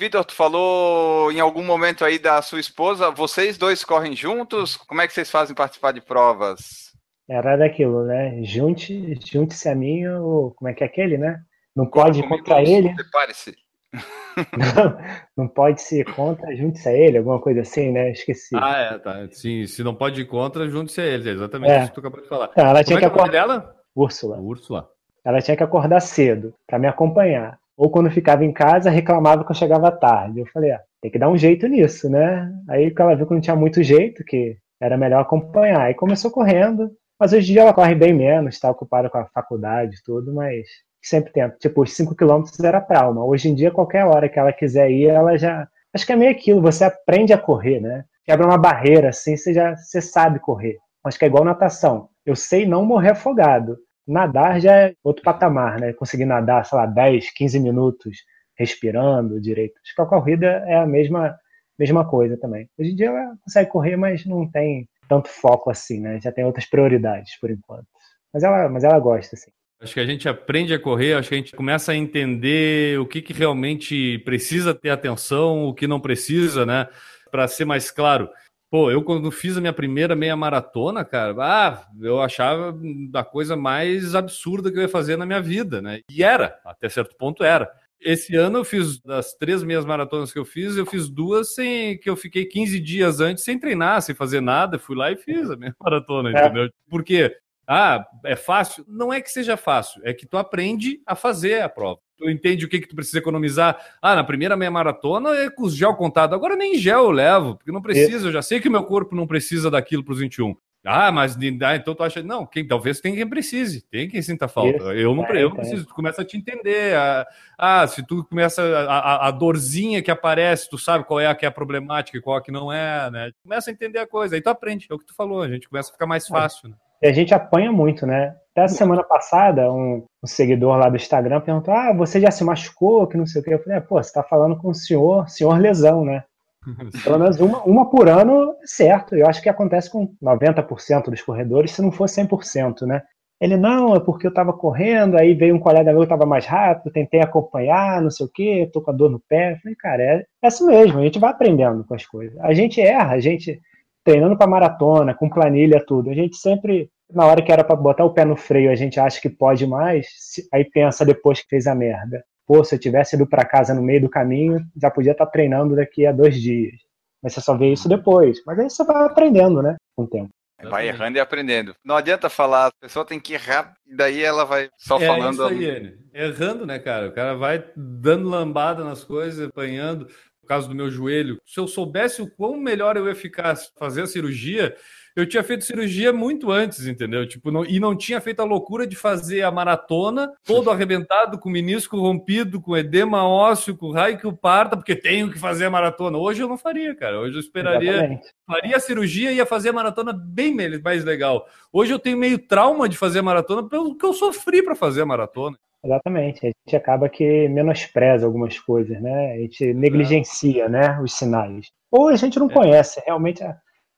Vitor, 0.00 0.24
tu 0.24 0.32
falou 0.34 1.30
em 1.30 1.40
algum 1.40 1.62
momento 1.62 2.06
aí 2.06 2.18
da 2.18 2.40
sua 2.40 2.58
esposa, 2.58 3.10
vocês 3.10 3.58
dois 3.58 3.84
correm 3.84 4.16
juntos? 4.16 4.74
Como 4.74 5.02
é 5.02 5.06
que 5.06 5.12
vocês 5.12 5.30
fazem 5.30 5.54
participar 5.54 5.92
de 5.92 6.00
provas? 6.00 6.90
Era 7.28 7.54
daquilo, 7.58 8.06
né? 8.06 8.42
Junte, 8.42 9.14
junte-se 9.30 9.68
a 9.68 9.74
mim, 9.74 10.06
ou 10.06 10.52
como 10.54 10.70
é 10.70 10.72
que 10.72 10.82
é 10.82 10.86
aquele, 10.86 11.18
né? 11.18 11.38
Não 11.76 11.84
pode 11.84 12.20
ir 12.20 12.26
contra 12.26 12.62
ele, 12.62 12.94
Separe-se. 12.96 13.54
não, 14.56 14.98
não 15.44 15.48
pode 15.48 15.82
ser 15.82 16.06
contra, 16.14 16.56
junte-se 16.56 16.88
a 16.88 16.92
ele, 16.94 17.18
alguma 17.18 17.38
coisa 17.38 17.60
assim, 17.60 17.92
né? 17.92 18.10
Esqueci. 18.10 18.56
Ah, 18.56 18.78
é, 18.94 18.98
tá. 18.98 19.28
Sim, 19.30 19.66
se 19.66 19.82
não 19.84 19.94
pode 19.94 20.22
ir 20.22 20.24
contra, 20.24 20.66
junte-se 20.66 20.98
a 21.02 21.04
eles. 21.04 21.26
É 21.26 21.30
exatamente 21.32 21.72
É. 21.72 21.78
isso 21.80 21.88
que 21.88 21.94
tu 21.96 22.00
acabou 22.00 22.22
de 22.22 22.28
falar. 22.28 22.48
Então, 22.52 22.64
ela 22.64 22.72
Como 22.72 22.84
tinha 22.84 22.96
é 22.96 23.00
que 23.00 23.04
é 23.04 23.08
acordar. 23.08 23.30
dela? 23.32 23.76
Úrsula. 23.94 24.38
Úrsula. 24.38 24.88
Ela 25.22 25.42
tinha 25.42 25.58
que 25.58 25.62
acordar 25.62 26.00
cedo 26.00 26.54
para 26.66 26.78
me 26.78 26.86
acompanhar. 26.88 27.58
Ou 27.80 27.88
quando 27.88 28.10
ficava 28.10 28.44
em 28.44 28.52
casa, 28.52 28.90
reclamava 28.90 29.42
que 29.42 29.50
eu 29.52 29.56
chegava 29.56 29.90
tarde. 29.90 30.40
Eu 30.40 30.46
falei, 30.52 30.70
ah, 30.70 30.82
tem 31.00 31.10
que 31.10 31.18
dar 31.18 31.30
um 31.30 31.38
jeito 31.38 31.66
nisso, 31.66 32.10
né? 32.10 32.52
Aí 32.68 32.92
ela 32.94 33.14
viu 33.14 33.26
que 33.26 33.32
não 33.32 33.40
tinha 33.40 33.56
muito 33.56 33.82
jeito, 33.82 34.22
que 34.22 34.58
era 34.78 34.98
melhor 34.98 35.22
acompanhar. 35.22 35.80
Aí 35.80 35.94
começou 35.94 36.30
correndo, 36.30 36.90
mas 37.18 37.32
hoje 37.32 37.48
em 37.50 37.54
dia 37.54 37.62
ela 37.62 37.72
corre 37.72 37.94
bem 37.94 38.12
menos, 38.12 38.54
está 38.54 38.70
ocupada 38.70 39.08
com 39.08 39.16
a 39.16 39.24
faculdade 39.28 39.96
e 39.96 40.02
tudo, 40.04 40.34
mas 40.34 40.66
sempre 41.02 41.32
tenta. 41.32 41.56
Tipo, 41.58 41.80
os 41.80 41.96
5 41.96 42.14
quilômetros 42.14 42.60
era 42.60 42.82
trauma. 42.82 43.24
Hoje 43.24 43.48
em 43.48 43.54
dia, 43.54 43.70
qualquer 43.70 44.04
hora 44.04 44.28
que 44.28 44.38
ela 44.38 44.52
quiser 44.52 44.90
ir, 44.90 45.06
ela 45.06 45.38
já. 45.38 45.66
Acho 45.94 46.04
que 46.04 46.12
é 46.12 46.16
meio 46.16 46.32
aquilo, 46.32 46.60
você 46.60 46.84
aprende 46.84 47.32
a 47.32 47.38
correr, 47.38 47.80
né? 47.80 48.04
Quebra 48.26 48.46
uma 48.46 48.58
barreira, 48.58 49.08
assim, 49.08 49.38
você 49.38 49.54
já 49.54 49.74
você 49.74 50.02
sabe 50.02 50.38
correr. 50.38 50.76
Acho 51.02 51.18
que 51.18 51.24
é 51.24 51.28
igual 51.28 51.46
natação. 51.46 52.10
Eu 52.26 52.36
sei 52.36 52.66
não 52.66 52.84
morrer 52.84 53.12
afogado. 53.12 53.78
Nadar 54.10 54.60
já 54.60 54.74
é 54.74 54.94
outro 55.04 55.22
patamar, 55.22 55.78
né? 55.78 55.92
Conseguir 55.92 56.24
nadar, 56.24 56.64
sei 56.66 56.76
lá, 56.76 56.86
10, 56.86 57.30
15 57.32 57.60
minutos 57.60 58.18
respirando 58.58 59.40
direito. 59.40 59.74
Acho 59.84 59.94
que 59.94 60.02
a 60.02 60.06
corrida 60.06 60.46
é 60.66 60.76
a 60.76 60.86
mesma, 60.86 61.38
mesma 61.78 62.04
coisa 62.04 62.36
também. 62.36 62.68
Hoje 62.78 62.90
em 62.90 62.96
dia 62.96 63.06
ela 63.06 63.36
consegue 63.40 63.70
correr, 63.70 63.96
mas 63.96 64.26
não 64.26 64.50
tem 64.50 64.88
tanto 65.08 65.28
foco 65.28 65.70
assim, 65.70 66.00
né? 66.00 66.20
Já 66.20 66.32
tem 66.32 66.44
outras 66.44 66.66
prioridades 66.66 67.38
por 67.40 67.50
enquanto. 67.50 67.86
Mas 68.32 68.42
ela, 68.42 68.68
mas 68.68 68.84
ela 68.84 68.98
gosta, 68.98 69.36
assim. 69.36 69.50
Acho 69.80 69.94
que 69.94 70.00
a 70.00 70.06
gente 70.06 70.28
aprende 70.28 70.74
a 70.74 70.78
correr, 70.78 71.14
acho 71.14 71.30
que 71.30 71.34
a 71.34 71.38
gente 71.38 71.56
começa 71.56 71.92
a 71.92 71.96
entender 71.96 73.00
o 73.00 73.06
que, 73.06 73.22
que 73.22 73.32
realmente 73.32 74.18
precisa 74.26 74.74
ter 74.74 74.90
atenção, 74.90 75.64
o 75.64 75.74
que 75.74 75.86
não 75.86 75.98
precisa, 75.98 76.66
né? 76.66 76.86
Para 77.30 77.48
ser 77.48 77.64
mais 77.64 77.90
claro. 77.90 78.28
Pô, 78.70 78.88
eu 78.88 79.02
quando 79.02 79.30
fiz 79.32 79.56
a 79.56 79.60
minha 79.60 79.72
primeira 79.72 80.14
meia 80.14 80.36
maratona, 80.36 81.04
cara, 81.04 81.34
ah, 81.40 81.86
eu 82.00 82.20
achava 82.22 82.72
da 83.10 83.24
coisa 83.24 83.56
mais 83.56 84.14
absurda 84.14 84.70
que 84.70 84.78
eu 84.78 84.82
ia 84.82 84.88
fazer 84.88 85.16
na 85.16 85.26
minha 85.26 85.42
vida, 85.42 85.82
né? 85.82 86.00
E 86.08 86.22
era, 86.22 86.56
até 86.64 86.88
certo 86.88 87.16
ponto 87.16 87.42
era. 87.42 87.68
Esse 88.00 88.34
ano 88.36 88.58
eu 88.58 88.64
fiz 88.64 89.00
das 89.02 89.34
três 89.34 89.62
meias 89.64 89.84
maratonas 89.84 90.32
que 90.32 90.38
eu 90.38 90.44
fiz, 90.44 90.76
eu 90.76 90.86
fiz 90.86 91.08
duas 91.08 91.52
sem 91.54 91.98
que 91.98 92.08
eu 92.08 92.14
fiquei 92.16 92.46
15 92.46 92.78
dias 92.78 93.20
antes 93.20 93.42
sem 93.42 93.58
treinar, 93.58 94.00
sem 94.02 94.14
fazer 94.14 94.40
nada, 94.40 94.78
fui 94.78 94.96
lá 94.96 95.10
e 95.10 95.16
fiz 95.16 95.50
a 95.50 95.56
minha 95.56 95.74
maratona, 95.80 96.30
É. 96.30 96.44
entendeu? 96.46 96.70
Por 96.88 97.02
quê? 97.02 97.36
Ah, 97.72 98.04
é 98.24 98.34
fácil? 98.34 98.84
Não 98.88 99.12
é 99.12 99.20
que 99.20 99.30
seja 99.30 99.56
fácil, 99.56 100.02
é 100.04 100.12
que 100.12 100.26
tu 100.26 100.36
aprende 100.36 101.00
a 101.06 101.14
fazer 101.14 101.62
a 101.62 101.68
prova. 101.68 102.00
Tu 102.18 102.28
entende 102.28 102.64
o 102.64 102.68
que, 102.68 102.80
que 102.80 102.88
tu 102.88 102.96
precisa 102.96 103.18
economizar. 103.18 103.80
Ah, 104.02 104.16
na 104.16 104.24
primeira 104.24 104.56
meia 104.56 104.72
maratona 104.72 105.30
é 105.36 105.48
com 105.48 105.70
gel 105.70 105.94
contado. 105.94 106.34
Agora 106.34 106.56
nem 106.56 106.76
gel 106.76 107.04
eu 107.04 107.10
levo, 107.12 107.54
porque 107.54 107.70
não 107.70 107.80
precisa. 107.80 108.26
Eu 108.26 108.32
já 108.32 108.42
sei 108.42 108.58
que 108.58 108.66
o 108.66 108.72
meu 108.72 108.82
corpo 108.82 109.14
não 109.14 109.24
precisa 109.24 109.70
daquilo 109.70 110.02
para 110.02 110.14
os 110.14 110.18
21. 110.18 110.56
Ah, 110.84 111.12
mas 111.12 111.36
ah, 111.36 111.76
então 111.76 111.94
tu 111.94 112.02
acha. 112.02 112.20
Não, 112.24 112.44
quem, 112.44 112.66
talvez 112.66 113.00
tem 113.00 113.14
quem 113.14 113.28
precise, 113.28 113.82
tem 113.82 114.08
quem 114.08 114.20
sinta 114.20 114.48
falta. 114.48 114.76
Isso, 114.76 114.92
eu 114.92 115.14
não, 115.14 115.24
é, 115.26 115.42
eu 115.44 115.50
não 115.50 115.56
preciso, 115.56 115.86
tu 115.86 115.94
começa 115.94 116.22
a 116.22 116.24
te 116.24 116.36
entender. 116.36 116.96
Ah, 116.96 117.26
ah 117.56 117.86
se 117.86 118.04
tu 118.04 118.24
começa. 118.24 118.62
A, 118.62 118.98
a, 118.98 119.28
a, 119.28 119.30
dorzinha 119.30 120.02
que 120.02 120.10
aparece, 120.10 120.68
tu 120.68 120.76
sabe 120.76 121.04
qual 121.04 121.20
é 121.20 121.26
a 121.28 121.36
que 121.36 121.44
é 121.44 121.48
a 121.48 121.52
problemática 121.52 122.18
e 122.18 122.20
qual 122.20 122.36
a 122.36 122.42
que 122.42 122.50
não 122.50 122.72
é, 122.72 123.08
né? 123.12 123.30
Começa 123.44 123.70
a 123.70 123.72
entender 123.72 124.00
a 124.00 124.08
coisa, 124.08 124.34
aí 124.34 124.40
tu 124.40 124.48
aprende, 124.48 124.88
é 124.90 124.94
o 124.94 124.98
que 124.98 125.06
tu 125.06 125.14
falou, 125.14 125.42
a 125.42 125.48
gente 125.48 125.68
começa 125.68 125.90
a 125.90 125.92
ficar 125.92 126.06
mais 126.06 126.24
é. 126.24 126.28
fácil. 126.28 126.70
Né? 126.70 126.74
E 127.02 127.06
a 127.06 127.12
gente 127.12 127.32
apanha 127.34 127.72
muito, 127.72 128.06
né? 128.06 128.36
Até 128.52 128.62
a 128.62 128.68
semana 128.68 129.02
passada, 129.02 129.72
um, 129.72 130.04
um, 130.22 130.26
seguidor 130.26 130.76
lá 130.76 130.88
do 130.88 130.96
Instagram 130.96 131.40
perguntou: 131.40 131.72
Ah, 131.72 131.92
você 131.92 132.20
já 132.20 132.30
se 132.30 132.44
machucou? 132.44 133.06
Que 133.06 133.16
não 133.16 133.26
sei 133.26 133.40
o 133.40 133.44
que. 133.44 133.54
Eu 133.54 133.62
falei: 133.62 133.78
é, 133.78 133.80
pô, 133.80 134.02
você 134.02 134.12
tá 134.12 134.22
falando 134.22 134.56
com 134.56 134.68
o 134.68 134.74
senhor, 134.74 135.28
senhor 135.28 135.58
lesão, 135.58 136.04
né? 136.04 136.24
Pelo 137.04 137.18
menos 137.18 137.40
uma, 137.40 137.62
uma 137.62 137.90
por 137.90 138.08
ano, 138.08 138.54
certo. 138.64 139.14
Eu 139.14 139.26
acho 139.26 139.40
que 139.40 139.48
acontece 139.48 139.90
com 139.90 140.12
90% 140.22 141.10
dos 141.10 141.22
corredores, 141.22 141.72
se 141.72 141.80
não 141.80 141.90
for 141.90 142.06
100%, 142.06 142.86
né? 142.86 143.02
Ele, 143.40 143.56
não, 143.56 143.96
é 143.96 144.00
porque 144.00 144.26
eu 144.26 144.34
tava 144.34 144.52
correndo, 144.52 145.16
aí 145.16 145.32
veio 145.32 145.54
um 145.54 145.58
colega 145.58 145.92
meu 145.92 146.02
que 146.02 146.08
tava 146.08 146.26
mais 146.26 146.44
rápido, 146.44 146.92
tentei 146.92 147.22
acompanhar, 147.22 148.02
não 148.02 148.10
sei 148.10 148.26
o 148.26 148.28
quê, 148.28 148.68
tô 148.70 148.82
com 148.82 148.90
a 148.90 148.94
dor 148.94 149.08
no 149.10 149.18
pé. 149.18 149.52
Eu 149.52 149.56
falei, 149.60 149.76
cara, 149.76 150.02
é, 150.02 150.26
é 150.42 150.46
assim 150.46 150.66
mesmo, 150.66 150.98
a 150.98 151.02
gente 151.02 151.18
vai 151.18 151.30
aprendendo 151.30 151.82
com 151.84 151.94
as 151.94 152.04
coisas. 152.04 152.38
A 152.40 152.52
gente 152.52 152.82
erra, 152.82 153.14
a 153.14 153.20
gente 153.20 153.58
treinando 154.04 154.36
para 154.36 154.50
maratona, 154.50 155.14
com 155.14 155.28
planilha, 155.28 155.84
tudo. 155.86 156.10
A 156.10 156.14
gente 156.14 156.36
sempre, 156.36 156.90
na 157.12 157.26
hora 157.26 157.42
que 157.42 157.52
era 157.52 157.64
para 157.64 157.76
botar 157.76 158.04
o 158.04 158.12
pé 158.12 158.24
no 158.24 158.36
freio, 158.36 158.70
a 158.70 158.74
gente 158.74 158.98
acha 158.98 159.20
que 159.20 159.28
pode 159.28 159.66
mais, 159.66 160.06
aí 160.52 160.64
pensa 160.64 161.04
depois 161.04 161.40
que 161.40 161.48
fez 161.48 161.66
a 161.66 161.74
merda 161.74 162.22
pô, 162.50 162.64
se 162.64 162.74
eu 162.74 162.80
tivesse 162.80 163.14
ido 163.14 163.28
para 163.28 163.44
casa 163.44 163.72
no 163.72 163.80
meio 163.80 164.00
do 164.00 164.10
caminho, 164.10 164.58
já 164.76 164.90
podia 164.90 165.12
estar 165.12 165.24
tá 165.24 165.30
treinando 165.30 165.76
daqui 165.76 166.04
a 166.04 166.10
dois 166.10 166.34
dias. 166.34 166.74
Mas 167.22 167.32
você 167.32 167.40
só 167.40 167.56
vê 167.56 167.72
isso 167.72 167.88
depois. 167.88 168.42
Mas 168.44 168.58
aí 168.58 168.68
você 168.68 168.82
vai 168.82 169.06
aprendendo, 169.06 169.62
né? 169.62 169.76
Com 169.94 170.02
o 170.02 170.08
tempo. 170.08 170.30
Vai 170.64 170.88
errando 170.88 171.16
e 171.16 171.20
aprendendo. 171.20 171.74
Não 171.84 171.94
adianta 171.94 172.28
falar, 172.28 172.66
a 172.66 172.72
pessoa 172.80 173.04
tem 173.04 173.20
que 173.20 173.34
errar, 173.34 173.72
e 173.86 173.94
daí 173.94 174.22
ela 174.22 174.44
vai 174.44 174.68
só 174.76 174.98
é 174.98 175.06
falando. 175.06 175.34
Isso 175.34 175.44
aí, 175.44 175.96
Errando, 176.12 176.66
né, 176.66 176.80
cara? 176.80 177.08
O 177.08 177.12
cara 177.12 177.34
vai 177.34 177.64
dando 177.76 178.28
lambada 178.28 178.82
nas 178.82 179.04
coisas, 179.04 179.48
apanhando. 179.48 180.08
Caso 180.50 180.68
do 180.68 180.74
meu 180.74 180.90
joelho, 180.90 181.40
se 181.46 181.60
eu 181.60 181.68
soubesse 181.68 182.20
o 182.20 182.28
quão 182.28 182.56
melhor 182.56 182.96
eu 182.96 183.06
ia 183.06 183.14
ficar 183.14 183.54
fazer 183.78 184.02
a 184.02 184.06
cirurgia, 184.08 184.74
eu 185.14 185.24
tinha 185.24 185.44
feito 185.44 185.64
cirurgia 185.64 186.12
muito 186.12 186.50
antes, 186.50 186.88
entendeu? 186.88 187.24
Tipo, 187.24 187.52
não, 187.52 187.64
e 187.64 187.78
não 187.78 187.96
tinha 187.96 188.20
feito 188.20 188.40
a 188.40 188.44
loucura 188.44 188.84
de 188.84 188.96
fazer 188.96 189.42
a 189.42 189.50
maratona, 189.52 190.28
todo 190.42 190.68
arrebentado, 190.68 191.38
com 191.38 191.48
menisco 191.48 191.96
rompido, 192.00 192.60
com 192.60 192.76
edema 192.76 193.24
ósseo, 193.24 193.76
com 193.76 193.92
raio 193.92 194.18
que 194.18 194.26
o 194.26 194.36
parta, 194.36 194.76
porque 194.76 194.96
tenho 194.96 195.30
que 195.30 195.38
fazer 195.38 195.66
a 195.66 195.70
maratona. 195.70 196.18
Hoje 196.18 196.42
eu 196.42 196.48
não 196.48 196.58
faria, 196.58 196.96
cara. 196.96 197.20
Hoje 197.20 197.36
eu 197.36 197.40
esperaria, 197.40 197.92
Exatamente. 197.92 198.26
faria 198.44 198.76
a 198.76 198.80
cirurgia 198.80 199.30
e 199.30 199.36
ia 199.36 199.46
fazer 199.46 199.68
a 199.68 199.72
maratona 199.72 200.12
bem 200.12 200.52
mais 200.82 201.04
legal. 201.04 201.46
Hoje 201.72 201.92
eu 201.92 201.98
tenho 202.00 202.18
meio 202.18 202.40
trauma 202.40 202.88
de 202.88 202.98
fazer 202.98 203.20
a 203.20 203.22
maratona 203.22 203.68
pelo 203.68 203.96
que 203.96 204.04
eu 204.04 204.12
sofri 204.12 204.64
para 204.64 204.74
fazer 204.74 205.02
a 205.02 205.06
maratona. 205.06 205.56
Exatamente, 205.82 206.46
a 206.46 206.48
gente 206.48 206.76
acaba 206.76 207.08
que 207.08 207.48
menospreza 207.48 208.26
algumas 208.26 208.58
coisas, 208.58 209.00
né? 209.00 209.32
A 209.32 209.36
gente 209.38 209.72
negligencia, 209.72 210.68
né, 210.68 211.00
os 211.00 211.14
sinais. 211.14 211.68
Ou 211.90 212.08
a 212.08 212.16
gente 212.16 212.38
não 212.38 212.50
é. 212.50 212.52
conhece, 212.52 213.02
realmente 213.06 213.42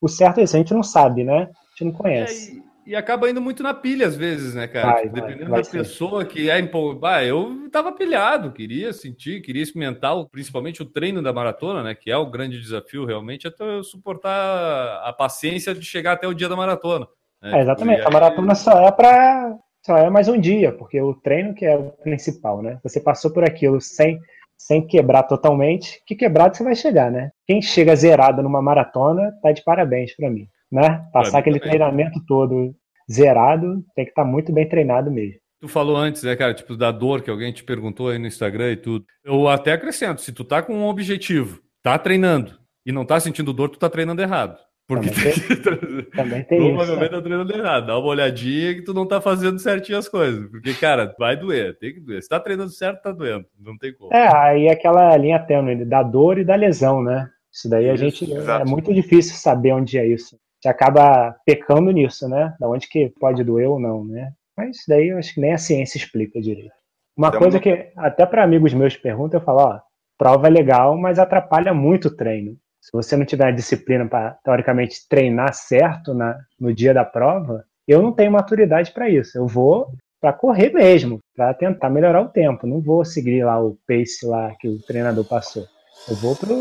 o 0.01 0.09
certo 0.09 0.39
é 0.39 0.45
isso, 0.45 0.57
a 0.57 0.59
gente 0.59 0.73
não 0.73 0.83
sabe, 0.83 1.25
né? 1.25 1.43
A 1.43 1.71
gente 1.71 1.85
não 1.85 1.93
conhece. 1.93 2.53
É, 2.53 2.89
e, 2.89 2.93
e, 2.93 2.97
acaba 2.97 3.29
indo 3.29 3.41
muito 3.41 3.65
na 3.65 3.75
pilha 3.75 4.07
às 4.07 4.17
vezes, 4.17 4.55
né, 4.55 4.69
cara? 4.69 4.93
Vai, 4.93 5.03
tipo, 5.03 5.15
dependendo 5.15 5.51
vai, 5.51 5.63
vai 5.63 5.63
da 5.63 5.71
pessoa 5.71 6.25
que 6.25 6.49
é 6.49 6.59
empolgada. 6.61 7.25
eu 7.25 7.69
tava 7.71 7.91
pilhado, 7.91 8.53
queria 8.53 8.93
sentir, 8.93 9.43
queria 9.43 9.63
experimentar, 9.63 10.15
principalmente 10.31 10.83
o 10.83 10.87
treino 10.87 11.21
da 11.21 11.33
maratona, 11.33 11.83
né? 11.83 11.97
Que 11.97 12.13
é 12.13 12.17
o 12.17 12.31
grande 12.31 12.61
desafio 12.61 13.05
realmente, 13.05 13.49
até 13.49 13.65
eu 13.65 13.83
suportar 13.83 15.03
a 15.05 15.13
paciência 15.13 15.75
de 15.75 15.85
chegar 15.85 16.13
até 16.13 16.29
o 16.29 16.35
dia 16.35 16.49
da 16.49 16.57
maratona. 16.57 17.09
Né? 17.43 17.59
É, 17.59 17.61
exatamente. 17.63 18.03
A 18.03 18.11
maratona 18.11 18.55
só 18.55 18.87
é 18.87 18.93
para 18.93 19.57
só 19.85 19.97
é 19.99 20.09
mais 20.09 20.29
um 20.29 20.39
dia, 20.39 20.73
porque 20.73 21.01
o 21.01 21.15
treino 21.15 21.55
que 21.55 21.65
é 21.65 21.77
o 21.77 21.91
principal, 21.91 22.63
né? 22.63 22.79
Você 22.83 23.01
passou 23.01 23.33
por 23.33 23.45
aquilo 23.45 23.81
sem 23.81 24.21
sem 24.57 24.87
quebrar 24.87 25.25
totalmente, 25.25 26.01
que 26.07 26.15
quebrado 26.15 26.57
você 26.57 26.63
vai 26.63 26.77
chegar, 26.77 27.11
né? 27.11 27.33
Quem 27.47 27.61
chega 27.61 27.97
zerado 27.97 28.43
numa 28.43 28.63
maratona, 28.63 29.33
tá 29.43 29.51
de 29.51 29.63
parabéns 29.65 30.15
para 30.15 30.31
mim, 30.31 30.47
né? 30.71 31.05
Passar 31.13 31.39
aquele 31.39 31.59
também. 31.59 31.71
treinamento 31.71 32.25
todo 32.27 32.73
zerado, 33.11 33.85
tem 33.95 34.05
que 34.05 34.13
estar 34.13 34.23
tá 34.23 34.29
muito 34.29 34.53
bem 34.53 34.69
treinado 34.69 35.11
mesmo. 35.11 35.41
Tu 35.61 35.69
falou 35.69 35.97
antes, 35.97 36.23
né, 36.23 36.35
cara, 36.37 36.55
tipo, 36.55 36.77
da 36.77 36.93
dor 36.93 37.23
que 37.23 37.31
alguém 37.31 37.53
te 37.53 37.65
perguntou 37.65 38.09
aí 38.09 38.19
no 38.19 38.27
Instagram 38.27 38.73
e 38.73 38.77
tudo. 38.77 39.05
Eu 39.25 39.49
até 39.49 39.73
acrescento, 39.73 40.21
se 40.21 40.33
tu 40.33 40.45
tá 40.45 40.63
com 40.63 40.75
um 40.75 40.87
objetivo, 40.87 41.61
tá 41.83 41.99
treinando 41.99 42.59
e 42.87 42.93
não 42.93 43.05
tá 43.05 43.19
sentindo 43.19 43.53
dor, 43.53 43.69
tu 43.69 43.79
tá 43.79 43.89
treinando 43.89 44.23
errado. 44.23 44.59
Porque 44.95 45.11
também 45.11 45.33
tem, 45.33 46.03
também 46.13 46.43
tem 46.45 46.59
provavelmente 46.59 47.05
isso, 47.05 47.17
tá 47.17 47.23
treinando 47.23 47.57
errado. 47.57 47.87
Dá 47.87 47.99
uma 47.99 48.09
olhadinha 48.09 48.75
que 48.75 48.83
tu 48.83 48.93
não 48.93 49.07
tá 49.07 49.21
fazendo 49.21 49.59
certinho 49.59 49.99
as 49.99 50.09
coisas. 50.09 50.49
Porque, 50.51 50.75
cara, 50.75 51.15
vai 51.19 51.37
doer, 51.37 51.79
tem 51.79 51.95
que 51.95 52.01
doer. 52.01 52.23
Se 52.23 52.29
tá 52.29 52.39
treinando 52.39 52.71
certo, 52.71 53.03
tá 53.03 53.13
doendo. 53.13 53.47
Não 53.59 53.77
tem 53.77 53.95
como. 53.95 54.13
É, 54.13 54.29
aí 54.35 54.69
aquela 54.69 55.17
linha 55.17 55.39
tênue 55.39 55.85
da 55.85 56.03
dor 56.03 56.39
e 56.39 56.45
da 56.45 56.55
lesão, 56.55 57.03
né? 57.03 57.29
Isso 57.53 57.69
daí 57.69 57.89
a 57.91 57.97
gente. 57.97 58.31
Exato. 58.31 58.67
É 58.67 58.71
muito 58.71 58.93
difícil 58.93 59.35
saber 59.37 59.73
onde 59.73 59.99
é 59.99 60.07
isso. 60.07 60.37
Gente 60.63 60.73
acaba 60.73 61.35
pecando 61.45 61.91
nisso, 61.91 62.29
né? 62.29 62.55
Da 62.61 62.69
onde 62.69 62.89
que 62.89 63.13
pode 63.19 63.43
doer 63.43 63.69
ou 63.69 63.81
não, 63.81 64.05
né? 64.05 64.33
Mas 64.57 64.77
isso 64.77 64.85
daí 64.89 65.09
eu 65.09 65.19
acho 65.19 65.35
que 65.35 65.41
nem 65.41 65.53
a 65.53 65.59
ciência 65.59 65.99
explica 65.99 66.41
direito. 66.41 66.73
Uma 67.17 67.29
então, 67.29 67.41
coisa 67.41 67.61
que 67.61 67.91
até 67.97 68.25
para 68.25 68.45
amigos 68.45 68.73
meus 68.73 68.97
perguntam, 68.97 69.41
eu 69.41 69.45
falo, 69.45 69.61
ó, 69.61 69.81
prova 70.17 70.47
é 70.47 70.51
legal, 70.51 70.97
mas 70.97 71.19
atrapalha 71.19 71.75
muito 71.75 72.09
o 72.09 72.17
treino 72.17 72.57
se 72.83 72.91
você 72.93 73.17
não 73.17 73.25
tiver 73.25 73.47
a 73.47 73.53
disciplina 73.53 74.09
para, 74.09 74.33
teoricamente, 74.43 75.07
treinar 75.09 75.55
certo 75.55 76.13
na, 76.13 76.37
no 76.59 76.75
dia 76.75 76.93
da 76.93 77.05
prova, 77.05 77.65
eu 77.87 78.03
não 78.03 78.13
tenho 78.13 78.33
maturidade 78.33 78.91
para 78.91 79.09
isso. 79.09 79.39
Eu 79.39 79.47
vou 79.47 79.93
para 80.21 80.33
correr 80.33 80.73
mesmo, 80.73 81.21
para 81.37 81.55
tentar 81.55 81.89
melhorar 81.89 82.21
o 82.21 82.29
tempo. 82.29 82.67
Não 82.67 82.81
vou 82.81 83.05
seguir 83.05 83.45
lá 83.45 83.63
o 83.63 83.79
pace 83.87 84.27
lá 84.27 84.53
que 84.59 84.69
o 84.69 84.83
treinador 84.83 85.25
passou. 85.25 85.65
Eu 86.09 86.17
vou 86.17 86.35
para 86.35 86.53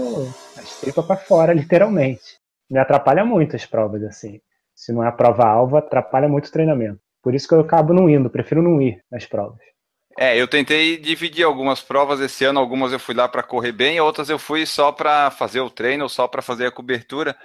as 0.62 0.79
tripas 0.79 1.05
para 1.05 1.15
fora, 1.15 1.53
literalmente. 1.55 2.38
Me 2.69 2.77
atrapalha 2.77 3.25
muito 3.25 3.55
as 3.55 3.65
provas 3.65 4.03
assim. 4.03 4.39
Se 4.75 4.93
não 4.93 5.03
é 5.03 5.07
a 5.07 5.12
prova 5.12 5.45
alva, 5.45 5.79
atrapalha 5.79 6.29
muito 6.29 6.47
o 6.47 6.51
treinamento. 6.51 6.99
Por 7.23 7.34
isso 7.34 7.47
que 7.47 7.55
eu 7.55 7.62
acabo 7.62 7.93
não 7.93 8.07
indo, 8.07 8.29
prefiro 8.29 8.62
não 8.62 8.79
ir 8.79 9.03
nas 9.12 9.25
provas. 9.25 9.60
É, 10.17 10.39
eu 10.39 10.47
tentei 10.47 10.97
dividir 10.97 11.43
algumas 11.43 11.82
provas 11.82 12.19
esse 12.19 12.43
ano, 12.43 12.60
algumas 12.60 12.91
eu 12.91 13.00
fui 13.00 13.15
lá 13.15 13.28
para 13.28 13.43
correr 13.43 13.71
bem, 13.71 14.00
outras 14.00 14.30
eu 14.30 14.38
fui 14.38 14.65
só 14.65 14.91
para 14.91 15.32
fazer 15.32 15.62
o 15.62 15.69
treino, 15.69 16.10
só 16.10 16.28
para 16.28 16.41
fazer 16.41 16.67
a 16.67 16.71
cobertura, 16.71 17.36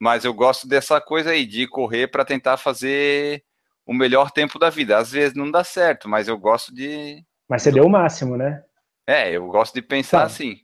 mas 0.00 0.24
eu 0.24 0.34
gosto 0.34 0.68
dessa 0.68 1.00
coisa 1.00 1.30
aí, 1.30 1.46
de 1.46 1.66
correr 1.66 2.08
para 2.08 2.24
tentar 2.24 2.56
fazer 2.56 3.42
o 3.86 3.94
melhor 3.94 4.30
tempo 4.30 4.58
da 4.58 4.68
vida. 4.68 4.98
Às 4.98 5.12
vezes 5.12 5.34
não 5.34 5.50
dá 5.50 5.62
certo, 5.62 6.08
mas 6.08 6.28
eu 6.28 6.36
gosto 6.36 6.74
de. 6.74 7.22
Mas 7.48 7.62
você 7.62 7.70
deu 7.70 7.84
o 7.84 7.90
máximo, 7.90 8.36
né? 8.36 8.62
É, 9.06 9.30
eu 9.30 9.46
gosto 9.46 9.74
de 9.74 9.82
pensar 9.82 10.18
então, 10.18 10.26
assim. 10.26 10.56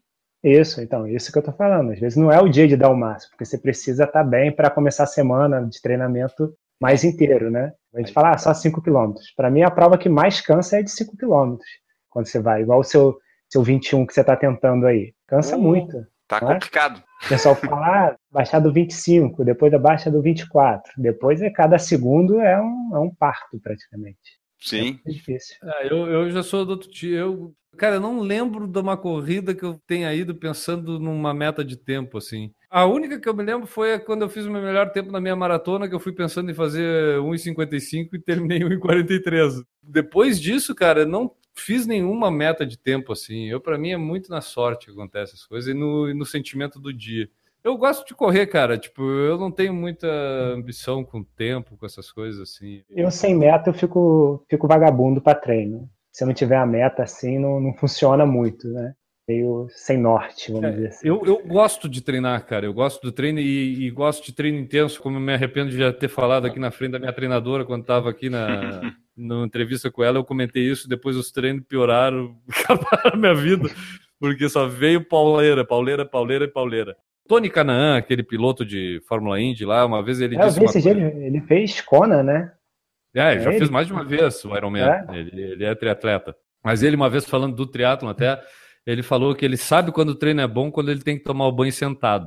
Isso, 0.43 0.81
então, 0.81 1.07
isso 1.07 1.31
que 1.31 1.39
eu 1.39 1.43
tô 1.43 1.53
falando. 1.53 1.93
Às 1.93 2.01
vezes 2.01 2.19
não 2.19 2.31
é 2.31 2.41
o 2.41 2.49
dia 2.49 2.67
de 2.67 2.77
dar 2.77 2.91
o 2.91 2.97
máximo, 2.97 3.31
porque 3.31 3.45
você 3.45 3.57
precisa 3.57 4.05
estar 4.05 4.25
tá 4.25 4.29
bem 4.29 4.51
para 4.51 4.69
começar 4.69 5.05
a 5.05 5.07
semana 5.07 5.65
de 5.65 5.81
treinamento 5.81 6.53
mais 6.81 7.05
inteiro, 7.05 7.49
né? 7.49 7.73
A 7.95 7.99
gente 7.99 8.13
fala, 8.13 8.31
ah, 8.31 8.39
só 8.39 8.55
5 8.55 8.81
km. 8.81 9.15
Para 9.37 9.51
mim, 9.51 9.63
a 9.63 9.71
prova 9.71 9.99
que 9.99 10.09
mais 10.09 10.41
cansa 10.41 10.79
é 10.79 10.83
de 10.83 10.91
5 10.91 11.17
km. 11.17 11.57
Quando 12.09 12.27
você 12.27 12.41
vai, 12.41 12.63
igual 12.63 12.81
o 12.81 12.85
seu, 12.85 13.19
seu 13.49 13.63
21 13.63 14.07
que 14.07 14.15
você 14.15 14.21
está 14.23 14.37
tentando 14.37 14.87
aí. 14.87 15.15
Cansa 15.27 15.57
uh, 15.57 15.61
muito. 15.61 16.07
Tá 16.27 16.37
é? 16.37 16.41
complicado. 16.41 17.03
O 17.25 17.29
pessoal 17.29 17.55
fala, 17.55 18.09
ah, 18.09 18.17
baixar 18.31 18.59
do 18.61 18.73
25, 18.73 19.45
depois 19.45 19.71
da 19.71 19.79
baixa 19.79 20.11
do 20.11 20.23
24. 20.23 20.93
Depois, 20.97 21.43
é 21.43 21.51
cada 21.51 21.79
segundo 21.79 22.41
é 22.41 22.61
um, 22.61 22.97
é 22.97 22.99
um 22.99 23.15
parto, 23.15 23.61
praticamente. 23.61 24.41
Sim. 24.59 24.99
É 25.07 25.11
difícil. 25.11 25.57
É, 25.63 25.93
eu, 25.93 26.07
eu 26.07 26.31
já 26.31 26.43
sou 26.43 26.65
do 26.65 26.73
outro 26.73 26.89
tipo. 26.89 27.15
Eu, 27.15 27.55
cara, 27.77 27.97
eu 27.97 28.01
não 28.01 28.21
lembro 28.21 28.67
de 28.67 28.79
uma 28.79 28.97
corrida 28.97 29.55
que 29.55 29.65
eu 29.65 29.81
tenha 29.87 30.13
ido 30.15 30.35
pensando 30.35 30.99
numa 30.99 31.33
meta 31.33 31.65
de 31.65 31.77
tempo, 31.77 32.19
assim. 32.19 32.53
A 32.71 32.87
única 32.87 33.21
que 33.21 33.29
eu 33.29 33.35
me 33.35 33.43
lembro 33.43 33.67
foi 33.67 33.99
quando 33.99 34.23
eu 34.23 34.29
fiz 34.29 34.47
o 34.47 34.51
meu 34.51 34.63
melhor 34.63 34.91
tempo 34.93 35.13
na 35.13 35.21
minha 35.21 35.37
maratona, 35.37 35.89
que 35.89 35.95
eu 35.95 36.01
fui 36.01 36.13
pensando 36.13 36.51
em 36.51 36.55
fazer 36.55 37.19
1,55 37.19 38.09
e 38.15 38.19
terminei 38.19 38.61
1,43. 38.61 39.63
Depois 39.83 40.41
disso, 40.41 40.75
cara, 40.75 41.05
não 41.05 41.33
fiz 41.55 41.87
nenhuma 41.87 42.31
meta 42.31 42.65
de 42.65 42.79
tempo 42.79 43.13
assim. 43.13 43.49
Eu, 43.49 43.61
para 43.61 43.77
mim, 43.77 43.91
é 43.91 43.97
muito 43.97 44.31
na 44.31 44.41
sorte 44.41 44.87
que 44.87 44.93
acontece 44.93 45.35
as 45.35 45.45
coisas 45.45 45.69
e 45.69 45.75
no, 45.75 46.09
e 46.09 46.15
no 46.15 46.25
sentimento 46.25 46.81
do 46.81 46.93
dia. 46.93 47.29
Eu 47.65 47.77
gosto 47.77 48.07
de 48.07 48.15
correr, 48.15 48.47
cara. 48.47 48.77
Tipo, 48.77 49.03
eu 49.03 49.39
não 49.39 49.51
tenho 49.51 49.73
muita 49.73 50.09
ambição 50.55 51.05
com 51.05 51.23
tempo, 51.23 51.77
com 51.77 51.87
essas 51.87 52.11
coisas 52.11 52.41
assim. 52.41 52.83
Eu 52.91 53.11
sem 53.11 53.37
meta 53.37 53.71
eu 53.71 53.75
fico, 53.75 54.45
fico 54.49 54.67
vagabundo 54.67 55.21
para 55.21 55.39
treino. 55.39 55.89
Se 56.13 56.23
eu 56.25 56.29
não 56.29 56.35
tiver 56.35 56.57
a 56.57 56.67
meta 56.67 57.03
assim, 57.03 57.39
não, 57.39 57.59
não 57.59 57.75
funciona 57.75 58.25
muito, 58.27 58.69
né? 58.69 58.95
meio 59.29 59.69
sem 59.71 59.99
norte, 59.99 60.51
vamos 60.51 60.69
É, 60.69 60.73
dizer 60.73 60.89
assim. 60.89 61.09
Eu, 61.09 61.23
eu 61.25 61.39
gosto 61.47 61.89
de 61.89 62.03
treinar, 62.03 62.45
cara. 62.45 62.67
Eu 62.67 62.75
gosto 62.75 63.01
do 63.03 63.13
treino 63.13 63.39
e, 63.39 63.87
e 63.87 63.91
gosto 63.91 64.25
de 64.27 64.33
treino 64.33 64.59
intenso, 64.59 65.01
como 65.01 65.17
eu 65.17 65.21
me 65.21 65.33
arrependo 65.33 65.71
de 65.71 65.79
já 65.79 65.93
ter 65.93 66.09
falado 66.09 66.47
aqui 66.47 66.59
na 66.59 66.71
frente 66.71 66.93
da 66.93 66.99
minha 66.99 67.13
treinadora 67.13 67.65
quando 67.65 67.83
estava 67.83 68.11
aqui 68.11 68.29
na, 68.29 68.81
na 69.17 69.45
entrevista 69.45 69.91
com 69.91 70.03
ela. 70.03 70.19
Eu 70.19 70.25
comentei 70.25 70.65
isso, 70.65 70.89
depois 70.89 71.17
os 71.17 71.31
treinos 71.31 71.65
pioraram, 71.67 72.37
acabaram 72.51 73.13
a 73.15 73.17
minha 73.17 73.35
vida, 73.35 73.71
porque 74.19 74.49
só 74.49 74.67
veio 74.67 75.05
pauleira, 75.07 75.65
pauleira, 75.65 76.05
pauleira 76.05 76.45
e 76.45 76.49
pauleira. 76.49 76.97
Tony 77.29 77.49
Canaan, 77.49 77.97
aquele 77.97 78.25
piloto 78.25 78.65
de 78.67 79.01
Fórmula 79.09 79.41
Indy 79.41 79.65
lá, 79.65 79.87
uma 79.87 80.03
vez 80.03 80.21
ele 80.21 80.37
É, 80.37 80.43
eu 80.43 80.47
disse 80.49 80.59
vi 80.59 80.65
esse 80.67 80.83
dia, 80.83 80.93
coisa. 80.95 81.09
ele, 81.09 81.25
ele 81.27 81.41
fez 81.43 81.81
Kona, 81.81 82.23
né? 82.23 82.53
É, 83.15 83.39
já 83.39 83.49
É, 83.51 83.53
fez 83.53 83.63
ele- 83.63 83.71
mais 83.71 83.87
de 83.87 83.93
uma 83.93 84.05
vez 84.05 84.45
o 84.45 84.57
Ironman. 84.57 84.83
É? 84.85 85.05
Ele, 85.13 85.43
ele 85.43 85.65
é 85.65 85.75
triatleta. 85.75 86.35
Mas 86.65 86.83
ele, 86.83 86.97
uma 86.97 87.11
vez 87.11 87.25
falando 87.25 87.55
do 87.55 87.67
triatlon 87.67 88.09
até, 88.09 88.41
ele 88.87 89.03
falou 89.03 89.35
que 89.35 89.45
ele 89.45 89.57
sabe 89.57 89.93
quando 89.93 90.11
o 90.11 90.15
treino 90.15 90.41
é 90.41 90.47
bom 90.47 90.71
quando 90.71 90.91
ele 90.91 91.03
tem 91.03 91.19
que 91.19 91.25
tomar 91.25 91.47
o 91.47 91.53
banho 91.53 91.73
sentado. 91.73 92.27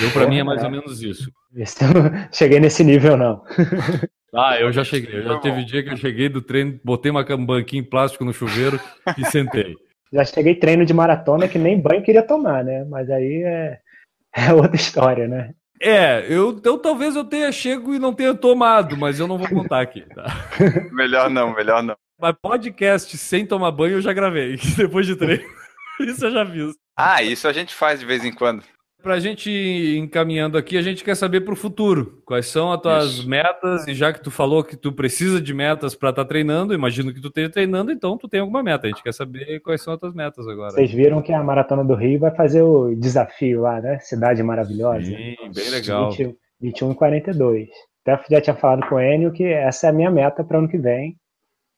Eu, 0.00 0.10
para 0.12 0.26
mim, 0.26 0.38
é 0.38 0.42
mais 0.44 0.62
ou 0.64 0.70
menos 0.70 1.02
isso. 1.02 1.30
Esse 1.54 1.84
eu 1.84 1.88
não 1.94 2.10
cheguei 2.32 2.58
nesse 2.58 2.82
nível, 2.82 3.16
não. 3.16 3.42
Ah, 4.36 4.58
eu 4.60 4.72
já 4.72 4.82
cheguei. 4.82 5.20
Eu 5.20 5.22
já 5.22 5.38
teve 5.38 5.64
dia 5.64 5.80
que 5.84 5.90
eu 5.90 5.96
cheguei 5.96 6.28
do 6.28 6.42
treino, 6.42 6.80
botei 6.82 7.08
uma 7.08 7.24
um 7.36 7.46
banquinho 7.46 7.88
plástico 7.88 8.24
no 8.24 8.32
chuveiro 8.32 8.80
e 9.16 9.24
sentei. 9.26 9.76
Já 10.12 10.24
cheguei 10.24 10.54
treino 10.56 10.84
de 10.84 10.92
maratona 10.94 11.48
que 11.48 11.58
nem 11.58 11.80
banho 11.80 12.02
queria 12.02 12.22
tomar, 12.22 12.62
né? 12.64 12.84
Mas 12.84 13.10
aí 13.10 13.42
é, 13.44 13.78
é 14.34 14.52
outra 14.52 14.76
história, 14.76 15.26
né? 15.26 15.52
É, 15.80 16.24
eu, 16.28 16.60
eu 16.64 16.78
talvez 16.78 17.16
eu 17.16 17.24
tenha 17.24 17.50
chego 17.50 17.94
e 17.94 17.98
não 17.98 18.14
tenha 18.14 18.34
tomado, 18.34 18.96
mas 18.96 19.18
eu 19.18 19.26
não 19.26 19.36
vou 19.36 19.48
contar 19.48 19.80
aqui, 19.80 20.02
tá? 20.14 20.24
Melhor 20.92 21.28
não, 21.28 21.52
melhor 21.54 21.82
não. 21.82 21.96
Mas 22.20 22.34
podcast 22.40 23.16
sem 23.18 23.44
tomar 23.44 23.70
banho 23.72 23.94
eu 23.94 24.00
já 24.00 24.12
gravei, 24.12 24.56
depois 24.76 25.06
de 25.06 25.16
treino. 25.16 25.44
Isso 26.00 26.24
eu 26.24 26.30
já 26.30 26.46
fiz. 26.46 26.74
Ah, 26.96 27.22
isso 27.22 27.46
a 27.46 27.52
gente 27.52 27.74
faz 27.74 28.00
de 28.00 28.06
vez 28.06 28.24
em 28.24 28.32
quando. 28.32 28.64
Pra 29.04 29.20
gente 29.20 29.50
ir 29.50 29.98
encaminhando 29.98 30.56
aqui, 30.56 30.78
a 30.78 30.82
gente 30.82 31.04
quer 31.04 31.14
saber 31.14 31.42
pro 31.42 31.54
futuro. 31.54 32.22
Quais 32.24 32.46
são 32.46 32.72
as 32.72 32.80
tuas 32.80 33.10
Isso. 33.12 33.28
metas? 33.28 33.86
E 33.86 33.92
já 33.94 34.10
que 34.10 34.22
tu 34.22 34.30
falou 34.30 34.64
que 34.64 34.78
tu 34.78 34.90
precisa 34.90 35.42
de 35.42 35.52
metas 35.52 35.94
pra 35.94 36.08
estar 36.08 36.24
treinando, 36.24 36.72
imagino 36.72 37.12
que 37.12 37.20
tu 37.20 37.28
esteja 37.28 37.50
treinando, 37.50 37.92
então 37.92 38.16
tu 38.16 38.26
tem 38.26 38.40
alguma 38.40 38.62
meta. 38.62 38.86
A 38.86 38.88
gente 38.88 39.02
quer 39.02 39.12
saber 39.12 39.60
quais 39.60 39.82
são 39.82 39.92
as 39.92 40.00
tuas 40.00 40.14
metas 40.14 40.48
agora. 40.48 40.70
Vocês 40.70 40.90
viram 40.90 41.20
que 41.20 41.34
a 41.34 41.42
Maratona 41.42 41.84
do 41.84 41.94
Rio 41.94 42.18
vai 42.18 42.34
fazer 42.34 42.62
o 42.62 42.94
desafio 42.94 43.60
lá, 43.60 43.78
né? 43.78 43.98
Cidade 44.00 44.42
Maravilhosa. 44.42 45.04
Sim, 45.04 45.36
bem 45.54 45.70
legal. 45.70 46.10
20 46.10 46.34
21 46.58 46.92
e 46.92 46.94
42. 46.94 47.68
Até 48.06 48.24
já 48.30 48.40
tinha 48.40 48.56
falado 48.56 48.88
com 48.88 48.94
o 48.94 49.00
Enio 49.00 49.32
que 49.32 49.44
essa 49.44 49.86
é 49.86 49.90
a 49.90 49.92
minha 49.92 50.10
meta 50.10 50.42
para 50.42 50.56
ano 50.56 50.68
que 50.68 50.78
vem, 50.78 51.14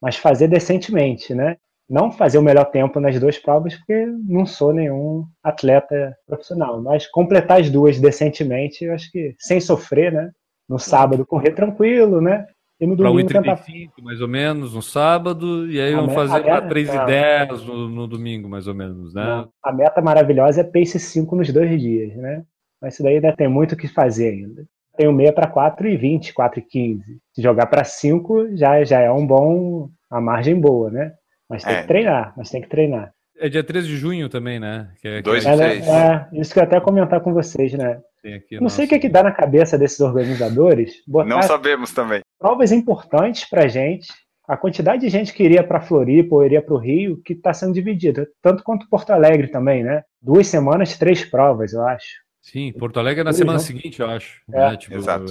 mas 0.01 0.15
fazer 0.17 0.47
decentemente, 0.47 1.35
né? 1.35 1.57
Não 1.89 2.11
fazer 2.11 2.39
o 2.39 2.43
melhor 2.43 2.65
tempo 2.67 2.99
nas 2.99 3.19
duas 3.21 3.39
provas, 3.39 3.75
porque 3.77 4.07
não 4.27 4.45
sou 4.45 4.73
nenhum 4.73 5.25
atleta 5.43 6.17
profissional, 6.27 6.83
mas 6.83 7.07
completar 7.09 7.61
as 7.61 7.71
duas 7.71 8.01
decentemente, 8.01 8.85
eu 8.85 8.93
acho 8.93 9.11
que 9.13 9.35
sem 9.39 9.61
sofrer, 9.61 10.13
né? 10.13 10.31
No 10.69 10.79
sábado 10.81 11.25
correr 11.25 11.53
tranquilo, 11.53 12.21
né? 12.21 12.45
E 12.81 12.87
no 12.87 12.97
domingo 12.97 13.29
tentar 13.29 13.57
1,35 13.57 14.03
mais 14.03 14.21
ou 14.21 14.29
menos 14.29 14.75
no 14.75 14.83
sábado, 14.83 15.71
e 15.71 15.81
aí 15.81 15.95
A 15.95 15.97
vamos 15.97 16.13
fazer 16.15 16.35
a 16.35 16.43
para 16.43 16.55
meta- 16.55 16.69
3,10 16.69 17.65
no, 17.65 17.89
no 17.89 18.07
domingo, 18.07 18.49
mais 18.49 18.67
ou 18.67 18.75
menos, 18.75 19.15
né? 19.15 19.47
A 19.63 19.73
meta 19.73 20.03
maravilhosa 20.03 20.61
é 20.61 20.65
pace 20.65 20.99
5 20.99 21.37
nos 21.37 21.51
dois 21.53 21.81
dias, 21.81 22.15
né? 22.17 22.43
Mas 22.83 22.95
isso 22.95 23.03
daí 23.03 23.15
ainda 23.15 23.33
tem 23.35 23.49
muito 23.49 23.73
o 23.73 23.77
que 23.77 23.89
fazer 23.89 24.31
ainda. 24.31 24.65
Tenho 24.97 25.13
meia 25.13 25.33
para 25.33 25.47
4 25.47 25.89
e 25.89 25.97
20, 25.97 26.35
4 26.35 26.59
e 26.59 26.63
15. 26.63 27.19
Se 27.33 27.41
jogar 27.41 27.67
para 27.67 27.85
5 27.85 28.55
já, 28.57 28.83
já 28.85 29.01
é 29.01 29.11
um 29.11 29.27
bom, 29.27 29.89
a 30.11 30.21
margem 30.21 30.59
boa, 30.61 30.91
né? 30.91 31.13
Mas 31.49 31.63
tem 31.65 31.75
É. 31.75 31.83
que 31.83 31.89
treinar, 31.89 32.33
mas 32.37 32.51
tem 32.51 32.61
que 32.61 32.69
treinar. 32.69 33.13
É 33.39 33.49
dia 33.49 33.63
13 33.63 33.87
de 33.87 33.97
junho 33.97 34.29
também, 34.29 34.59
né? 34.59 34.91
Que 35.01 35.09
é, 35.09 35.17
que 35.19 35.23
Dois 35.23 35.45
é- 35.45 35.55
de 35.55 35.63
É, 35.63 35.69
seis. 35.69 35.89
é, 35.89 36.29
isso 36.33 36.53
que 36.55 36.59
eu 36.59 36.63
até 36.65 36.81
comentar 36.81 37.21
com 37.21 37.33
vocês, 37.35 37.73
né? 37.75 38.01
aqui 38.35 38.59
Não 38.61 38.69
sei 38.69 38.87
o 38.87 38.89
que, 38.89 38.95
é 38.97 38.99
que 38.99 39.09
dá 39.09 39.23
na 39.23 39.31
cabeça 39.31 39.79
desses 39.79 40.01
organizadores 40.01 40.95
botar 41.07 41.29
Não 41.29 41.43
sabemos 41.43 41.93
também. 41.93 42.21
provas 42.41 42.73
importantes 42.73 43.49
pra 43.49 43.69
gente. 43.69 44.09
A 44.49 44.57
quantidade 44.57 45.03
de 45.03 45.09
gente 45.09 45.33
que 45.33 45.45
iria 45.45 45.63
para 45.63 45.81
Floripa 45.81 46.35
ou 46.35 46.45
iria 46.45 46.61
para 46.63 46.75
o 46.75 46.79
Rio, 46.79 47.21
que 47.25 47.33
está 47.35 47.53
sendo 47.53 47.73
dividida, 47.75 48.27
tanto 48.43 48.63
quanto 48.65 48.89
Porto 48.89 49.11
Alegre 49.11 49.49
também, 49.49 49.85
né? 49.85 50.03
Duas 50.23 50.47
semanas, 50.49 50.97
três 50.99 51.25
provas, 51.25 51.73
eu 51.73 51.87
acho. 51.87 52.07
Sim, 52.43 52.73
Porto 52.73 52.99
Alegre 52.99 53.21
é 53.21 53.25
na 53.25 53.31
Eles 53.31 53.39
semana 53.39 53.59
não- 53.59 53.65
seguinte, 53.65 54.01
eu 54.01 54.09
acho. 54.09 54.41
É, 54.53 54.71
né? 54.71 54.77
Tipo, 54.77 54.97
exato. 54.97 55.25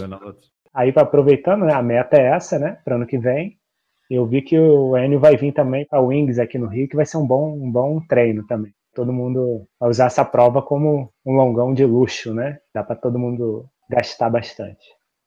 Aí, 0.74 0.94
aproveitando, 0.96 1.66
né, 1.66 1.74
a 1.74 1.82
meta 1.82 2.18
é 2.18 2.26
essa, 2.28 2.60
né, 2.60 2.78
para 2.84 2.96
ano 2.96 3.08
que 3.08 3.18
vem. 3.18 3.58
Eu 4.10 4.26
vi 4.26 4.42
que 4.42 4.58
o 4.58 4.96
Enio 4.98 5.20
vai 5.20 5.36
vir 5.36 5.52
também 5.52 5.86
para 5.86 6.00
Wings 6.02 6.38
aqui 6.40 6.58
no 6.58 6.68
Rio, 6.68 6.88
que 6.88 6.96
vai 6.96 7.06
ser 7.06 7.18
um 7.18 7.26
bom, 7.26 7.54
um 7.54 7.72
bom 7.72 8.00
treino 8.08 8.46
também. 8.46 8.72
Todo 8.94 9.12
mundo 9.12 9.66
vai 9.80 9.90
usar 9.90 10.06
essa 10.06 10.24
prova 10.24 10.62
como 10.62 11.10
um 11.26 11.34
longão 11.36 11.74
de 11.74 11.84
luxo, 11.84 12.34
né? 12.34 12.58
Dá 12.74 12.84
para 12.84 12.96
todo 12.96 13.20
mundo 13.20 13.66
gastar 13.90 14.30
bastante. 14.30 14.80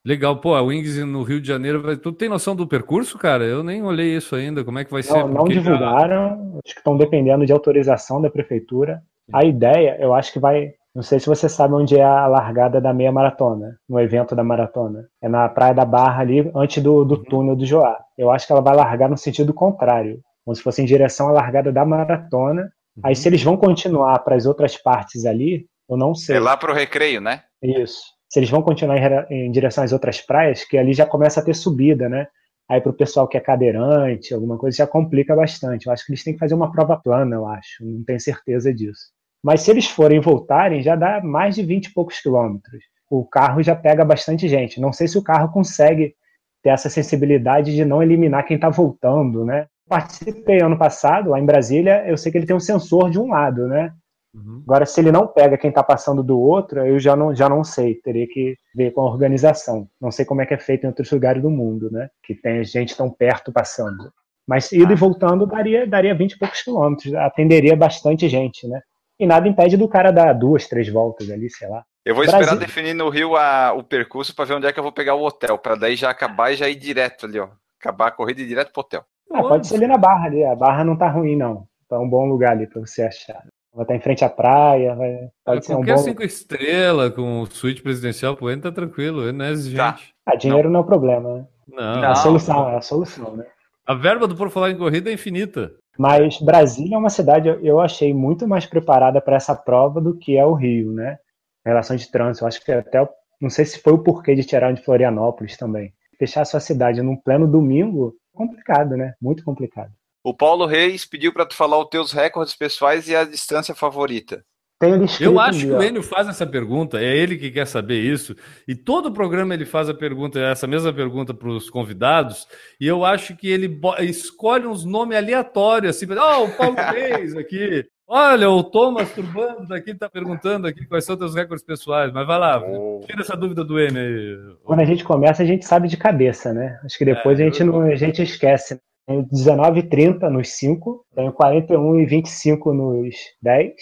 Legal, 0.07 0.41
pô, 0.41 0.55
a 0.55 0.63
Wings 0.63 0.97
no 1.05 1.23
Rio 1.23 1.41
de 1.41 1.49
Janeiro, 1.49 1.83
vai- 1.83 1.97
tu 1.97 2.13
tem 2.13 2.29
noção 2.29 2.57
do 2.57 2.67
percurso, 2.67 3.19
cara? 3.19 3.45
Eu 3.45 3.63
nem 3.63 3.83
olhei 3.83 4.17
isso 4.17 4.35
ainda, 4.35 4.65
como 4.65 4.79
é 4.79 4.85
que 4.85 4.91
vai 4.91 5.03
ser? 5.03 5.13
Não, 5.13 5.29
não 5.29 5.37
Porque 5.45 5.55
já- 5.55 5.61
divulgaram, 5.61 6.59
acho 6.65 6.75
que 6.75 6.81
estão 6.81 6.97
dependendo 6.97 7.45
de 7.45 7.53
autorização 7.53 8.23
da 8.23 8.31
prefeitura. 8.31 9.03
A 9.33 9.45
ideia, 9.45 9.99
eu 10.01 10.15
acho 10.15 10.33
que 10.33 10.39
vai. 10.39 10.73
Não 10.95 11.03
sei 11.03 11.21
se 11.21 11.27
você 11.27 11.49
sabe 11.49 11.75
onde 11.75 11.97
é 11.97 12.03
a 12.03 12.27
largada 12.27 12.81
da 12.81 12.93
meia 12.93 13.13
maratona, 13.13 13.79
no 13.89 14.01
evento 14.01 14.35
da 14.35 14.43
maratona. 14.43 15.07
É 15.23 15.29
na 15.29 15.49
Praia 15.49 15.75
da 15.75 15.85
Barra 15.85 16.23
ali, 16.23 16.51
antes 16.55 16.83
do, 16.83 17.05
do 17.05 17.23
túnel 17.23 17.55
do 17.55 17.65
Joá. 17.65 17.99
Eu 18.17 18.31
acho 18.31 18.47
que 18.47 18.53
ela 18.53 18.63
vai 18.63 18.75
largar 18.75 19.09
no 19.09 19.17
sentido 19.17 19.53
contrário, 19.55 20.21
como 20.45 20.55
se 20.55 20.63
fosse 20.63 20.83
em 20.83 20.87
direção 20.87 21.29
à 21.29 21.33
largada 21.33 21.71
da 21.71 21.85
maratona. 21.85 22.73
Aí, 23.03 23.15
se 23.15 23.29
eles 23.29 23.43
vão 23.43 23.57
continuar 23.57 24.19
para 24.21 24.35
as 24.35 24.45
outras 24.45 24.77
partes 24.77 25.25
ali, 25.25 25.67
eu 25.89 25.97
não 25.97 26.15
sei. 26.15 26.37
É 26.37 26.41
lá 26.41 26.57
pro 26.57 26.75
recreio, 26.75 27.21
né? 27.21 27.43
Isso. 27.63 28.03
Se 28.29 28.41
eles 28.41 28.51
vão 28.51 28.61
continuar 28.61 28.99
em, 29.31 29.47
em 29.47 29.51
direção 29.53 29.85
às 29.85 29.93
outras 29.93 30.21
praias, 30.21 30.65
que 30.65 30.77
ali 30.77 30.93
já 30.93 31.07
começa 31.07 31.41
a 31.41 31.45
ter 31.45 31.55
subida, 31.55 32.09
né? 32.09 32.27
Aí 32.69 32.81
para 32.81 32.91
o 32.91 32.97
pessoal 32.97 33.27
que 33.27 33.37
é 33.37 33.41
cadeirante, 33.41 34.35
alguma 34.35 34.59
coisa, 34.59 34.77
já 34.77 34.87
complica 34.87 35.35
bastante. 35.35 35.87
Eu 35.87 35.93
acho 35.93 36.05
que 36.05 36.13
eles 36.13 36.23
têm 36.23 36.35
que 36.35 36.39
fazer 36.39 36.55
uma 36.55 36.71
prova 36.71 36.97
plana, 36.97 37.37
eu 37.37 37.47
acho. 37.47 37.85
Não 37.85 38.05
tenho 38.05 38.21
certeza 38.21 38.75
disso. 38.75 39.07
Mas 39.43 39.63
se 39.63 39.71
eles 39.71 39.87
forem 39.87 40.21
voltarem, 40.21 40.83
já 40.83 40.97
dá 40.97 41.23
mais 41.23 41.55
de 41.55 41.63
20 41.63 41.87
e 41.87 41.93
poucos 41.93 42.21
quilômetros. 42.21 42.83
O 43.11 43.25
carro 43.25 43.63
já 43.63 43.75
pega 43.75 44.05
bastante 44.05 44.49
gente. 44.49 44.81
Não 44.81 44.93
sei 44.93 45.09
se 45.09 45.17
o 45.17 45.23
carro 45.23 45.51
consegue 45.53 46.15
ter 46.63 46.71
essa 46.71 46.91
sensibilidade 46.91 47.75
de 47.75 47.85
não 47.85 48.03
eliminar 48.03 48.45
quem 48.45 48.57
está 48.57 48.69
voltando, 48.69 49.45
né? 49.45 49.67
Participei 49.89 50.61
ano 50.61 50.77
passado, 50.77 51.31
lá 51.31 51.41
em 51.41 51.47
Brasília, 51.47 52.05
eu 52.07 52.17
sei 52.17 52.31
que 52.31 52.37
ele 52.37 52.47
tem 52.47 52.57
um 52.57 52.61
sensor 52.61 53.11
de 53.11 53.19
um 53.19 53.29
lado, 53.29 53.67
né? 53.69 53.93
Uhum. 54.35 54.63
Agora, 54.67 54.85
se 54.85 55.01
ele 55.01 55.11
não 55.11 55.27
pega 55.27 55.57
quem 55.57 55.71
está 55.71 55.83
passando 55.83 56.23
do 56.23 56.39
outro, 56.39 56.85
eu 56.85 56.99
já 56.99 57.17
não, 57.17 57.35
já 57.35 57.49
não 57.49 57.65
sei. 57.65 57.95
Teria 57.95 58.27
que 58.27 58.55
ver 58.75 58.91
com 58.91 59.01
a 59.01 59.11
organização. 59.11 59.89
Não 60.01 60.11
sei 60.11 60.25
como 60.25 60.43
é 60.43 60.47
que 60.47 60.55
é 60.55 60.59
feito 60.59 60.85
em 60.85 60.89
outros 60.89 61.11
lugares 61.11 61.43
do 61.43 61.51
mundo, 61.51 61.91
né? 61.91 62.09
Que 62.23 62.35
tem 62.35 62.63
gente 62.65 62.97
tão 62.97 63.11
perto 63.11 63.53
passando. 63.53 64.13
Mas 64.47 64.73
indo 64.73 64.93
e 64.93 64.97
voltando 64.97 65.47
daria, 65.47 65.87
daria 65.87 66.15
20 66.15 66.33
e 66.33 66.39
poucos 66.39 66.63
quilômetros. 66.63 67.15
Atenderia 67.15 67.77
bastante 67.77 68.29
gente, 68.29 68.67
né? 68.69 68.81
E 69.19 69.27
nada 69.27 69.49
impede 69.49 69.77
do 69.77 69.89
cara 69.89 70.11
dar 70.13 70.33
duas, 70.33 70.67
três 70.69 70.89
voltas 70.89 71.29
ali, 71.31 71.51
sei 71.51 71.69
lá. 71.69 71.85
Eu 72.05 72.15
vou 72.15 72.25
esperar 72.25 72.43
Brasil. 72.45 72.61
definir 72.61 72.95
no 72.95 73.09
Rio 73.09 73.37
a- 73.37 73.73
o 73.73 73.83
percurso 73.83 74.35
para 74.35 74.45
ver 74.45 74.55
onde 74.55 74.67
é 74.67 74.73
que 74.73 74.79
eu 74.79 74.83
vou 74.83 74.93
pegar 74.93 75.15
o 75.15 75.25
hotel, 75.25 75.59
para 75.59 75.75
daí 75.75 75.97
já 75.97 76.09
acabar 76.11 76.53
e 76.53 76.57
já 76.57 76.69
ir 76.69 76.77
direto 76.77 77.27
ali, 77.27 77.39
ó. 77.39 77.49
Acabar 77.81 78.09
a 78.09 78.11
corrida 78.13 78.41
e 78.41 78.45
ir 78.45 78.49
direto 78.49 78.73
pro 78.73 78.81
hotel. 78.81 79.05
Ah, 79.33 79.43
pode 79.43 79.67
ser 79.67 79.75
ali 79.77 79.87
na 79.87 79.99
Barra 79.99 80.27
ali. 80.27 80.43
A 80.45 80.55
Barra 80.55 80.85
não 80.85 80.97
tá 80.97 81.09
ruim, 81.09 81.37
não. 81.37 81.67
Tá 81.89 81.99
um 81.99 82.09
bom 82.09 82.27
lugar 82.27 82.53
ali 82.53 82.67
para 82.67 82.81
você 82.81 83.03
achar. 83.03 83.43
Vai 83.75 83.83
estar 83.85 83.95
em 83.97 84.01
frente 84.01 84.25
à 84.25 84.31
praia, 84.31 84.95
vai, 84.95 85.29
pode 85.45 85.67
ser 85.67 85.73
um 85.75 85.77
Qualquer 85.77 85.97
bom. 85.97 86.03
cinco 86.03 86.23
estrelas 86.23 87.15
com 87.15 87.45
suíte 87.47 87.83
presidencial, 87.83 88.37
pô, 88.37 88.49
ele 88.51 88.61
tá 88.61 88.73
tranquilo, 88.73 89.23
ele 89.23 89.33
não 89.33 89.45
é 89.45 89.51
exigente. 89.51 89.77
Tá. 90.25 90.33
Ah, 90.33 90.35
dinheiro 90.37 90.71
não. 90.71 90.81
é 90.81 90.83
o 90.83 90.87
problema, 90.87 91.35
né? 91.35 91.47
Não, 91.69 92.03
É 92.03 92.07
a 92.07 92.09
Não. 92.09 92.15
solução, 92.17 92.71
é 92.71 92.77
a 92.77 92.81
solução, 92.81 93.37
né? 93.37 93.45
A 93.89 93.95
verba 93.95 94.29
do 94.29 94.37
Por 94.37 94.51
Falar 94.51 94.71
em 94.71 94.77
Corrida 94.77 95.09
é 95.09 95.15
infinita. 95.15 95.73
Mas 95.99 96.39
Brasília 96.41 96.95
é 96.95 96.99
uma 96.99 97.09
cidade, 97.09 97.49
eu- 97.49 97.81
achei 97.81 98.13
muito 98.13 98.47
mais 98.47 98.67
preparada 98.67 99.19
para 99.19 99.37
essa 99.37 99.55
prova 99.57 99.99
do 99.99 100.17
que 100.17 100.37
é 100.37 100.45
o 100.45 100.53
Rio, 100.53 100.93
né? 100.93 101.19
Em 101.67 101.71
relação 101.71 101.97
de 101.97 102.09
trânsito, 102.11 102.45
eu 102.45 102.49
acho 102.49 102.63
que 102.63 102.71
até, 102.71 103.09
não 103.41 103.49
sei 103.49 103.65
se 103.65 103.81
foi 103.81 103.95
o 103.95 104.03
porquê 104.03 104.35
de 104.35 104.45
tirar 104.45 104.73
de 104.73 104.85
Florianópolis 104.85 105.57
também. 105.57 105.93
Fechar 106.19 106.45
sua 106.45 106.61
cidade 106.61 107.01
num 107.01 107.17
pleno 107.17 107.51
domingo, 107.51 108.15
complicado, 108.35 108.95
né? 108.95 109.15
Muito 109.21 109.43
complicado. 109.43 109.91
O 110.23 110.35
Paulo 110.35 110.67
Reis 110.67 111.07
pediu 111.07 111.33
para 111.33 111.47
tu 111.47 111.55
falar 111.57 111.79
os 111.79 111.89
teus 111.89 112.13
recordes 112.13 112.55
pessoais 112.55 113.09
e 113.09 113.17
a 113.17 113.25
distância 113.25 113.75
favorita. 113.75 114.45
Eu 114.81 115.41
acho 115.41 115.59
que 115.67 115.73
o. 115.73 115.83
Enio 115.83 116.03
faz 116.05 116.29
essa 116.29 116.47
pergunta, 116.47 116.99
é 117.01 117.17
ele 117.17 117.37
que 117.37 117.51
quer 117.51 117.67
saber 117.67 118.01
isso, 118.01 118.37
e 118.67 118.77
todo 118.77 119.13
programa 119.13 119.53
ele 119.55 119.65
faz 119.67 119.89
a 119.89 119.95
pergunta, 119.95 120.39
essa 120.39 120.67
mesma 120.69 120.93
pergunta 120.93 121.35
para 121.35 121.49
os 121.49 121.69
convidados, 121.69 122.47
e 122.81 122.87
eu 122.87 123.05
acho 123.05 123.37
que 123.37 123.49
ele 123.49 123.81
escolhe 124.01 124.67
uns 124.67 124.85
nomes 124.85 125.17
aleatórios, 125.19 125.97
assim, 125.97 126.07
ó, 126.17 126.45
o 126.45 126.51
Paulo 126.57 126.77
Reis 126.95 127.35
aqui, 127.37 127.85
olha, 128.07 128.49
o 128.51 128.63
Thomas 128.63 129.11
Turbando 129.13 129.67
daqui 129.67 129.91
está 129.91 130.09
perguntando 130.09 130.69
aqui 130.69 130.87
quais 130.87 131.05
são 131.05 131.17
teus 131.17 131.35
recordes 131.35 131.65
pessoais, 131.67 132.13
mas 132.13 132.25
vai 132.25 132.39
lá, 132.39 132.63
Oh. 132.65 133.01
tira 133.05 133.23
essa 133.23 133.37
dúvida 133.37 133.65
do 133.65 133.81
Enio 133.81 134.01
aí. 134.01 134.57
Quando 134.63 134.81
a 134.81 134.85
gente 134.85 135.03
começa, 135.03 135.43
a 135.43 135.47
gente 135.47 135.67
sabe 135.67 135.89
de 135.89 135.97
cabeça, 135.97 136.53
né? 136.55 136.79
Acho 136.85 136.97
que 136.97 137.05
depois 137.05 137.41
É, 137.41 137.43
a, 137.43 137.47
gente 137.47 137.61
eu- 137.61 137.67
não, 137.67 137.81
a 137.83 137.97
gente 137.97 138.23
esquece. 138.23 138.79
Tenho 139.09 139.27
19 139.33 139.81
e 139.81 139.83
30 139.83 140.29
nos 140.31 140.51
5, 140.51 141.05
tenho 141.17 141.33
41 141.33 141.99
e 141.99 142.05
25 142.07 142.75
nos 142.75 143.17
10, 143.43 143.73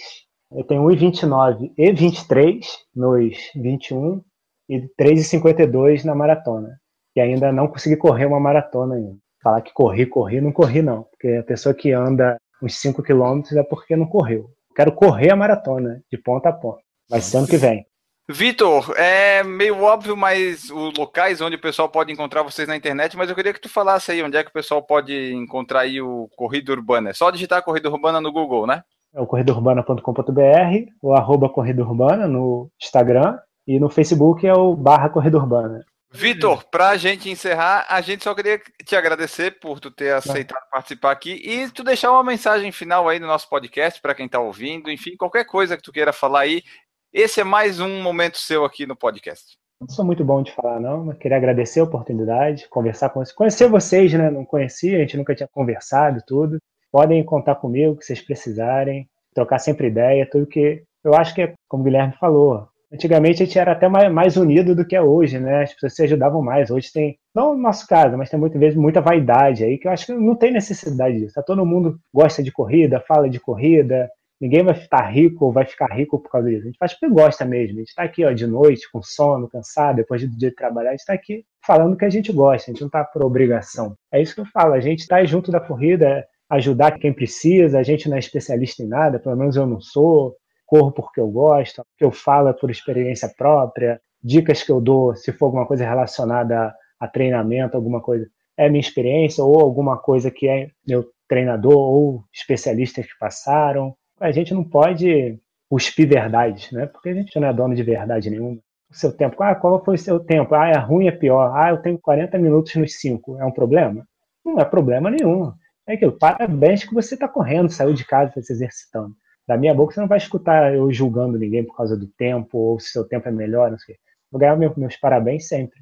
eu 0.57 0.65
tenho 0.65 0.83
1 0.87 0.91
e 0.93 0.97
29 0.97 1.73
e 1.77 1.93
23 1.93 2.67
nos 2.95 3.37
21 3.55 4.23
e 4.71 4.89
3 4.97 5.21
e 5.21 5.25
52 5.25 6.03
na 6.03 6.15
maratona. 6.15 6.81
E 7.15 7.21
ainda 7.21 7.53
não 7.53 7.69
consegui 7.69 7.97
correr 7.97 8.25
uma 8.25 8.41
maratona 8.41 8.95
ainda. 8.95 9.17
Falar 9.43 9.61
que 9.61 9.73
corri, 9.73 10.07
corri, 10.07 10.41
não 10.41 10.51
corri 10.51 10.81
não. 10.81 11.03
Porque 11.05 11.29
a 11.29 11.43
pessoa 11.43 11.75
que 11.75 11.93
anda 11.93 12.39
uns 12.63 12.75
5 12.81 13.03
quilômetros 13.03 13.55
é 13.55 13.63
porque 13.63 13.95
não 13.95 14.07
correu. 14.07 14.49
Quero 14.75 14.93
correr 14.93 15.31
a 15.31 15.37
maratona, 15.37 16.03
de 16.11 16.17
ponta 16.17 16.49
a 16.49 16.53
ponta. 16.53 16.81
Vai 17.09 17.21
ser 17.21 17.37
ano 17.37 17.47
que 17.47 17.59
vem. 17.59 17.87
Vitor, 18.29 18.93
é 18.97 19.43
meio 19.45 19.83
óbvio, 19.83 20.17
mas 20.17 20.71
os 20.71 20.95
locais 20.99 21.41
onde 21.41 21.57
o 21.57 21.61
pessoal 21.61 21.89
pode 21.89 22.11
encontrar 22.11 22.43
vocês 22.43 22.67
na 22.67 22.77
internet, 22.77 23.17
mas 23.17 23.29
eu 23.29 23.37
queria 23.37 23.53
que 23.53 23.61
tu 23.61 23.69
falasse 23.69 24.11
aí 24.11 24.23
onde 24.23 24.37
é 24.37 24.43
que 24.43 24.51
o 24.51 24.55
pessoal 24.55 24.83
pode 24.83 25.33
encontrar 25.33 25.81
aí 25.81 26.01
o 26.01 26.29
Corrida 26.35 26.73
Urbana. 26.73 27.11
É 27.11 27.13
só 27.13 27.31
digitar 27.31 27.63
Corrida 27.63 27.89
Urbana 27.89 28.21
no 28.21 28.33
Google, 28.33 28.67
né? 28.67 28.83
É 29.17 29.21
o 29.21 29.27
corridaurbana.com.br, 29.27 30.93
o 31.01 31.15
arroba 31.15 31.49
Corrida 31.49 31.83
Urbana 31.83 32.29
no 32.29 32.71
Instagram 32.79 33.39
e 33.67 33.81
no 33.81 33.89
Facebook 33.89 34.47
é 34.47 34.53
o 34.53 34.77
barra 34.77 35.09
Corrida 35.09 35.39
Urbana. 35.39 35.83
Vitor, 36.13 36.65
para 36.71 36.91
a 36.91 36.99
gente 36.99 37.31
encerrar, 37.31 37.87
a 37.89 38.03
gente 38.03 38.23
só 38.23 38.35
queria 38.35 38.61
te 38.85 38.95
agradecer 38.95 39.59
por 39.59 39.81
tu 39.81 39.91
ter 39.91 40.13
aceitado 40.13 40.63
participar 40.71 41.13
aqui 41.13 41.33
e 41.43 41.71
tu 41.71 41.83
deixar 41.83 42.13
uma 42.13 42.23
mensagem 42.23 42.71
final 42.71 43.09
aí 43.09 43.19
no 43.19 43.27
nosso 43.27 43.49
podcast 43.49 44.03
para 44.03 44.15
quem 44.15 44.27
está 44.27 44.39
ouvindo, 44.39 44.91
enfim, 44.91 45.17
qualquer 45.17 45.47
coisa 45.47 45.79
que 45.79 45.83
tu 45.83 45.93
queira 45.93 46.13
falar 46.13 46.41
aí, 46.41 46.63
esse 47.11 47.41
é 47.41 47.45
mais 47.45 47.81
um 47.81 48.03
momento 48.03 48.37
seu 48.37 48.67
aqui 48.67 48.85
no 48.85 48.95
podcast. 48.95 49.57
Não 49.81 49.89
sou 49.89 50.05
muito 50.05 50.23
bom 50.27 50.43
de 50.43 50.53
falar, 50.53 50.79
não, 50.79 51.07
mas 51.07 51.17
queria 51.17 51.39
agradecer 51.39 51.81
a 51.81 51.85
oportunidade, 51.85 52.69
conversar 52.69 53.09
com 53.09 53.21
vocês. 53.21 53.35
Conhecer 53.35 53.69
vocês, 53.69 54.13
né? 54.13 54.31
Não 54.31 54.45
conhecia, 54.45 54.99
a 54.99 55.01
gente 55.01 55.17
nunca 55.17 55.35
tinha 55.35 55.49
conversado 55.49 56.21
tudo. 56.27 56.59
Podem 56.91 57.25
contar 57.25 57.57
comigo, 57.57 57.97
que 57.97 58.05
vocês 58.05 58.21
precisarem, 58.21 59.09
trocar 59.35 59.59
sempre 59.59 59.89
ideia, 59.89 60.29
tudo 60.31 60.47
que. 60.47 60.83
Eu 61.05 61.15
acho 61.15 61.35
que, 61.35 61.43
é, 61.43 61.55
como 61.69 61.83
o 61.83 61.85
Guilherme 61.85 62.15
falou, 62.19 62.69
antigamente 62.93 63.43
a 63.43 63.47
gente 63.47 63.59
era 63.59 63.73
até 63.73 63.89
mais, 63.89 64.37
unido 64.37 64.75
do 64.75 64.85
que 64.85 64.97
é 64.97 65.03
hoje, 65.03 65.39
né? 65.39 65.63
As 65.63 65.73
pessoas 65.73 65.95
se 65.95 66.03
ajudavam 66.03 66.43
mais. 66.43 66.71
Hoje 66.71 66.91
tem, 66.93 67.19
não 67.35 67.55
no 67.55 67.63
nosso 67.63 67.87
caso, 67.87 68.17
mas 68.17 68.31
tem 68.31 68.41
muitas 68.41 68.59
vezes 68.61 68.77
muita 68.77 69.01
vaidade 69.01 69.65
aí, 69.65 69.79
que 69.79 69.87
eu 69.87 69.93
acho 69.93 70.07
que 70.07 70.13
não 70.13 70.35
tem 70.35 70.51
necessidade 70.53 71.19
disso. 71.19 71.35
Tá? 71.35 71.43
Todo 71.43 71.67
mundo 71.67 71.99
gosta 72.13 72.43
de 72.43 72.51
corrida, 72.51 73.05
fala 73.07 73.29
de 73.31 73.39
corrida, 73.39 74.11
Ninguém 74.39 74.63
vai 74.63 74.75
ficar 74.75 75.07
rico 75.07 75.47
ou 75.47 75.53
vai 75.53 75.65
ficar 75.65 75.87
rico 75.87 76.19
por 76.19 76.31
causa 76.31 76.49
disso. 76.49 76.63
A 76.63 76.67
gente 76.67 76.79
faz 76.79 76.93
porque 76.93 77.09
gosta 77.09 77.45
mesmo. 77.45 77.77
A 77.77 77.79
gente 77.79 77.89
está 77.89 78.03
aqui 78.03 78.25
ó, 78.25 78.33
de 78.33 78.47
noite, 78.47 78.91
com 78.93 79.03
sono, 79.03 79.49
cansado, 79.49 79.97
depois 79.97 80.21
do 80.21 80.37
dia 80.37 80.51
de 80.51 80.55
trabalhar, 80.55 80.91
a 80.91 80.93
gente 80.93 81.01
está 81.01 81.15
aqui 81.15 81.45
falando 81.67 81.97
que 81.97 82.05
a 82.05 82.11
gente 82.11 82.33
gosta, 82.33 82.71
a 82.71 82.73
gente 82.73 82.81
não 82.81 82.89
está 82.89 83.03
por 83.03 83.25
obrigação. 83.25 83.97
É 84.13 84.21
isso 84.21 84.35
que 84.35 84.43
eu 84.43 84.47
falo, 84.47 84.75
a 84.75 84.81
gente 84.81 85.01
está 85.01 85.25
junto 85.25 85.51
da 85.51 85.59
corrida, 85.59 86.27
ajudar 86.49 86.99
quem 86.99 87.13
precisa, 87.13 87.79
a 87.79 87.83
gente 87.83 88.09
não 88.09 88.17
é 88.17 88.21
especialista 88.21 88.83
em 88.83 88.87
nada, 88.87 89.19
pelo 89.19 89.37
menos 89.37 89.57
eu 89.57 89.67
não 89.67 89.81
sou, 89.81 90.37
corro 90.65 90.93
porque 90.93 91.21
eu 91.21 91.29
gosto, 91.29 91.83
que 91.97 92.05
eu 92.05 92.11
falo 92.11 92.49
é 92.49 92.53
por 92.53 92.71
experiência 92.71 93.33
própria, 93.37 94.01
dicas 94.23 94.63
que 94.63 94.73
eu 94.73 94.81
dou, 94.81 95.15
se 95.15 95.33
for 95.33 95.47
alguma 95.47 95.67
coisa 95.67 95.85
relacionada 95.85 96.75
a, 96.99 97.09
treinamento, 97.09 97.77
alguma 97.77 98.01
coisa, 98.01 98.27
é 98.57 98.69
minha 98.69 98.81
experiência, 98.81 99.45
ou 99.45 99.61
alguma 99.61 99.97
coisa 99.99 100.31
que 100.31 100.49
é 100.49 100.69
meu 100.87 101.07
treinador 101.29 101.77
ou 101.77 102.25
especialistas 102.33 103.07
que 103.07 103.19
passaram, 103.19 103.95
a 104.21 104.33
gente 104.33 104.55
não 104.55 104.65
pode 104.65 105.39
cuspir 105.69 106.09
verdades, 106.09 106.71
né? 106.73 106.87
Porque 106.87 107.11
a 107.11 107.15
gente 107.15 107.39
não 107.39 107.49
é 107.49 107.53
dono 107.53 107.75
de 107.75 107.83
verdade 107.83 108.31
nenhuma. 108.31 108.59
O 108.91 108.95
seu 108.95 109.13
tempo, 109.13 109.43
ah, 109.43 109.55
qual 109.55 109.85
foi 109.85 109.97
o 109.97 109.99
seu 109.99 110.21
tempo? 110.21 110.55
Ah, 110.55 110.69
é 110.69 110.79
ruim, 110.79 111.09
é 111.09 111.13
pior. 111.13 111.53
Ah, 111.55 111.71
eu 111.71 111.79
tenho 111.79 111.99
40 111.99 112.39
minutos 112.39 112.75
nos 112.77 112.99
5. 113.01 113.39
É 113.39 113.45
um 113.45 113.51
problema? 113.51 114.07
Não 114.45 114.59
é 114.61 114.65
problema 114.65 115.11
nenhum. 115.11 115.53
É 115.89 115.95
aquilo, 115.95 116.19
parabéns 116.19 116.85
que 116.85 116.95
você 116.95 117.15
está 117.15 117.29
correndo, 117.29 117.71
saiu 117.71 117.95
de 117.95 118.05
casa, 118.05 118.31
está 118.31 118.43
se 118.43 118.53
exercitando. 118.53 119.15
Da 119.47 119.57
minha 119.57 119.75
boca 119.75 119.95
você 119.95 120.01
não 120.01 120.09
vai 120.09 120.19
escutar 120.19 120.75
eu 120.75 120.93
julgando 120.93 121.39
ninguém 121.39 121.65
por 121.65 121.77
causa 121.77 121.97
do 121.97 122.09
tempo, 122.09 122.59
ou 122.59 122.81
se 122.81 122.91
seu 122.91 123.07
tempo 123.07 123.29
é 123.29 123.33
melhor, 123.33 123.71
não 123.71 123.79
sei. 123.79 123.97
Vou 124.31 124.41
ganhar 124.41 124.57
meus 124.57 124.97
parabéns 124.97 125.47
sempre. 125.47 125.79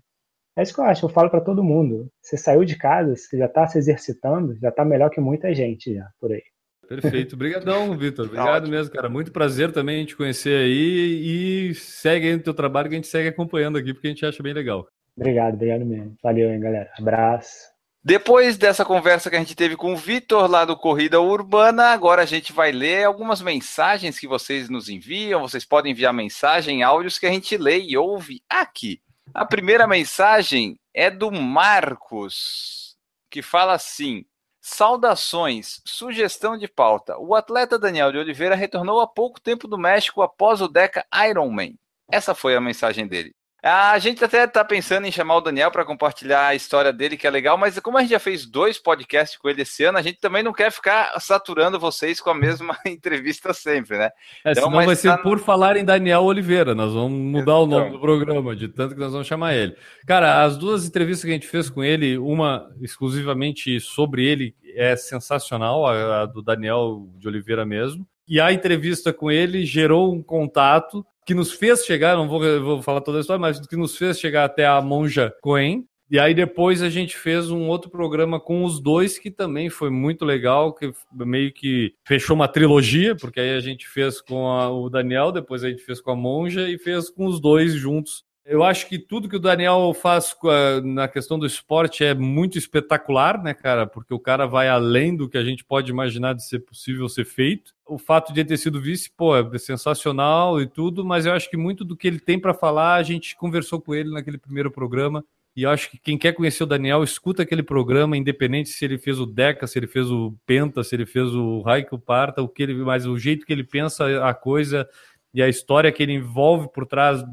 É 0.57 0.63
isso 0.63 0.75
que 0.75 0.81
eu 0.81 0.85
acho, 0.85 1.05
eu 1.05 1.11
falo 1.11 1.31
para 1.31 1.41
todo 1.41 1.65
mundo. 1.65 2.09
Você 2.23 2.37
saiu 2.37 2.65
de 2.65 2.77
casa, 2.77 3.17
você 3.17 3.39
já 3.39 3.47
está 3.47 3.67
se 3.67 3.79
exercitando, 3.79 4.57
já 4.61 4.69
está 4.69 4.85
melhor 4.85 5.11
que 5.11 5.21
muita 5.21 5.53
gente 5.55 5.95
já 5.95 6.09
por 6.21 6.31
aí. 6.31 6.43
Perfeito. 6.87 7.35
Obrigadão, 7.35 7.97
Vitor. 7.97 8.27
Obrigado 8.29 8.69
mesmo, 8.69 8.93
cara. 8.93 9.09
Muito 9.09 9.33
prazer 9.33 9.73
também 9.73 10.05
te 10.05 10.15
conhecer 10.15 10.57
aí 10.57 11.71
e 11.71 11.75
segue 11.75 12.29
aí 12.29 12.37
no 12.37 12.43
teu 12.43 12.55
trabalho 12.55 12.89
que 12.89 12.95
a 12.95 12.99
gente 12.99 13.09
segue 13.09 13.29
acompanhando 13.29 13.79
aqui 13.79 13.93
porque 13.93 14.07
a 14.07 14.11
gente 14.11 14.27
acha 14.27 14.43
bem 14.43 14.53
legal. 14.53 14.87
Obrigado, 15.17 15.55
obrigado 15.55 15.85
mesmo. 15.85 16.15
Valeu, 16.23 16.51
hein, 16.51 16.61
galera. 16.61 16.91
Abraço. 16.99 17.74
Depois 18.07 18.59
dessa 18.59 18.85
conversa 18.85 19.31
que 19.31 19.37
a 19.37 19.39
gente 19.39 19.55
teve 19.55 19.79
com 19.79 19.95
o 19.95 19.97
Vitor 19.97 20.47
lá 20.47 20.67
do 20.67 20.77
Corrida 20.77 21.23
Urbana, 21.23 21.87
agora 21.87 22.21
a 22.21 22.27
gente 22.27 22.53
vai 22.53 22.71
ler 22.71 23.05
algumas 23.05 23.41
mensagens 23.41 24.19
que 24.19 24.29
vocês 24.29 24.69
nos 24.69 24.91
enviam. 24.91 25.41
Vocês 25.41 25.65
podem 25.65 25.93
enviar 25.93 26.13
mensagem, 26.13 26.83
áudios 26.83 27.19
que 27.19 27.25
a 27.25 27.31
gente 27.31 27.57
lê 27.57 27.81
e 27.81 27.97
ouve 27.97 28.43
aqui. 28.47 29.01
A 29.33 29.47
primeira 29.47 29.87
mensagem 29.87 30.79
é 30.93 31.11
do 31.11 31.33
Marcos, 31.33 32.95
que 33.31 33.41
fala 33.41 33.73
assim: 33.73 34.27
Saudações. 34.61 35.81
Sugestão 35.87 36.59
de 36.59 36.69
pauta. 36.69 37.17
O 37.19 37.35
atleta 37.35 37.79
Daniel 37.79 38.13
de 38.13 38.19
Oliveira 38.19 38.55
retornou 38.55 39.01
há 39.01 39.07
pouco 39.07 39.41
tempo 39.41 39.67
do 39.67 39.79
México 39.79 40.21
após 40.21 40.61
o 40.61 40.69
Deca 40.69 41.07
Ironman. 41.27 41.79
Essa 42.13 42.35
foi 42.35 42.55
a 42.55 42.61
mensagem 42.61 43.07
dele. 43.07 43.35
A 43.67 43.99
gente 43.99 44.23
até 44.23 44.45
está 44.45 44.63
pensando 44.63 45.07
em 45.07 45.11
chamar 45.11 45.37
o 45.37 45.41
Daniel 45.41 45.71
para 45.71 45.87
compartilhar 45.87 46.49
a 46.49 46.55
história 46.55 46.93
dele, 46.93 47.17
que 47.17 47.27
é 47.27 47.31
legal, 47.31 47.57
mas 47.57 47.79
como 47.81 47.97
a 47.97 48.03
gente 48.03 48.11
já 48.11 48.19
fez 48.19 48.45
dois 48.45 48.79
podcasts 48.79 49.39
com 49.39 49.49
ele 49.49 49.63
esse 49.63 49.83
ano, 49.85 49.97
a 49.97 50.03
gente 50.03 50.19
também 50.19 50.43
não 50.43 50.53
quer 50.53 50.71
ficar 50.71 51.19
saturando 51.19 51.81
vocês 51.81 52.21
com 52.21 52.29
a 52.29 52.35
mesma 52.35 52.77
entrevista 52.85 53.55
sempre, 53.55 53.97
né? 53.97 54.11
É, 54.45 54.51
então, 54.51 54.65
senão 54.65 54.85
vai 54.85 54.95
ser 54.95 55.09
tá... 55.09 55.17
por 55.17 55.39
falar 55.39 55.79
em 55.79 55.85
Daniel 55.85 56.25
Oliveira, 56.25 56.75
nós 56.75 56.93
vamos 56.93 57.19
mudar 57.19 57.41
então... 57.41 57.63
o 57.63 57.67
nome 57.67 57.91
do 57.93 57.99
programa, 57.99 58.55
de 58.55 58.69
tanto 58.69 58.93
que 58.93 59.01
nós 59.01 59.13
vamos 59.13 59.27
chamar 59.27 59.55
ele. 59.55 59.75
Cara, 60.07 60.45
as 60.45 60.59
duas 60.59 60.87
entrevistas 60.87 61.25
que 61.25 61.31
a 61.31 61.35
gente 61.35 61.49
fez 61.49 61.71
com 61.71 61.83
ele, 61.83 62.19
uma 62.19 62.71
exclusivamente 62.83 63.81
sobre 63.81 64.27
ele, 64.27 64.55
é 64.77 64.95
sensacional, 64.95 65.87
a, 65.87 66.21
a 66.21 66.27
do 66.27 66.43
Daniel 66.43 67.09
de 67.17 67.27
Oliveira 67.29 67.65
mesmo. 67.65 68.07
E 68.29 68.39
a 68.39 68.53
entrevista 68.53 69.11
com 69.11 69.31
ele 69.31 69.65
gerou 69.65 70.13
um 70.13 70.23
contato 70.23 71.07
que 71.25 71.35
nos 71.35 71.53
fez 71.53 71.85
chegar, 71.85 72.17
não 72.17 72.29
vou, 72.29 72.41
vou 72.63 72.83
falar 72.83 73.01
toda 73.01 73.19
a 73.19 73.21
história, 73.21 73.41
mas 73.41 73.65
que 73.67 73.77
nos 73.77 73.97
fez 73.97 74.19
chegar 74.19 74.45
até 74.45 74.67
a 74.67 74.81
Monja 74.81 75.35
Coen. 75.41 75.87
E 76.11 76.19
aí 76.19 76.35
depois 76.35 76.83
a 76.83 76.91
gente 76.91 77.17
fez 77.17 77.51
um 77.51 77.67
outro 77.67 77.91
programa 77.91 78.39
com 78.39 78.63
os 78.63 78.79
dois 78.79 79.19
que 79.19 79.31
também 79.31 79.71
foi 79.71 79.91
muito 79.91 80.25
legal, 80.25 80.75
que 80.75 80.93
meio 81.13 81.53
que 81.53 81.95
fechou 82.07 82.37
uma 82.37 82.47
trilogia, 82.47 83.17
porque 83.17 83.41
aí 83.41 83.57
a 83.57 83.61
gente 83.61 83.89
fez 83.89 84.21
com 84.21 84.49
a, 84.49 84.71
o 84.71 84.91
Daniel, 84.91 85.33
depois 85.33 85.65
a 85.65 85.71
gente 85.71 85.83
fez 85.83 86.01
com 86.01 86.11
a 86.11 86.17
Monja 86.17 86.69
e 86.69 86.79
fez 86.79 87.09
com 87.09 87.27
os 87.27 87.41
dois 87.41 87.73
juntos 87.73 88.24
eu 88.45 88.63
acho 88.63 88.89
que 88.89 88.99
tudo 88.99 89.29
que 89.29 89.37
o 89.37 89.41
Daniel 89.41 89.95
faz 89.95 90.37
na 90.83 91.09
questão 91.09 91.39
do 91.39 91.47
esporte 91.47 92.05
é 92.05 92.15
muito 92.15 92.59
espetacular, 92.59 93.43
né, 93.43 93.55
cara? 93.55 93.87
Porque 93.87 94.13
o 94.13 94.19
cara 94.19 94.47
vai 94.47 94.69
além 94.69 95.17
do 95.17 95.29
que 95.29 95.39
a 95.39 95.45
gente 95.45 95.65
pode 95.65 95.91
imaginar 95.91 96.35
de 96.35 96.47
ser 96.47 96.59
possível 96.61 97.09
ser 97.09 97.25
feito. 97.25 97.73
O 97.87 97.97
fato 97.97 98.35
de 98.35 98.41
ele 98.41 98.49
ter 98.49 98.59
sido 98.59 98.81
vice, 98.81 99.11
pô, 99.17 99.35
é 99.35 99.59
sensacional 99.59 100.61
e 100.61 100.67
tudo, 100.67 101.05
mas 101.05 101.25
eu 101.25 101.33
acho 101.33 101.49
que 101.49 101.57
muito 101.57 101.85
do 101.85 101.97
que 101.97 102.07
ele 102.07 102.21
tem 102.21 102.39
para 102.39 102.53
falar, 102.53 102.97
a 102.97 103.03
gente 103.03 103.35
conversou 103.35 103.81
com 103.81 103.95
ele 103.95 104.11
naquele 104.11 104.37
primeiro 104.37 104.71
programa. 104.71 105.25
E 105.57 105.63
eu 105.63 105.71
acho 105.71 105.91
que 105.91 105.97
quem 105.97 106.19
quer 106.19 106.33
conhecer 106.33 106.65
o 106.65 106.67
Daniel, 106.67 107.03
escuta 107.03 107.45
aquele 107.45 107.63
programa, 107.63 108.17
independente 108.17 108.69
se 108.71 108.85
ele 108.85 108.99
fez 108.99 109.21
o 109.21 109.25
Deca, 109.25 109.67
se 109.67 109.79
ele 109.79 109.87
fez 109.87 110.11
o 110.11 110.37
Penta, 110.45 110.83
se 110.83 110.95
ele 110.97 111.07
fez 111.07 111.33
o 111.35 111.61
Raiko 111.63 111.99
Parta, 111.99 112.43
o 112.43 112.49
que 112.49 112.65
ele, 112.65 112.75
mas 112.75 113.07
o 113.07 113.17
jeito 113.17 113.47
que 113.47 113.53
ele 113.53 113.65
pensa 113.65 114.29
a 114.29 114.35
coisa 114.35 114.87
e 115.33 115.41
a 115.41 115.49
história 115.49 115.93
que 115.93 116.03
ele 116.03 116.13
envolve 116.13 116.69
por 116.73 116.85
trás 116.87 117.25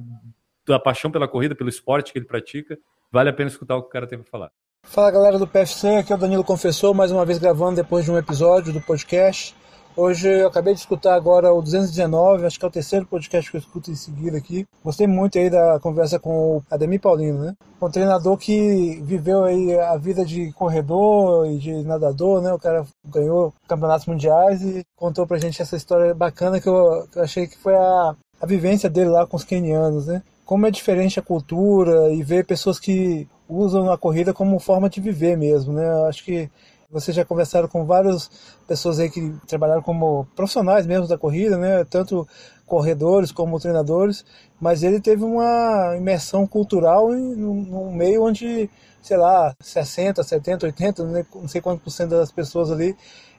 da 0.72 0.80
paixão 0.80 1.12
pela 1.12 1.28
corrida, 1.28 1.56
pelo 1.56 1.70
esporte 1.70 2.12
que 2.12 2.20
ele 2.20 2.26
pratica, 2.26 2.78
vale 3.12 3.30
a 3.30 3.34
pena 3.34 3.50
escutar 3.50 3.76
o 3.76 3.82
que 3.82 3.88
o 3.88 3.92
cara 3.92 4.08
tem 4.08 4.18
para 4.18 4.30
falar. 4.30 4.52
Fala 4.84 5.12
galera 5.12 5.38
do 5.38 5.48
PFC, 5.48 5.98
aqui 5.98 6.12
é 6.12 6.16
o 6.16 6.20
Danilo 6.20 6.44
Confessor, 6.44 6.94
mais 6.94 7.12
uma 7.12 7.26
vez 7.26 7.38
gravando 7.38 7.76
depois 7.76 8.06
de 8.06 8.12
um 8.12 8.18
episódio 8.18 8.74
do 8.74 8.82
podcast. 8.82 9.56
Hoje 9.96 10.30
eu 10.30 10.48
acabei 10.48 10.74
de 10.74 10.80
escutar 10.80 11.16
agora 11.16 11.52
o 11.52 11.62
219, 11.62 12.46
acho 12.46 12.58
que 12.58 12.64
é 12.64 12.68
o 12.68 12.72
terceiro 12.72 13.06
podcast 13.06 13.52
que 13.52 13.58
eu 13.58 13.60
escuto 13.60 13.92
em 13.92 13.96
seguida 13.96 14.38
aqui. 14.38 14.66
Gostei 14.84 15.06
muito 15.06 15.38
aí 15.38 15.50
da 15.50 15.80
conversa 15.82 16.18
com 16.18 16.58
o 16.58 16.64
Ademir 16.72 17.02
Paulino, 17.02 17.44
né? 17.44 17.54
Um 17.82 17.92
treinador 17.92 18.38
que 18.38 19.02
viveu 19.04 19.44
aí 19.44 19.78
a 19.78 19.98
vida 19.98 20.24
de 20.24 20.54
corredor 20.54 21.46
e 21.48 21.58
de 21.58 21.84
nadador, 21.84 22.42
né? 22.42 22.54
O 22.54 22.60
cara 22.60 22.86
ganhou 23.06 23.54
campeonatos 23.68 24.08
mundiais 24.08 24.62
e 24.62 24.84
contou 24.96 25.28
pra 25.28 25.38
gente 25.38 25.62
essa 25.62 25.76
história 25.76 26.16
bacana 26.16 26.62
que 26.62 26.70
eu, 26.70 27.06
que 27.12 27.20
eu 27.20 27.24
achei 27.24 27.46
que 27.46 27.58
foi 27.58 27.76
a, 27.76 28.16
a 28.42 28.46
vivência 28.46 28.90
dele 28.90 29.10
lá 29.10 29.28
com 29.28 29.36
os 29.36 29.44
kenianos, 29.44 30.08
né? 30.08 30.24
Como 30.52 30.68
é 30.68 30.70
diferente 30.72 31.18
a 31.18 31.24
cultura 31.24 32.12
e 32.12 32.22
ver 32.22 32.46
pessoas 32.46 32.78
que 32.78 33.26
usam 33.48 33.90
a 33.90 33.98
corrida 33.98 34.34
como 34.34 34.60
forma 34.60 34.90
de 34.90 35.00
viver 35.00 35.38
mesmo, 35.38 35.72
né? 35.72 35.90
Acho 36.10 36.26
que 36.26 36.50
Vocês 36.90 37.16
já 37.16 37.24
conversaram 37.24 37.70
com 37.70 37.86
várias 37.86 38.30
pessoas 38.68 39.00
aí 39.00 39.10
que 39.10 39.34
trabalharam 39.48 39.82
como 39.82 40.28
profissionais 40.36 40.86
mesmo 40.86 41.08
da 41.08 41.18
corrida, 41.18 41.58
né? 41.58 41.86
Tanto 41.86 42.28
corredores 42.66 43.32
como 43.32 43.62
treinadores, 43.62 44.26
mas 44.60 44.84
ele 44.84 45.00
teve 45.00 45.24
uma 45.24 45.96
imersão 45.96 46.46
cultural 46.46 47.16
em 47.16 47.34
num 47.34 47.94
meio 47.94 48.22
onde, 48.26 48.70
sei 49.02 49.16
lá, 49.16 49.56
60, 49.62 50.22
70, 50.22 50.66
80, 50.66 51.26
não 51.34 51.48
sei 51.48 51.62
quantos 51.62 51.82
por 51.82 51.92
cento 51.92 52.10
das 52.10 52.30
pessoas 52.30 52.70
ali 52.70 52.94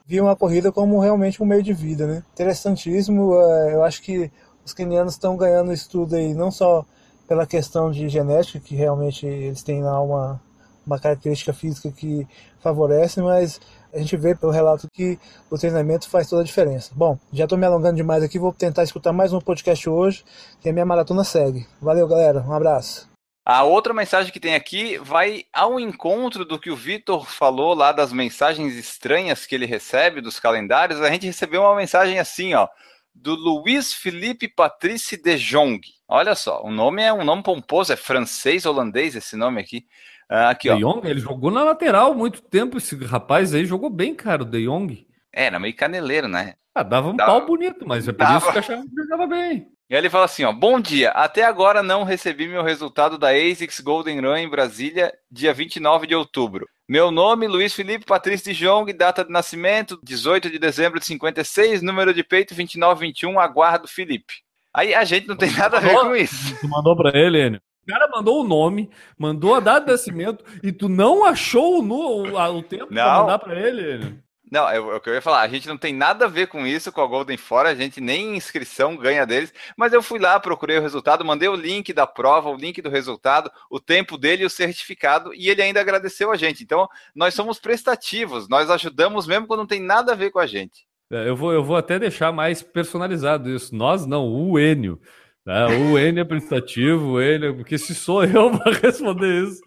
viam 0.06 0.30
a 0.30 0.36
corrida 0.36 0.72
como 0.72 0.98
realmente 0.98 1.42
um 1.42 1.46
meio 1.46 1.62
de 1.62 1.74
vida, 1.74 2.06
né? 2.06 2.22
Interessantíssimo, 2.32 3.34
é, 3.34 3.74
eu 3.74 3.84
acho 3.84 4.00
que 4.00 4.30
os 4.64 4.72
quenianos 4.72 5.12
estão 5.12 5.36
ganhando 5.36 5.74
estudo 5.74 6.16
aí 6.16 6.32
não 6.32 6.50
só 6.50 6.86
pela 7.32 7.46
questão 7.46 7.90
de 7.90 8.10
genética, 8.10 8.60
que 8.60 8.74
realmente 8.74 9.24
eles 9.24 9.62
têm 9.62 9.82
lá 9.82 9.98
uma, 10.02 10.38
uma 10.86 10.98
característica 10.98 11.50
física 11.54 11.90
que 11.90 12.28
favorece, 12.60 13.22
mas 13.22 13.58
a 13.90 13.96
gente 13.96 14.14
vê 14.18 14.34
pelo 14.34 14.52
relato 14.52 14.86
que 14.92 15.18
o 15.50 15.56
treinamento 15.56 16.10
faz 16.10 16.28
toda 16.28 16.42
a 16.42 16.44
diferença. 16.44 16.92
Bom, 16.94 17.18
já 17.32 17.44
estou 17.44 17.56
me 17.56 17.64
alongando 17.64 17.96
demais 17.96 18.22
aqui, 18.22 18.38
vou 18.38 18.52
tentar 18.52 18.82
escutar 18.82 19.14
mais 19.14 19.32
um 19.32 19.40
podcast 19.40 19.88
hoje 19.88 20.22
e 20.62 20.68
a 20.68 20.74
minha 20.74 20.84
maratona 20.84 21.24
segue. 21.24 21.66
Valeu, 21.80 22.06
galera, 22.06 22.44
um 22.46 22.52
abraço. 22.52 23.08
A 23.46 23.62
outra 23.64 23.94
mensagem 23.94 24.30
que 24.30 24.38
tem 24.38 24.54
aqui 24.54 24.98
vai 24.98 25.44
ao 25.54 25.80
encontro 25.80 26.44
do 26.44 26.58
que 26.58 26.70
o 26.70 26.76
Vitor 26.76 27.24
falou 27.24 27.72
lá 27.72 27.92
das 27.92 28.12
mensagens 28.12 28.74
estranhas 28.74 29.46
que 29.46 29.54
ele 29.54 29.64
recebe 29.64 30.20
dos 30.20 30.38
calendários. 30.38 31.00
A 31.00 31.10
gente 31.10 31.24
recebeu 31.24 31.62
uma 31.62 31.74
mensagem 31.74 32.18
assim, 32.18 32.52
ó, 32.52 32.68
do 33.14 33.34
Luiz 33.34 33.92
Felipe 33.92 34.48
Patrice 34.48 35.16
de 35.16 35.36
Jong. 35.36 35.80
Olha 36.08 36.34
só, 36.34 36.62
o 36.62 36.70
nome 36.70 37.02
é 37.02 37.12
um 37.12 37.24
nome 37.24 37.42
pomposo, 37.42 37.92
é 37.92 37.96
francês, 37.96 38.66
holandês 38.66 39.14
esse 39.14 39.36
nome 39.36 39.60
aqui. 39.60 39.86
Uh, 40.30 40.48
aqui, 40.48 40.72
de 40.72 40.80
Jong, 40.80 41.06
ele 41.06 41.20
jogou 41.20 41.50
na 41.50 41.62
lateral 41.62 42.14
muito 42.14 42.40
tempo. 42.42 42.78
Esse 42.78 42.96
rapaz 43.04 43.54
aí 43.54 43.64
jogou 43.66 43.90
bem, 43.90 44.14
cara, 44.14 44.42
o 44.42 44.46
De 44.46 44.64
Jong. 44.64 45.06
É, 45.32 45.46
era 45.46 45.58
meio 45.58 45.76
caneleiro, 45.76 46.28
né? 46.28 46.54
Ah, 46.74 46.82
dava 46.82 47.10
um 47.10 47.16
dava... 47.16 47.32
pau 47.32 47.46
bonito, 47.46 47.86
mas 47.86 48.08
é 48.08 48.12
por 48.12 48.18
dava... 48.18 48.38
isso 48.38 48.52
que 48.52 48.58
achava 48.58 48.82
que 48.82 48.94
jogava 48.94 49.26
bem. 49.26 49.68
E 49.92 49.94
aí 49.94 50.00
ele 50.00 50.08
fala 50.08 50.24
assim, 50.24 50.42
ó, 50.42 50.50
bom 50.50 50.80
dia, 50.80 51.10
até 51.10 51.44
agora 51.44 51.82
não 51.82 52.02
recebi 52.02 52.48
meu 52.48 52.62
resultado 52.62 53.18
da 53.18 53.28
ASICS 53.28 53.80
Golden 53.80 54.22
Run 54.22 54.36
em 54.36 54.48
Brasília, 54.48 55.12
dia 55.30 55.52
29 55.52 56.06
de 56.06 56.14
outubro. 56.14 56.66
Meu 56.88 57.10
nome, 57.10 57.46
Luiz 57.46 57.74
Felipe 57.74 58.06
Patrício 58.06 58.54
de 58.54 58.64
Jong, 58.64 58.90
data 58.94 59.22
de 59.22 59.30
nascimento, 59.30 60.00
18 60.02 60.48
de 60.48 60.58
dezembro 60.58 60.98
de 60.98 61.04
56, 61.04 61.82
número 61.82 62.14
de 62.14 62.24
peito 62.24 62.54
2921, 62.54 63.38
aguardo 63.38 63.86
Felipe. 63.86 64.32
Aí 64.72 64.94
a 64.94 65.04
gente 65.04 65.28
não 65.28 65.36
tem 65.36 65.50
nada 65.52 65.76
a 65.76 65.80
ver 65.80 65.92
com 66.00 66.16
isso. 66.16 66.58
Tu 66.58 66.66
mandou 66.66 66.96
pra 66.96 67.10
ele, 67.14 67.48
Enio? 67.48 67.60
O 67.82 67.86
cara 67.92 68.08
mandou 68.08 68.40
o 68.40 68.48
nome, 68.48 68.88
mandou 69.18 69.54
a 69.54 69.60
data 69.60 69.84
de 69.84 69.92
nascimento 69.92 70.42
e 70.62 70.72
tu 70.72 70.88
não 70.88 71.22
achou 71.22 71.80
o, 71.80 71.82
no, 71.82 72.32
o, 72.32 72.56
o 72.56 72.62
tempo 72.62 72.86
não. 72.88 73.02
pra 73.02 73.18
mandar 73.18 73.38
pra 73.40 73.60
ele, 73.60 73.96
Enio? 73.96 74.22
Não, 74.52 74.68
é, 74.68 74.76
é 74.76 74.80
o 74.80 75.00
que 75.00 75.08
eu 75.08 75.14
ia 75.14 75.22
falar. 75.22 75.40
A 75.40 75.48
gente 75.48 75.66
não 75.66 75.78
tem 75.78 75.94
nada 75.94 76.26
a 76.26 76.28
ver 76.28 76.46
com 76.46 76.66
isso, 76.66 76.92
com 76.92 77.00
a 77.00 77.06
Golden 77.06 77.38
Fora. 77.38 77.70
A 77.70 77.74
gente 77.74 78.02
nem 78.02 78.36
inscrição 78.36 78.98
ganha 78.98 79.24
deles. 79.24 79.50
Mas 79.78 79.94
eu 79.94 80.02
fui 80.02 80.18
lá, 80.18 80.38
procurei 80.38 80.76
o 80.76 80.82
resultado, 80.82 81.24
mandei 81.24 81.48
o 81.48 81.56
link 81.56 81.90
da 81.94 82.06
prova, 82.06 82.50
o 82.50 82.54
link 82.54 82.82
do 82.82 82.90
resultado, 82.90 83.50
o 83.70 83.80
tempo 83.80 84.18
dele 84.18 84.42
e 84.42 84.46
o 84.46 84.50
certificado. 84.50 85.32
E 85.32 85.48
ele 85.48 85.62
ainda 85.62 85.80
agradeceu 85.80 86.30
a 86.30 86.36
gente. 86.36 86.62
Então, 86.62 86.86
nós 87.14 87.32
somos 87.32 87.58
prestativos. 87.58 88.46
Nós 88.46 88.68
ajudamos 88.68 89.26
mesmo 89.26 89.46
quando 89.46 89.60
não 89.60 89.66
tem 89.66 89.80
nada 89.80 90.12
a 90.12 90.14
ver 90.14 90.30
com 90.30 90.38
a 90.38 90.46
gente. 90.46 90.84
É, 91.10 91.26
eu 91.26 91.34
vou, 91.34 91.50
eu 91.54 91.64
vou 91.64 91.76
até 91.76 91.98
deixar 91.98 92.30
mais 92.30 92.62
personalizado 92.62 93.48
isso. 93.48 93.74
Nós 93.74 94.04
não, 94.04 94.28
o 94.28 94.58
Enio. 94.58 95.00
Né? 95.46 95.64
O 95.64 95.98
Enio 95.98 96.20
é 96.20 96.24
prestativo, 96.26 97.12
o 97.12 97.22
Enio, 97.22 97.56
porque 97.56 97.78
se 97.78 97.94
sou 97.94 98.22
eu 98.22 98.50
para 98.60 98.72
responder 98.72 99.44
isso, 99.44 99.62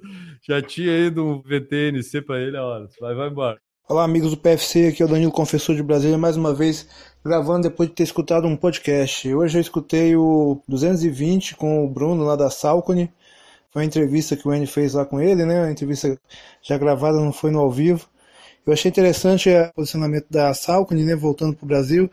já 0.47 0.61
tinha 0.61 0.95
ido 0.95 1.25
um 1.25 1.41
VTNC 1.41 2.21
para 2.21 2.39
ele 2.39 2.55
a 2.55 2.63
hora. 2.63 2.87
Vai, 3.01 3.15
vai 3.15 3.29
embora. 3.29 3.64
Olá, 3.87 4.03
amigos 4.03 4.31
do 4.31 4.37
PFC, 4.37 4.87
aqui 4.87 5.03
é 5.03 5.05
o 5.05 5.07
Danilo 5.07 5.31
Confessor 5.31 5.75
de 5.75 5.83
Brasília, 5.83 6.17
mais 6.17 6.35
uma 6.35 6.51
vez 6.55 6.87
gravando 7.23 7.69
depois 7.69 7.87
de 7.87 7.93
ter 7.93 8.01
escutado 8.01 8.47
um 8.47 8.57
podcast. 8.57 9.31
Hoje 9.31 9.59
eu 9.59 9.61
escutei 9.61 10.15
o 10.15 10.59
220 10.67 11.55
com 11.55 11.85
o 11.85 11.87
Bruno 11.87 12.23
lá 12.23 12.35
da 12.35 12.49
Salcone. 12.49 13.13
Foi 13.69 13.83
uma 13.83 13.85
entrevista 13.85 14.35
que 14.35 14.47
o 14.47 14.51
Andy 14.51 14.65
fez 14.65 14.95
lá 14.95 15.05
com 15.05 15.21
ele, 15.21 15.45
né? 15.45 15.61
Uma 15.61 15.71
entrevista 15.71 16.19
já 16.63 16.79
gravada, 16.79 17.19
não 17.19 17.31
foi 17.31 17.51
no 17.51 17.59
ao 17.59 17.69
vivo. 17.69 18.09
Eu 18.65 18.73
achei 18.73 18.89
interessante 18.89 19.49
o 19.51 19.73
posicionamento 19.75 20.25
da 20.31 20.51
Salcone, 20.55 21.03
né? 21.03 21.15
Voltando 21.15 21.55
para 21.55 21.65
o 21.65 21.67
Brasil, 21.67 22.09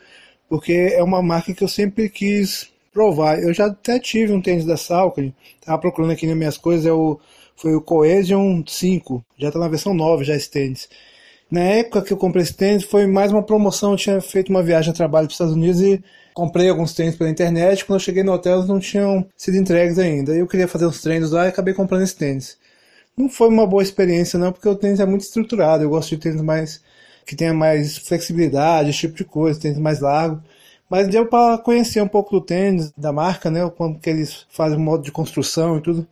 porque 0.50 0.92
é 0.94 1.02
uma 1.02 1.22
marca 1.22 1.54
que 1.54 1.64
eu 1.64 1.68
sempre 1.68 2.10
quis 2.10 2.70
provar. 2.92 3.42
Eu 3.42 3.54
já 3.54 3.68
até 3.68 3.98
tive 3.98 4.34
um 4.34 4.42
tênis 4.42 4.66
da 4.66 4.76
Salcone, 4.76 5.34
tava 5.64 5.78
procurando 5.80 6.10
aqui 6.10 6.26
nas 6.26 6.36
minhas 6.36 6.58
coisas, 6.58 6.84
é 6.84 6.92
o, 6.92 7.18
foi 7.56 7.74
o 7.74 7.80
Cohesion 7.80 8.62
5, 8.66 9.24
já 9.38 9.48
está 9.48 9.58
na 9.58 9.68
versão 9.68 9.94
9 9.94 10.22
já 10.22 10.36
esse 10.36 10.50
tênis. 10.50 10.86
Na 11.52 11.60
época 11.60 12.00
que 12.00 12.10
eu 12.14 12.16
comprei 12.16 12.42
esse 12.42 12.54
tênis, 12.54 12.82
foi 12.82 13.06
mais 13.06 13.30
uma 13.30 13.42
promoção. 13.42 13.90
Eu 13.90 13.98
tinha 13.98 14.22
feito 14.22 14.48
uma 14.48 14.62
viagem 14.62 14.90
a 14.90 14.94
trabalho 14.94 15.26
para 15.26 15.32
os 15.32 15.34
Estados 15.34 15.52
Unidos 15.52 15.82
e 15.82 16.02
comprei 16.32 16.66
alguns 16.66 16.94
tênis 16.94 17.14
pela 17.14 17.28
internet. 17.28 17.84
Quando 17.84 18.00
eu 18.00 18.04
cheguei 18.04 18.22
no 18.22 18.32
hotel, 18.32 18.56
eles 18.56 18.68
não 18.68 18.80
tinham 18.80 19.26
sido 19.36 19.58
entregues 19.58 19.98
ainda. 19.98 20.32
Eu 20.32 20.46
queria 20.46 20.66
fazer 20.66 20.86
uns 20.86 21.02
treinos 21.02 21.30
lá 21.30 21.44
e 21.44 21.48
acabei 21.48 21.74
comprando 21.74 22.04
esse 22.04 22.16
tênis. 22.16 22.56
Não 23.14 23.28
foi 23.28 23.48
uma 23.48 23.66
boa 23.66 23.82
experiência, 23.82 24.38
não, 24.38 24.50
porque 24.50 24.66
o 24.66 24.74
tênis 24.74 24.98
é 24.98 25.04
muito 25.04 25.20
estruturado. 25.20 25.84
Eu 25.84 25.90
gosto 25.90 26.08
de 26.08 26.16
tênis 26.16 26.40
mais 26.40 26.80
que 27.26 27.36
tenha 27.36 27.52
mais 27.52 27.98
flexibilidade, 27.98 28.88
esse 28.88 29.00
tipo 29.00 29.14
de 29.16 29.24
coisa, 29.24 29.60
tênis 29.60 29.78
mais 29.78 30.00
largo. 30.00 30.42
Mas 30.88 31.06
deu 31.06 31.26
para 31.26 31.58
conhecer 31.58 32.00
um 32.00 32.08
pouco 32.08 32.30
do 32.30 32.40
tênis, 32.40 32.90
da 32.96 33.12
marca, 33.12 33.50
né? 33.50 33.68
Como 33.76 34.00
que 34.00 34.08
eles 34.08 34.46
fazem 34.48 34.78
o 34.78 34.80
modo 34.80 35.04
de 35.04 35.12
construção 35.12 35.76
e 35.76 35.82
tudo. 35.82 36.06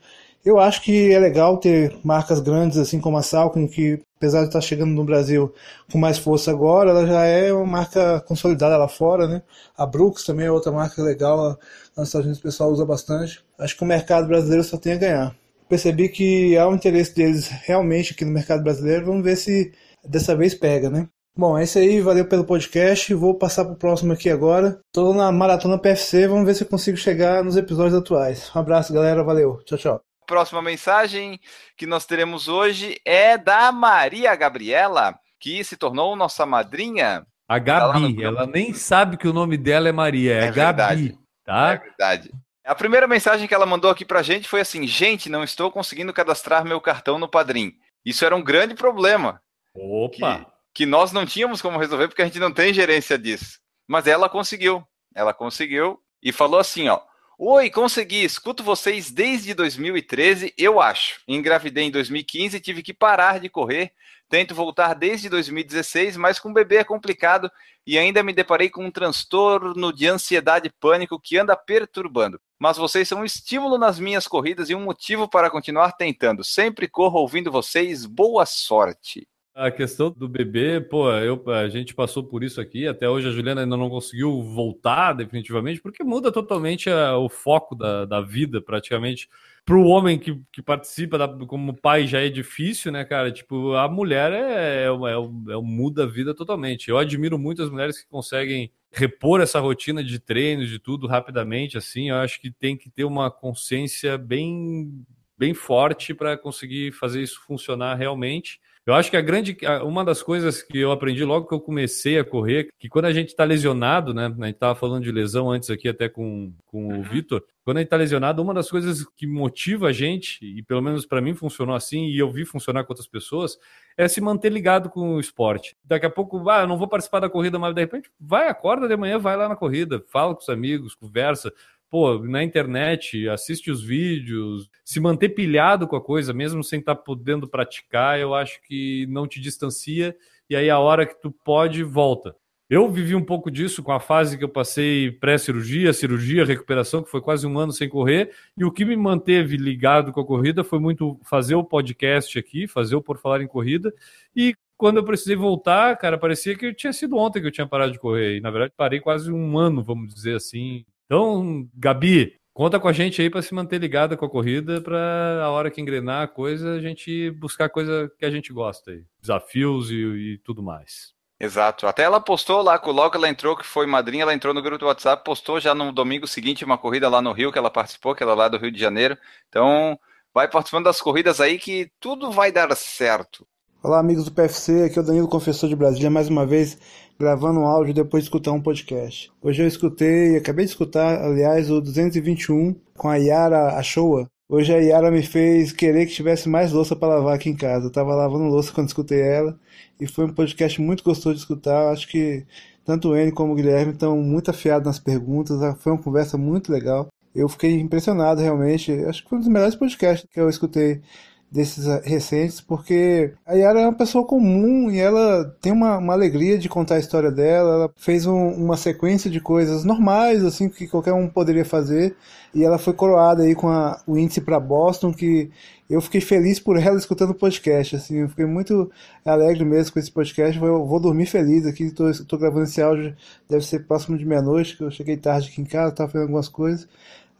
Eu 0.44 0.58
acho 0.58 0.82
que 0.82 1.10
é 1.10 1.18
legal 1.18 1.56
ter 1.56 1.96
marcas 2.04 2.40
grandes 2.40 2.76
assim 2.76 3.00
como 3.00 3.16
a 3.16 3.22
Salcom, 3.22 3.66
que 3.66 4.02
apesar 4.20 4.40
de 4.40 4.48
estar 4.48 4.60
chegando 4.60 4.92
no 4.92 5.02
Brasil 5.02 5.50
com 5.90 5.96
mais 5.96 6.18
força 6.18 6.50
agora, 6.50 6.90
ela 6.90 7.06
já 7.06 7.24
é 7.24 7.50
uma 7.50 7.64
marca 7.64 8.20
consolidada 8.20 8.76
lá 8.76 8.86
fora, 8.86 9.26
né? 9.26 9.42
A 9.74 9.86
Brooks 9.86 10.24
também 10.24 10.44
é 10.44 10.52
outra 10.52 10.70
marca 10.70 11.02
legal, 11.02 11.58
nos 11.96 12.08
Estados 12.08 12.26
Unidos 12.26 12.38
o 12.38 12.42
pessoal 12.42 12.70
usa 12.70 12.84
bastante. 12.84 13.42
Acho 13.58 13.74
que 13.74 13.82
o 13.82 13.86
mercado 13.86 14.28
brasileiro 14.28 14.62
só 14.62 14.76
tem 14.76 14.92
a 14.92 14.98
ganhar. 14.98 15.36
Percebi 15.70 16.10
que 16.10 16.54
há 16.58 16.68
um 16.68 16.74
interesse 16.74 17.14
deles 17.14 17.48
realmente 17.48 18.12
aqui 18.12 18.26
no 18.26 18.30
mercado 18.30 18.62
brasileiro, 18.62 19.06
vamos 19.06 19.24
ver 19.24 19.36
se 19.36 19.72
dessa 20.06 20.36
vez 20.36 20.54
pega, 20.54 20.90
né? 20.90 21.08
Bom, 21.34 21.56
é 21.56 21.64
isso 21.64 21.78
aí, 21.78 22.00
valeu 22.02 22.26
pelo 22.26 22.44
podcast. 22.44 23.14
Vou 23.14 23.34
passar 23.38 23.64
para 23.64 23.72
o 23.72 23.78
próximo 23.78 24.12
aqui 24.12 24.28
agora. 24.28 24.80
Estou 24.88 25.14
na 25.14 25.32
Maratona 25.32 25.78
PFC, 25.78 26.26
vamos 26.28 26.44
ver 26.44 26.54
se 26.54 26.64
eu 26.64 26.68
consigo 26.68 26.98
chegar 26.98 27.42
nos 27.42 27.56
episódios 27.56 27.94
atuais. 27.94 28.50
Um 28.54 28.58
abraço, 28.58 28.92
galera, 28.92 29.24
valeu. 29.24 29.62
Tchau, 29.64 29.78
tchau 29.78 30.09
próxima 30.30 30.62
mensagem 30.62 31.40
que 31.76 31.86
nós 31.86 32.06
teremos 32.06 32.46
hoje 32.46 33.00
é 33.04 33.36
da 33.36 33.72
Maria 33.72 34.32
Gabriela, 34.36 35.18
que 35.40 35.64
se 35.64 35.76
tornou 35.76 36.14
nossa 36.14 36.46
madrinha. 36.46 37.26
A 37.48 37.58
Gabi, 37.58 38.14
tá 38.14 38.22
ela 38.22 38.46
nem 38.46 38.72
sabe 38.72 39.16
que 39.16 39.26
o 39.26 39.32
nome 39.32 39.56
dela 39.56 39.88
é 39.88 39.92
Maria, 39.92 40.34
é, 40.34 40.44
é 40.44 40.52
Gabi, 40.52 41.18
tá? 41.44 41.72
É 41.72 41.78
verdade. 41.78 42.30
A 42.64 42.76
primeira 42.76 43.08
mensagem 43.08 43.48
que 43.48 43.54
ela 43.54 43.66
mandou 43.66 43.90
aqui 43.90 44.04
pra 44.04 44.22
gente 44.22 44.48
foi 44.48 44.60
assim: 44.60 44.86
gente, 44.86 45.28
não 45.28 45.42
estou 45.42 45.68
conseguindo 45.68 46.12
cadastrar 46.12 46.64
meu 46.64 46.80
cartão 46.80 47.18
no 47.18 47.28
Padrim. 47.28 47.72
Isso 48.04 48.24
era 48.24 48.36
um 48.36 48.42
grande 48.42 48.76
problema. 48.76 49.42
Opa! 49.74 50.38
Que, 50.38 50.84
que 50.84 50.86
nós 50.86 51.10
não 51.10 51.26
tínhamos 51.26 51.60
como 51.60 51.76
resolver 51.76 52.06
porque 52.06 52.22
a 52.22 52.26
gente 52.26 52.38
não 52.38 52.52
tem 52.52 52.72
gerência 52.72 53.18
disso. 53.18 53.58
Mas 53.88 54.06
ela 54.06 54.28
conseguiu. 54.28 54.86
Ela 55.12 55.34
conseguiu 55.34 55.98
e 56.22 56.30
falou 56.30 56.60
assim: 56.60 56.88
ó, 56.88 57.00
Oi, 57.42 57.70
consegui. 57.70 58.22
Escuto 58.22 58.62
vocês 58.62 59.10
desde 59.10 59.54
2013, 59.54 60.52
eu 60.58 60.78
acho. 60.78 61.22
Engravidei 61.26 61.84
em 61.84 61.90
2015 61.90 62.54
e 62.54 62.60
tive 62.60 62.82
que 62.82 62.92
parar 62.92 63.40
de 63.40 63.48
correr. 63.48 63.94
Tento 64.28 64.54
voltar 64.54 64.92
desde 64.92 65.30
2016, 65.30 66.18
mas 66.18 66.38
com 66.38 66.52
bebê 66.52 66.76
é 66.76 66.84
complicado 66.84 67.50
e 67.86 67.98
ainda 67.98 68.22
me 68.22 68.34
deparei 68.34 68.68
com 68.68 68.84
um 68.84 68.90
transtorno 68.90 69.90
de 69.90 70.06
ansiedade 70.06 70.68
e 70.68 70.70
pânico 70.70 71.18
que 71.18 71.38
anda 71.38 71.56
perturbando. 71.56 72.38
Mas 72.58 72.76
vocês 72.76 73.08
são 73.08 73.20
um 73.20 73.24
estímulo 73.24 73.78
nas 73.78 73.98
minhas 73.98 74.28
corridas 74.28 74.68
e 74.68 74.74
um 74.74 74.84
motivo 74.84 75.26
para 75.26 75.48
continuar 75.48 75.92
tentando. 75.92 76.44
Sempre 76.44 76.88
corro 76.88 77.20
ouvindo 77.20 77.50
vocês. 77.50 78.04
Boa 78.04 78.44
sorte. 78.44 79.26
A 79.60 79.70
questão 79.70 80.10
do 80.10 80.26
bebê, 80.26 80.80
pô, 80.80 81.12
eu, 81.12 81.42
a 81.50 81.68
gente 81.68 81.94
passou 81.94 82.24
por 82.24 82.42
isso 82.42 82.62
aqui. 82.62 82.88
Até 82.88 83.06
hoje 83.06 83.28
a 83.28 83.30
Juliana 83.30 83.60
ainda 83.60 83.76
não 83.76 83.90
conseguiu 83.90 84.42
voltar 84.42 85.12
definitivamente, 85.12 85.82
porque 85.82 86.02
muda 86.02 86.32
totalmente 86.32 86.88
a, 86.88 87.18
o 87.18 87.28
foco 87.28 87.74
da, 87.74 88.06
da 88.06 88.22
vida, 88.22 88.62
praticamente. 88.62 89.28
Para 89.62 89.76
o 89.76 89.84
homem 89.84 90.18
que, 90.18 90.40
que 90.50 90.62
participa 90.62 91.18
da, 91.18 91.28
como 91.28 91.76
pai 91.76 92.06
já 92.06 92.22
é 92.22 92.30
difícil, 92.30 92.90
né, 92.90 93.04
cara? 93.04 93.30
Tipo, 93.30 93.74
a 93.74 93.86
mulher 93.86 94.32
é, 94.32 94.84
é, 94.84 94.86
é, 94.86 95.52
é, 95.52 95.56
muda 95.62 96.04
a 96.04 96.06
vida 96.06 96.34
totalmente. 96.34 96.88
Eu 96.88 96.96
admiro 96.96 97.38
muito 97.38 97.62
as 97.62 97.68
mulheres 97.68 98.02
que 98.02 98.08
conseguem 98.08 98.72
repor 98.90 99.42
essa 99.42 99.60
rotina 99.60 100.02
de 100.02 100.18
treinos, 100.18 100.70
de 100.70 100.78
tudo 100.78 101.06
rapidamente, 101.06 101.76
assim. 101.76 102.08
Eu 102.08 102.16
acho 102.16 102.40
que 102.40 102.50
tem 102.50 102.78
que 102.78 102.88
ter 102.88 103.04
uma 103.04 103.30
consciência 103.30 104.16
bem, 104.16 105.04
bem 105.36 105.52
forte 105.52 106.14
para 106.14 106.34
conseguir 106.38 106.92
fazer 106.92 107.20
isso 107.22 107.42
funcionar 107.46 107.94
realmente 107.96 108.58
Eu 108.86 108.94
acho 108.94 109.10
que 109.10 109.16
a 109.16 109.20
grande, 109.20 109.56
uma 109.84 110.04
das 110.04 110.22
coisas 110.22 110.62
que 110.62 110.78
eu 110.78 110.90
aprendi 110.90 111.22
logo 111.22 111.46
que 111.46 111.54
eu 111.54 111.60
comecei 111.60 112.18
a 112.18 112.24
correr, 112.24 112.70
que 112.78 112.88
quando 112.88 113.04
a 113.04 113.12
gente 113.12 113.28
está 113.28 113.44
lesionado, 113.44 114.14
né? 114.14 114.26
A 114.26 114.46
gente 114.46 114.54
estava 114.54 114.74
falando 114.74 115.04
de 115.04 115.12
lesão 115.12 115.50
antes 115.50 115.68
aqui 115.68 115.86
até 115.86 116.08
com, 116.08 116.52
com 116.64 116.88
o 116.88 116.92
uhum. 116.96 117.02
Vitor. 117.02 117.44
Quando 117.62 117.76
a 117.76 117.80
gente 117.80 117.88
está 117.88 117.96
lesionado, 117.96 118.42
uma 118.42 118.54
das 118.54 118.70
coisas 118.70 119.06
que 119.16 119.26
motiva 119.26 119.88
a 119.88 119.92
gente, 119.92 120.44
e 120.44 120.62
pelo 120.62 120.80
menos 120.80 121.04
para 121.04 121.20
mim 121.20 121.34
funcionou 121.34 121.74
assim, 121.74 122.06
e 122.06 122.18
eu 122.18 122.32
vi 122.32 122.46
funcionar 122.46 122.84
com 122.84 122.92
outras 122.92 123.06
pessoas, 123.06 123.58
é 123.98 124.08
se 124.08 124.20
manter 124.20 124.50
ligado 124.50 124.88
com 124.88 125.14
o 125.14 125.20
esporte. 125.20 125.76
Daqui 125.84 126.06
a 126.06 126.10
pouco, 126.10 126.48
ah, 126.48 126.66
não 126.66 126.78
vou 126.78 126.88
participar 126.88 127.20
da 127.20 127.28
corrida, 127.28 127.58
mas 127.58 127.74
de 127.74 127.82
repente, 127.82 128.10
vai, 128.18 128.48
acorda 128.48 128.88
de 128.88 128.96
manhã, 128.96 129.18
vai 129.18 129.36
lá 129.36 129.46
na 129.46 129.56
corrida, 129.56 130.02
fala 130.08 130.34
com 130.34 130.40
os 130.40 130.48
amigos, 130.48 130.94
conversa 130.94 131.52
pô, 131.90 132.18
na 132.20 132.42
internet, 132.44 133.28
assiste 133.28 133.70
os 133.70 133.82
vídeos, 133.82 134.70
se 134.84 135.00
manter 135.00 135.30
pilhado 135.30 135.88
com 135.88 135.96
a 135.96 136.00
coisa, 136.00 136.32
mesmo 136.32 136.62
sem 136.62 136.78
estar 136.78 136.94
tá 136.94 137.02
podendo 137.02 137.48
praticar, 137.48 138.18
eu 138.18 138.32
acho 138.32 138.62
que 138.62 139.06
não 139.08 139.26
te 139.26 139.40
distancia 139.40 140.16
e 140.48 140.56
aí 140.56 140.70
a 140.70 140.78
hora 140.78 141.06
que 141.06 141.20
tu 141.20 141.30
pode, 141.30 141.82
volta. 141.82 142.34
Eu 142.68 142.88
vivi 142.88 143.16
um 143.16 143.24
pouco 143.24 143.50
disso 143.50 143.82
com 143.82 143.90
a 143.90 143.98
fase 143.98 144.38
que 144.38 144.44
eu 144.44 144.48
passei 144.48 145.10
pré-cirurgia, 145.10 145.92
cirurgia, 145.92 146.44
recuperação, 146.44 147.02
que 147.02 147.10
foi 147.10 147.20
quase 147.20 147.44
um 147.44 147.58
ano 147.58 147.72
sem 147.72 147.88
correr, 147.88 148.30
e 148.56 148.64
o 148.64 148.70
que 148.70 148.84
me 148.84 148.96
manteve 148.96 149.56
ligado 149.56 150.12
com 150.12 150.20
a 150.20 150.26
corrida 150.26 150.62
foi 150.62 150.78
muito 150.78 151.18
fazer 151.24 151.56
o 151.56 151.64
podcast 151.64 152.38
aqui, 152.38 152.68
fazer 152.68 152.94
o 152.94 153.02
Por 153.02 153.18
Falar 153.18 153.42
em 153.42 153.48
Corrida, 153.48 153.92
e 154.36 154.54
quando 154.76 154.98
eu 154.98 155.04
precisei 155.04 155.34
voltar, 155.34 155.96
cara, 155.98 156.16
parecia 156.16 156.56
que 156.56 156.72
tinha 156.72 156.92
sido 156.92 157.16
ontem 157.16 157.40
que 157.40 157.48
eu 157.48 157.52
tinha 157.52 157.66
parado 157.66 157.92
de 157.92 157.98
correr, 157.98 158.36
e 158.36 158.40
na 158.40 158.52
verdade 158.52 158.72
parei 158.76 159.00
quase 159.00 159.32
um 159.32 159.58
ano, 159.58 159.82
vamos 159.82 160.14
dizer 160.14 160.36
assim, 160.36 160.84
então, 161.10 161.68
Gabi, 161.74 162.36
conta 162.54 162.78
com 162.78 162.86
a 162.86 162.92
gente 162.92 163.20
aí 163.20 163.28
para 163.28 163.42
se 163.42 163.52
manter 163.52 163.80
ligada 163.80 164.16
com 164.16 164.24
a 164.24 164.30
corrida, 164.30 164.80
para 164.80 165.42
a 165.42 165.50
hora 165.50 165.68
que 165.68 165.80
engrenar 165.80 166.22
a 166.22 166.28
coisa, 166.28 166.74
a 166.74 166.78
gente 166.80 167.32
buscar 167.32 167.68
coisa 167.68 168.08
que 168.16 168.24
a 168.24 168.30
gente 168.30 168.52
gosta 168.52 168.92
aí, 168.92 169.02
desafios 169.20 169.90
e, 169.90 169.94
e 169.96 170.38
tudo 170.44 170.62
mais. 170.62 171.12
Exato. 171.40 171.88
Até 171.88 172.04
ela 172.04 172.20
postou 172.20 172.62
lá, 172.62 172.80
logo 172.86 173.16
ela 173.16 173.28
entrou, 173.28 173.56
que 173.56 173.66
foi 173.66 173.86
madrinha, 173.86 174.22
ela 174.22 174.32
entrou 174.32 174.54
no 174.54 174.62
grupo 174.62 174.78
do 174.78 174.86
WhatsApp, 174.86 175.24
postou 175.24 175.58
já 175.58 175.74
no 175.74 175.90
domingo 175.90 176.28
seguinte 176.28 176.64
uma 176.64 176.78
corrida 176.78 177.08
lá 177.08 177.20
no 177.20 177.32
Rio, 177.32 177.50
que 177.50 177.58
ela 177.58 177.72
participou, 177.72 178.14
que 178.14 178.22
ela 178.22 178.30
é 178.30 178.36
lá 178.36 178.48
do 178.48 178.58
Rio 178.58 178.70
de 178.70 178.78
Janeiro. 178.78 179.18
Então, 179.48 179.98
vai 180.32 180.46
participando 180.48 180.84
das 180.84 181.02
corridas 181.02 181.40
aí 181.40 181.58
que 181.58 181.90
tudo 181.98 182.30
vai 182.30 182.52
dar 182.52 182.72
certo. 182.76 183.44
Olá, 183.82 183.98
amigos 183.98 184.26
do 184.26 184.30
PFC, 184.30 184.84
aqui 184.84 184.98
é 184.98 185.02
o 185.02 185.04
Danilo 185.04 185.26
Confessor 185.26 185.68
de 185.68 185.74
Brasília, 185.74 186.08
mais 186.08 186.28
uma 186.28 186.46
vez 186.46 186.78
gravando 187.20 187.60
um 187.60 187.66
áudio 187.66 187.92
depois 187.92 188.22
de 188.22 188.28
escutar 188.28 188.50
um 188.52 188.62
podcast. 188.62 189.30
Hoje 189.42 189.62
eu 189.62 189.68
escutei, 189.68 190.38
acabei 190.38 190.64
de 190.64 190.70
escutar, 190.70 191.22
aliás, 191.22 191.70
o 191.70 191.78
221 191.78 192.74
com 192.96 193.08
a 193.10 193.16
Yara 193.16 193.76
Achoa. 193.76 194.26
Hoje 194.48 194.72
a 194.72 194.78
Yara 194.78 195.10
me 195.10 195.22
fez 195.22 195.70
querer 195.70 196.06
que 196.06 196.14
tivesse 196.14 196.48
mais 196.48 196.72
louça 196.72 196.96
para 196.96 197.16
lavar 197.16 197.34
aqui 197.34 197.50
em 197.50 197.54
casa. 197.54 197.86
Eu 197.86 197.92
tava 197.92 198.14
lavando 198.14 198.44
louça 198.44 198.72
quando 198.72 198.88
escutei 198.88 199.20
ela 199.20 199.54
e 200.00 200.06
foi 200.06 200.24
um 200.24 200.32
podcast 200.32 200.80
muito 200.80 201.04
gostoso 201.04 201.34
de 201.34 201.42
escutar. 201.42 201.92
Acho 201.92 202.08
que 202.08 202.46
tanto 202.86 203.10
o 203.10 203.16
N 203.16 203.30
como 203.32 203.52
o 203.52 203.54
Guilherme 203.54 203.92
estão 203.92 204.16
muito 204.16 204.50
afiados 204.50 204.86
nas 204.86 204.98
perguntas. 204.98 205.58
Foi 205.80 205.92
uma 205.92 206.02
conversa 206.02 206.38
muito 206.38 206.72
legal. 206.72 207.08
Eu 207.34 207.50
fiquei 207.50 207.78
impressionado 207.78 208.40
realmente. 208.40 208.90
Acho 209.04 209.22
que 209.22 209.28
foi 209.28 209.36
um 209.36 209.42
dos 209.42 209.50
melhores 209.50 209.74
podcasts 209.74 210.26
que 210.32 210.40
eu 210.40 210.48
escutei 210.48 211.02
desses 211.50 211.88
ah, 211.88 212.00
recentes, 212.04 212.60
porque 212.60 213.32
a 213.44 213.54
Yara 213.54 213.80
é 213.80 213.86
uma 213.86 213.96
pessoa 213.96 214.24
comum 214.24 214.90
e 214.90 215.00
ela 215.00 215.44
tem 215.60 215.72
uma, 215.72 215.98
uma 215.98 216.12
alegria 216.12 216.56
de 216.56 216.68
contar 216.68 216.94
a 216.94 217.00
história 217.00 217.30
dela. 217.30 217.74
Ela 217.74 217.90
fez 217.96 218.24
um, 218.24 218.50
uma 218.50 218.76
sequência 218.76 219.28
de 219.28 219.40
coisas 219.40 219.84
normais, 219.84 220.44
assim, 220.44 220.68
que 220.68 220.86
qualquer 220.86 221.12
um 221.12 221.28
poderia 221.28 221.64
fazer. 221.64 222.16
E 222.54 222.64
ela 222.64 222.78
foi 222.78 222.92
coroada 222.92 223.42
aí 223.42 223.54
com 223.54 223.68
a, 223.68 224.00
o 224.06 224.16
índice 224.16 224.40
para 224.40 224.60
Boston, 224.60 225.12
que 225.12 225.50
eu 225.88 226.00
fiquei 226.00 226.20
feliz 226.20 226.60
por 226.60 226.76
ela 226.76 226.96
escutando 226.96 227.30
o 227.30 227.34
podcast. 227.34 227.96
Assim, 227.96 228.18
eu 228.18 228.28
fiquei 228.28 228.46
muito 228.46 228.90
alegre 229.24 229.64
mesmo 229.64 229.92
com 229.92 229.98
esse 229.98 230.10
podcast. 230.10 230.60
Eu 230.60 230.86
vou 230.86 231.00
dormir 231.00 231.26
feliz 231.26 231.66
aqui. 231.66 231.84
Estou 231.84 232.38
gravando 232.38 232.64
esse 232.64 232.80
áudio, 232.80 233.14
deve 233.48 233.64
ser 233.64 233.80
próximo 233.86 234.16
de 234.16 234.24
meia-noite, 234.24 234.76
que 234.76 234.84
eu 234.84 234.90
cheguei 234.90 235.16
tarde 235.16 235.48
aqui 235.48 235.60
em 235.60 235.64
casa, 235.64 235.90
estava 235.90 236.10
fazendo 236.10 236.28
algumas 236.28 236.48
coisas. 236.48 236.88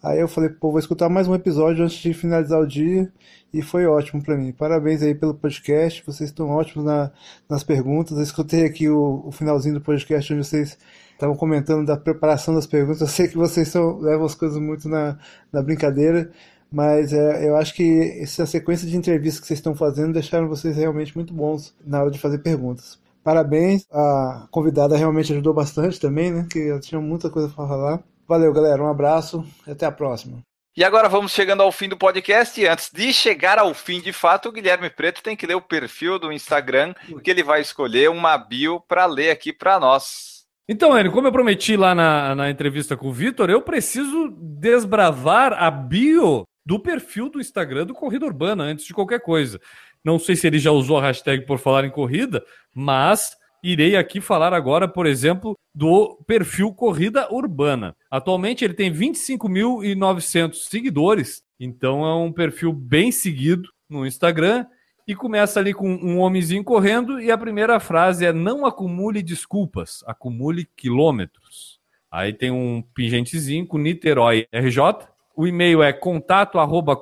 Aí 0.03 0.19
eu 0.19 0.29
falei, 0.29 0.49
pô, 0.49 0.71
vou 0.71 0.79
escutar 0.81 1.11
mais 1.11 1.29
um 1.29 1.35
episódio 1.35 1.85
antes 1.85 1.99
de 1.99 2.15
finalizar 2.15 2.59
o 2.59 2.67
dia 2.67 3.13
e 3.53 3.61
foi 3.61 3.85
ótimo 3.85 4.23
para 4.23 4.35
mim. 4.35 4.51
Parabéns 4.51 5.03
aí 5.03 5.15
pelo 5.15 5.35
podcast, 5.35 6.03
vocês 6.07 6.31
estão 6.31 6.49
ótimos 6.49 6.87
na, 6.87 7.11
nas 7.47 7.63
perguntas. 7.63 8.17
Eu 8.17 8.23
escutei 8.23 8.65
aqui 8.65 8.89
o, 8.89 9.23
o, 9.27 9.31
finalzinho 9.31 9.75
do 9.75 9.81
podcast 9.83 10.33
onde 10.33 10.43
vocês 10.43 10.79
estavam 11.13 11.37
comentando 11.37 11.85
da 11.85 11.99
preparação 11.99 12.55
das 12.55 12.67
perguntas. 12.67 13.03
Eu 13.03 13.09
sei 13.09 13.29
que 13.29 13.37
vocês 13.37 13.69
são, 13.69 13.99
levam 13.99 14.25
as 14.25 14.35
coisas 14.35 14.59
muito 14.59 14.89
na, 14.89 15.19
na 15.53 15.61
brincadeira, 15.63 16.31
mas 16.73 17.13
é, 17.13 17.47
eu 17.47 17.57
acho 17.57 17.75
que 17.75 18.23
essa 18.23 18.47
sequência 18.47 18.89
de 18.89 18.97
entrevistas 18.97 19.41
que 19.41 19.47
vocês 19.47 19.59
estão 19.59 19.75
fazendo 19.75 20.15
deixaram 20.15 20.49
vocês 20.49 20.77
realmente 20.77 21.15
muito 21.15 21.35
bons 21.35 21.75
na 21.85 22.01
hora 22.01 22.11
de 22.11 22.19
fazer 22.19 22.39
perguntas. 22.39 22.99
Parabéns, 23.23 23.85
a 23.93 24.49
convidada 24.51 24.97
realmente 24.97 25.31
ajudou 25.33 25.53
bastante 25.53 26.01
também, 26.01 26.33
né? 26.33 26.47
Que 26.51 26.71
ela 26.71 26.81
tinha 26.81 27.01
muita 27.01 27.29
coisa 27.29 27.49
para 27.51 27.67
falar. 27.67 28.03
Valeu, 28.31 28.53
galera. 28.53 28.81
Um 28.81 28.89
abraço 28.89 29.45
e 29.67 29.73
até 29.73 29.85
a 29.85 29.91
próxima. 29.91 30.39
E 30.77 30.85
agora 30.85 31.09
vamos 31.09 31.33
chegando 31.33 31.65
ao 31.65 31.73
fim 31.73 31.89
do 31.89 31.97
podcast. 31.97 32.61
E 32.61 32.69
antes 32.69 32.89
de 32.89 33.13
chegar 33.13 33.59
ao 33.59 33.75
fim 33.75 34.01
de 34.01 34.13
fato, 34.13 34.49
o 34.49 34.53
Guilherme 34.53 34.89
Preto 34.89 35.21
tem 35.21 35.37
que 35.37 35.49
ler 35.49 35.57
o 35.57 35.61
perfil 35.61 36.17
do 36.17 36.33
Instagram, 36.33 36.95
que 37.25 37.29
ele 37.29 37.43
vai 37.43 37.61
escolher 37.61 38.09
uma 38.09 38.39
bio 38.39 38.79
para 38.87 39.05
ler 39.05 39.33
aqui 39.33 39.53
para 39.53 39.81
nós. 39.81 40.45
Então, 40.69 40.97
Enio, 40.97 41.11
como 41.11 41.27
eu 41.27 41.33
prometi 41.33 41.77
lá 41.77 41.93
na, 41.93 42.37
na 42.37 42.49
entrevista 42.49 42.97
com 42.97 43.09
o 43.09 43.13
Vitor, 43.13 43.51
eu 43.51 43.61
preciso 43.63 44.29
desbravar 44.41 45.53
a 45.53 45.69
bio 45.69 46.45
do 46.65 46.79
perfil 46.79 47.29
do 47.29 47.41
Instagram 47.41 47.85
do 47.85 47.95
Corrida 47.95 48.27
Urbana 48.27 48.63
antes 48.63 48.85
de 48.85 48.95
qualquer 48.95 49.19
coisa. 49.19 49.61
Não 50.05 50.21
sei 50.21 50.37
se 50.37 50.47
ele 50.47 50.61
já 50.61 50.71
usou 50.71 50.99
a 50.99 51.03
hashtag 51.03 51.45
por 51.45 51.59
falar 51.59 51.85
em 51.85 51.91
corrida, 51.91 52.45
mas 52.73 53.33
irei 53.63 53.97
aqui 53.97 54.21
falar 54.21 54.53
agora, 54.53 54.89
por 54.89 55.07
exemplo, 55.07 55.57
do 55.75 56.19
perfil 56.27 56.73
Corrida 56.73 57.33
Urbana. 57.33 57.97
Atualmente 58.11 58.65
ele 58.65 58.75
tem 58.75 58.93
25.900 58.93 60.55
seguidores, 60.55 61.43
então 61.59 62.05
é 62.05 62.15
um 62.15 62.33
perfil 62.33 62.73
bem 62.73 63.13
seguido 63.13 63.69
no 63.89 64.07
Instagram 64.07 64.67
e 65.07 65.15
começa 65.15 65.59
ali 65.59 65.75
com 65.75 65.89
um 65.89 66.21
homenzinho 66.21 66.63
correndo 66.63 67.21
e 67.21 67.31
a 67.31 67.39
primeira 67.39 67.81
frase 67.81 68.25
é 68.25 68.33
não 68.33 68.65
acumule 68.65 69.23
desculpas, 69.23 70.05
acumule 70.07 70.69
quilômetros. 70.77 71.81
Aí 72.11 72.33
tem 72.33 72.51
um 72.51 72.83
pingentezinho 72.95 73.67
com 73.67 73.79
Niterói 73.79 74.47
RJ. 74.53 75.09
O 75.37 75.47
e-mail 75.47 75.83
é 75.83 75.93
contato 75.93 76.59
arroba 76.59 76.97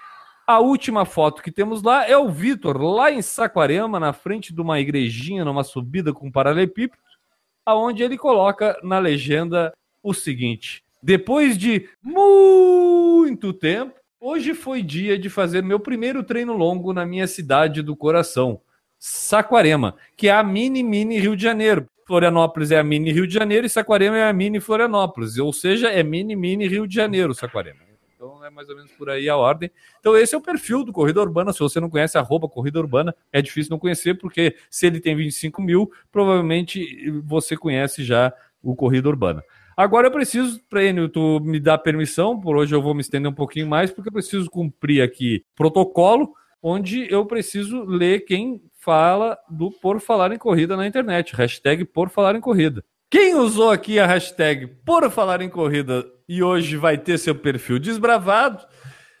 A 0.47 0.59
última 0.59 1.05
foto 1.05 1.43
que 1.43 1.51
temos 1.51 1.83
lá 1.83 2.09
é 2.09 2.17
o 2.17 2.29
Vitor, 2.29 2.81
lá 2.81 3.11
em 3.11 3.21
Saquarema, 3.21 3.99
na 3.99 4.11
frente 4.11 4.51
de 4.51 4.59
uma 4.59 4.79
igrejinha, 4.79 5.45
numa 5.45 5.63
subida 5.63 6.11
com 6.11 6.31
paralelepípedo, 6.31 6.97
aonde 7.63 8.01
ele 8.01 8.17
coloca 8.17 8.75
na 8.81 8.97
legenda 8.97 9.71
o 10.01 10.11
seguinte: 10.11 10.83
Depois 11.01 11.59
de 11.59 11.87
muito 12.01 13.53
tempo, 13.53 13.93
hoje 14.19 14.55
foi 14.55 14.81
dia 14.81 15.15
de 15.15 15.29
fazer 15.29 15.61
meu 15.61 15.79
primeiro 15.79 16.23
treino 16.23 16.57
longo 16.57 16.91
na 16.91 17.05
minha 17.05 17.27
cidade 17.27 17.83
do 17.83 17.95
coração, 17.95 18.59
Saquarema, 18.97 19.95
que 20.17 20.27
é 20.27 20.31
a 20.31 20.41
mini 20.41 20.81
mini 20.81 21.19
Rio 21.19 21.35
de 21.35 21.43
Janeiro. 21.43 21.87
Florianópolis 22.05 22.69
é 22.69 22.77
a 22.77 22.83
mini 22.83 23.11
Rio 23.11 23.25
de 23.25 23.33
Janeiro 23.33 23.65
e 23.65 23.69
Saquarema 23.69 24.17
é 24.17 24.29
a 24.29 24.33
mini 24.33 24.59
Florianópolis, 24.59 25.37
ou 25.39 25.51
seja, 25.51 25.89
é 25.89 26.03
mini 26.03 26.35
mini 26.35 26.67
Rio 26.67 26.87
de 26.87 26.93
Janeiro, 26.93 27.33
Saquarema. 27.33 27.79
Então 28.15 28.45
é 28.45 28.49
mais 28.49 28.69
ou 28.69 28.75
menos 28.75 28.91
por 28.91 29.09
aí 29.09 29.27
a 29.27 29.35
ordem. 29.35 29.71
Então 29.99 30.15
esse 30.15 30.35
é 30.35 30.37
o 30.37 30.41
perfil 30.41 30.83
do 30.83 30.93
Corrida 30.93 31.19
Urbana. 31.19 31.51
Se 31.51 31.59
você 31.59 31.79
não 31.79 31.89
conhece 31.89 32.15
arroba 32.15 32.47
Corrida 32.47 32.79
Urbana, 32.79 33.15
é 33.33 33.41
difícil 33.41 33.71
não 33.71 33.79
conhecer, 33.79 34.13
porque 34.15 34.55
se 34.69 34.85
ele 34.85 34.99
tem 34.99 35.15
25 35.15 35.61
mil, 35.63 35.91
provavelmente 36.11 37.09
você 37.23 37.57
conhece 37.57 38.03
já 38.03 38.31
o 38.61 38.75
Corrida 38.75 39.09
Urbana. 39.09 39.43
Agora 39.75 40.07
eu 40.07 40.11
preciso, 40.11 40.61
Prêmio, 40.69 41.09
tu 41.09 41.39
me 41.41 41.59
dá 41.59 41.75
permissão, 41.77 42.39
por 42.39 42.55
hoje 42.55 42.73
eu 42.73 42.81
vou 42.81 42.93
me 42.93 43.01
estender 43.01 43.29
um 43.29 43.35
pouquinho 43.35 43.67
mais, 43.67 43.91
porque 43.91 44.09
eu 44.09 44.13
preciso 44.13 44.49
cumprir 44.49 45.01
aqui 45.01 45.43
protocolo, 45.55 46.33
onde 46.61 47.11
eu 47.11 47.25
preciso 47.25 47.83
ler 47.83 48.21
quem 48.21 48.61
fala 48.85 49.35
do 49.49 49.71
Por 49.71 49.99
Falar 49.99 50.31
em 50.31 50.37
Corrida 50.37 50.77
na 50.77 50.85
internet. 50.85 51.35
Hashtag 51.35 51.83
Por 51.83 52.07
Falar 52.07 52.35
em 52.35 52.39
Corrida. 52.39 52.85
Quem 53.09 53.33
usou 53.33 53.71
aqui 53.71 53.97
a 53.97 54.05
hashtag 54.05 54.67
Por 54.85 55.09
Falar 55.09 55.41
em 55.41 55.49
Corrida 55.49 56.05
e 56.29 56.43
hoje 56.43 56.77
vai 56.77 56.95
ter 56.95 57.17
seu 57.17 57.33
perfil 57.33 57.79
desbravado, 57.79 58.63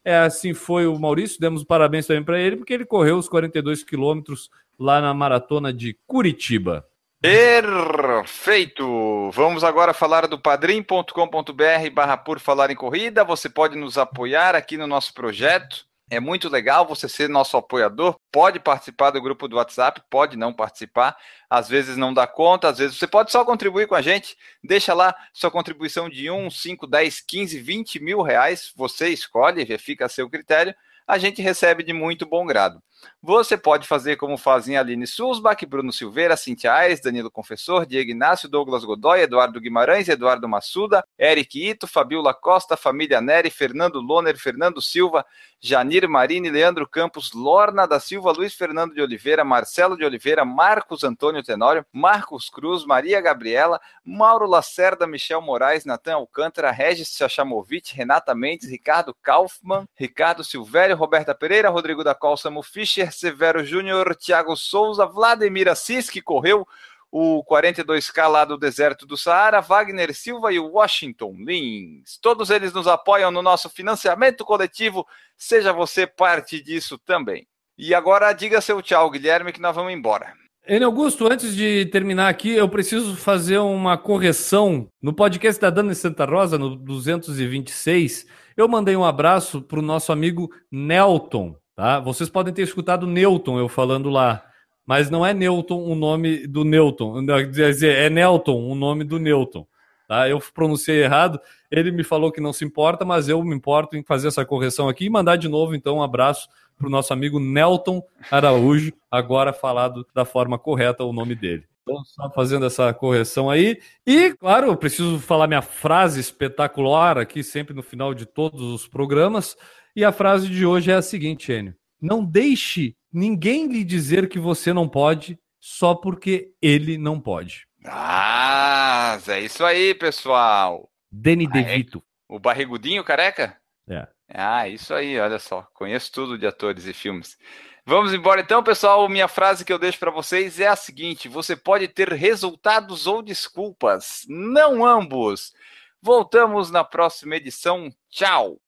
É 0.04 0.18
assim 0.18 0.54
foi 0.54 0.86
o 0.86 0.96
Maurício, 0.96 1.40
demos 1.40 1.64
parabéns 1.64 2.06
também 2.06 2.22
para 2.22 2.38
ele, 2.38 2.54
porque 2.56 2.72
ele 2.72 2.84
correu 2.84 3.18
os 3.18 3.28
42 3.28 3.82
quilômetros 3.82 4.48
lá 4.78 5.00
na 5.00 5.12
maratona 5.12 5.72
de 5.72 5.98
Curitiba. 6.06 6.86
Perfeito! 7.20 9.30
Vamos 9.32 9.64
agora 9.64 9.92
falar 9.92 10.28
do 10.28 10.38
padrim.com.br 10.38 11.90
barra 11.92 12.16
por 12.16 12.38
falar 12.38 12.70
em 12.70 12.76
corrida. 12.76 13.24
Você 13.24 13.48
pode 13.48 13.76
nos 13.76 13.98
apoiar 13.98 14.54
aqui 14.54 14.76
no 14.76 14.86
nosso 14.86 15.12
projeto. 15.12 15.90
É 16.12 16.20
muito 16.20 16.50
legal 16.50 16.86
você 16.86 17.08
ser 17.08 17.26
nosso 17.26 17.56
apoiador. 17.56 18.20
Pode 18.30 18.60
participar 18.60 19.12
do 19.12 19.22
grupo 19.22 19.48
do 19.48 19.56
WhatsApp, 19.56 20.02
pode 20.10 20.36
não 20.36 20.52
participar. 20.52 21.16
Às 21.48 21.70
vezes 21.70 21.96
não 21.96 22.12
dá 22.12 22.26
conta, 22.26 22.68
às 22.68 22.76
vezes 22.76 22.98
você 22.98 23.06
pode 23.06 23.32
só 23.32 23.42
contribuir 23.46 23.86
com 23.86 23.94
a 23.94 24.02
gente. 24.02 24.36
Deixa 24.62 24.92
lá 24.92 25.16
sua 25.32 25.50
contribuição 25.50 26.10
de 26.10 26.30
1, 26.30 26.50
5, 26.50 26.86
10, 26.86 27.20
15, 27.22 27.58
20 27.58 27.98
mil 28.00 28.20
reais. 28.20 28.74
Você 28.76 29.08
escolhe, 29.08 29.64
fica 29.78 30.04
a 30.04 30.08
seu 30.10 30.28
critério. 30.28 30.74
A 31.08 31.16
gente 31.16 31.40
recebe 31.40 31.82
de 31.82 31.94
muito 31.94 32.26
bom 32.26 32.44
grado. 32.44 32.82
Você 33.24 33.57
pode 33.57 33.86
fazer 33.86 34.16
como 34.16 34.36
fazem 34.36 34.76
Aline 34.76 35.07
Sulzbach, 35.07 35.64
Bruno 35.64 35.92
Silveira, 35.92 36.36
Cintia 36.36 36.72
Aires, 36.72 37.00
Danilo 37.00 37.30
Confessor, 37.30 37.86
Diego 37.86 38.11
Inácio, 38.11 38.48
Douglas 38.48 38.84
Godoy, 38.84 39.20
Eduardo 39.20 39.61
Guimarães, 39.61 40.09
Eduardo 40.09 40.48
Massuda, 40.48 41.05
Eric 41.16 41.70
Ito, 41.70 41.86
Fabiola 41.86 42.34
Costa, 42.34 42.76
Família 42.76 43.20
Neri, 43.20 43.48
Fernando 43.48 44.00
Loner, 44.00 44.36
Fernando 44.36 44.82
Silva, 44.82 45.24
Janir 45.61 46.09
Marini, 46.09 46.50
Leandro 46.50 46.88
Campos, 46.88 47.32
Lorna 47.32 47.86
da 47.86 48.00
Silva, 48.00 48.32
Luiz 48.32 48.55
Fernando 48.55 48.92
de 48.92 49.00
Oliveira, 49.00 49.44
Marcelo 49.44 49.96
de 49.96 50.05
Oliveira, 50.05 50.44
Marcos 50.44 51.05
Antônio 51.05 51.44
Tenório, 51.44 51.86
Marcos 51.92 52.50
Cruz, 52.50 52.84
Maria 52.84 53.20
Gabriela, 53.20 53.80
Mauro 54.05 54.46
Lacerda, 54.46 55.07
Michel 55.07 55.40
Moraes, 55.40 55.84
Natan 55.84 56.14
Alcântara, 56.14 56.72
Regis 56.72 57.16
Chachamovic, 57.16 57.94
Renata 57.94 58.34
Mendes, 58.34 58.68
Ricardo 58.68 59.14
Kaufmann, 59.22 59.86
Ricardo 59.98 60.42
Silvério, 60.42 60.96
Roberta 60.96 61.32
Pereira, 61.32 61.70
Rodrigo 61.70 62.03
da 62.03 62.16
Costa 62.16 62.50
Mufish, 62.50 62.91
Fischer, 62.93 63.11
Severo 63.11 63.64
Júnior, 63.64 64.14
Thiago 64.14 64.55
Souza, 64.55 65.07
Vladimir 65.07 65.68
Assis, 65.68 66.11
que 66.11 66.20
correu 66.20 66.66
o 67.11 67.43
42K 67.45 68.26
lá 68.26 68.45
do 68.45 68.59
deserto 68.59 69.07
do 69.07 69.16
Saara, 69.16 69.61
Wagner 69.61 70.14
Silva 70.14 70.53
e 70.53 70.59
Washington 70.59 71.34
Lins. 71.38 72.18
Todos 72.20 72.51
eles 72.51 72.72
nos 72.72 72.86
apoiam 72.86 73.30
no 73.30 73.43
nosso 73.43 73.68
financiamento 73.70 74.45
coletivo. 74.45 75.07
Seja 75.36 75.72
você 75.72 76.07
parte 76.07 76.62
disso 76.62 76.99
também. 76.99 77.47
E 77.76 77.95
agora 77.95 78.32
diga 78.32 78.61
seu 78.61 78.82
tchau, 78.82 79.11
Guilherme, 79.11 79.53
que 79.53 79.61
nós 79.61 79.74
vamos 79.74 79.93
embora. 79.93 80.34
Enio 80.68 80.86
Augusto, 80.86 81.26
antes 81.26 81.57
de 81.57 81.86
terminar 81.86 82.28
aqui, 82.28 82.51
eu 82.51 82.68
preciso 82.68 83.16
fazer 83.16 83.59
uma 83.59 83.99
correção. 83.99 84.88
No 85.03 85.12
podcast 85.12 85.61
da 85.61 85.70
Dana 85.70 85.95
Santa 85.95 86.24
Rosa, 86.24 86.57
no 86.57 86.76
226, 86.76 88.26
eu 88.57 88.68
mandei 88.68 88.95
um 88.95 89.05
abraço 89.05 89.61
para 89.61 89.78
o 89.78 89.82
nosso 89.82 90.12
amigo 90.12 90.51
Nelton. 90.70 91.57
Tá? 91.74 92.00
Vocês 92.00 92.28
podem 92.28 92.52
ter 92.52 92.62
escutado 92.62 93.06
Newton 93.06 93.58
eu 93.58 93.68
falando 93.68 94.10
lá, 94.10 94.44
mas 94.86 95.10
não 95.10 95.24
é 95.24 95.32
Newton 95.32 95.82
o 95.82 95.94
nome 95.94 96.46
do 96.46 96.64
Newton, 96.64 97.24
quer 97.26 97.46
dizer, 97.46 97.96
é 97.96 98.10
Nelton 98.10 98.68
o 98.68 98.74
nome 98.74 99.04
do 99.04 99.18
Newton. 99.18 99.66
Tá? 100.06 100.28
Eu 100.28 100.38
pronunciei 100.52 101.02
errado, 101.02 101.40
ele 101.70 101.90
me 101.90 102.04
falou 102.04 102.30
que 102.30 102.40
não 102.40 102.52
se 102.52 102.64
importa, 102.64 103.04
mas 103.04 103.28
eu 103.28 103.42
me 103.42 103.54
importo 103.54 103.96
em 103.96 104.04
fazer 104.04 104.28
essa 104.28 104.44
correção 104.44 104.88
aqui 104.88 105.06
e 105.06 105.10
mandar 105.10 105.36
de 105.36 105.48
novo, 105.48 105.74
então, 105.74 105.96
um 105.96 106.02
abraço 106.02 106.48
para 106.76 106.86
o 106.86 106.90
nosso 106.90 107.12
amigo 107.12 107.38
Nelton 107.38 108.02
Araújo, 108.30 108.92
agora 109.10 109.52
falado 109.52 110.06
da 110.14 110.24
forma 110.24 110.58
correta 110.58 111.04
o 111.04 111.12
nome 111.12 111.34
dele. 111.34 111.64
Então, 111.82 112.04
só 112.04 112.30
fazendo 112.30 112.64
essa 112.64 112.92
correção 112.94 113.50
aí. 113.50 113.80
E, 114.06 114.34
claro, 114.34 114.68
eu 114.68 114.76
preciso 114.76 115.18
falar 115.18 115.48
minha 115.48 115.62
frase 115.62 116.20
espetacular 116.20 117.18
aqui, 117.18 117.42
sempre 117.42 117.74
no 117.74 117.82
final 117.82 118.14
de 118.14 118.24
todos 118.24 118.60
os 118.60 118.86
programas. 118.86 119.56
E 119.95 120.05
a 120.05 120.12
frase 120.12 120.49
de 120.49 120.64
hoje 120.64 120.90
é 120.90 120.95
a 120.95 121.03
seguinte, 121.03 121.53
Enio. 121.53 121.74
Não 122.01 122.24
deixe 122.24 122.97
ninguém 123.12 123.68
lhe 123.68 123.84
dizer 123.84 124.28
que 124.28 124.38
você 124.38 124.72
não 124.72 124.88
pode 124.88 125.38
só 125.61 125.95
porque 125.95 126.53
ele 126.61 126.99
não 126.99 127.20
pode. 127.20 127.66
Ah, 127.84 129.18
é 129.28 129.40
isso 129.40 129.64
aí, 129.64 129.95
pessoal. 129.95 130.90
Danny 131.11 131.47
ah, 131.47 131.51
DeVito. 131.51 131.99
É? 131.99 132.34
O 132.34 132.38
barrigudinho 132.38 133.05
careca? 133.05 133.57
É. 133.88 134.09
Ah, 134.28 134.66
isso 134.68 134.95
aí, 134.95 135.20
olha 135.20 135.38
só. 135.38 135.62
Conheço 135.74 136.11
tudo 136.11 136.38
de 136.38 136.47
atores 136.47 136.86
e 136.86 136.93
filmes. 136.93 137.36
Vamos 137.84 138.14
embora 138.14 138.40
então, 138.40 138.62
pessoal. 138.62 139.09
Minha 139.09 139.28
frase 139.28 139.64
que 139.64 139.72
eu 139.72 139.78
deixo 139.78 139.99
para 139.99 140.11
vocês 140.11 140.59
é 140.59 140.68
a 140.68 140.76
seguinte: 140.76 141.28
você 141.28 141.55
pode 141.55 141.88
ter 141.88 142.12
resultados 142.12 143.07
ou 143.07 143.22
desculpas, 143.22 144.24
não 144.28 144.84
ambos. 144.84 145.53
Voltamos 146.01 146.70
na 146.70 146.82
próxima 146.82 147.36
edição. 147.36 147.93
Tchau. 148.09 148.59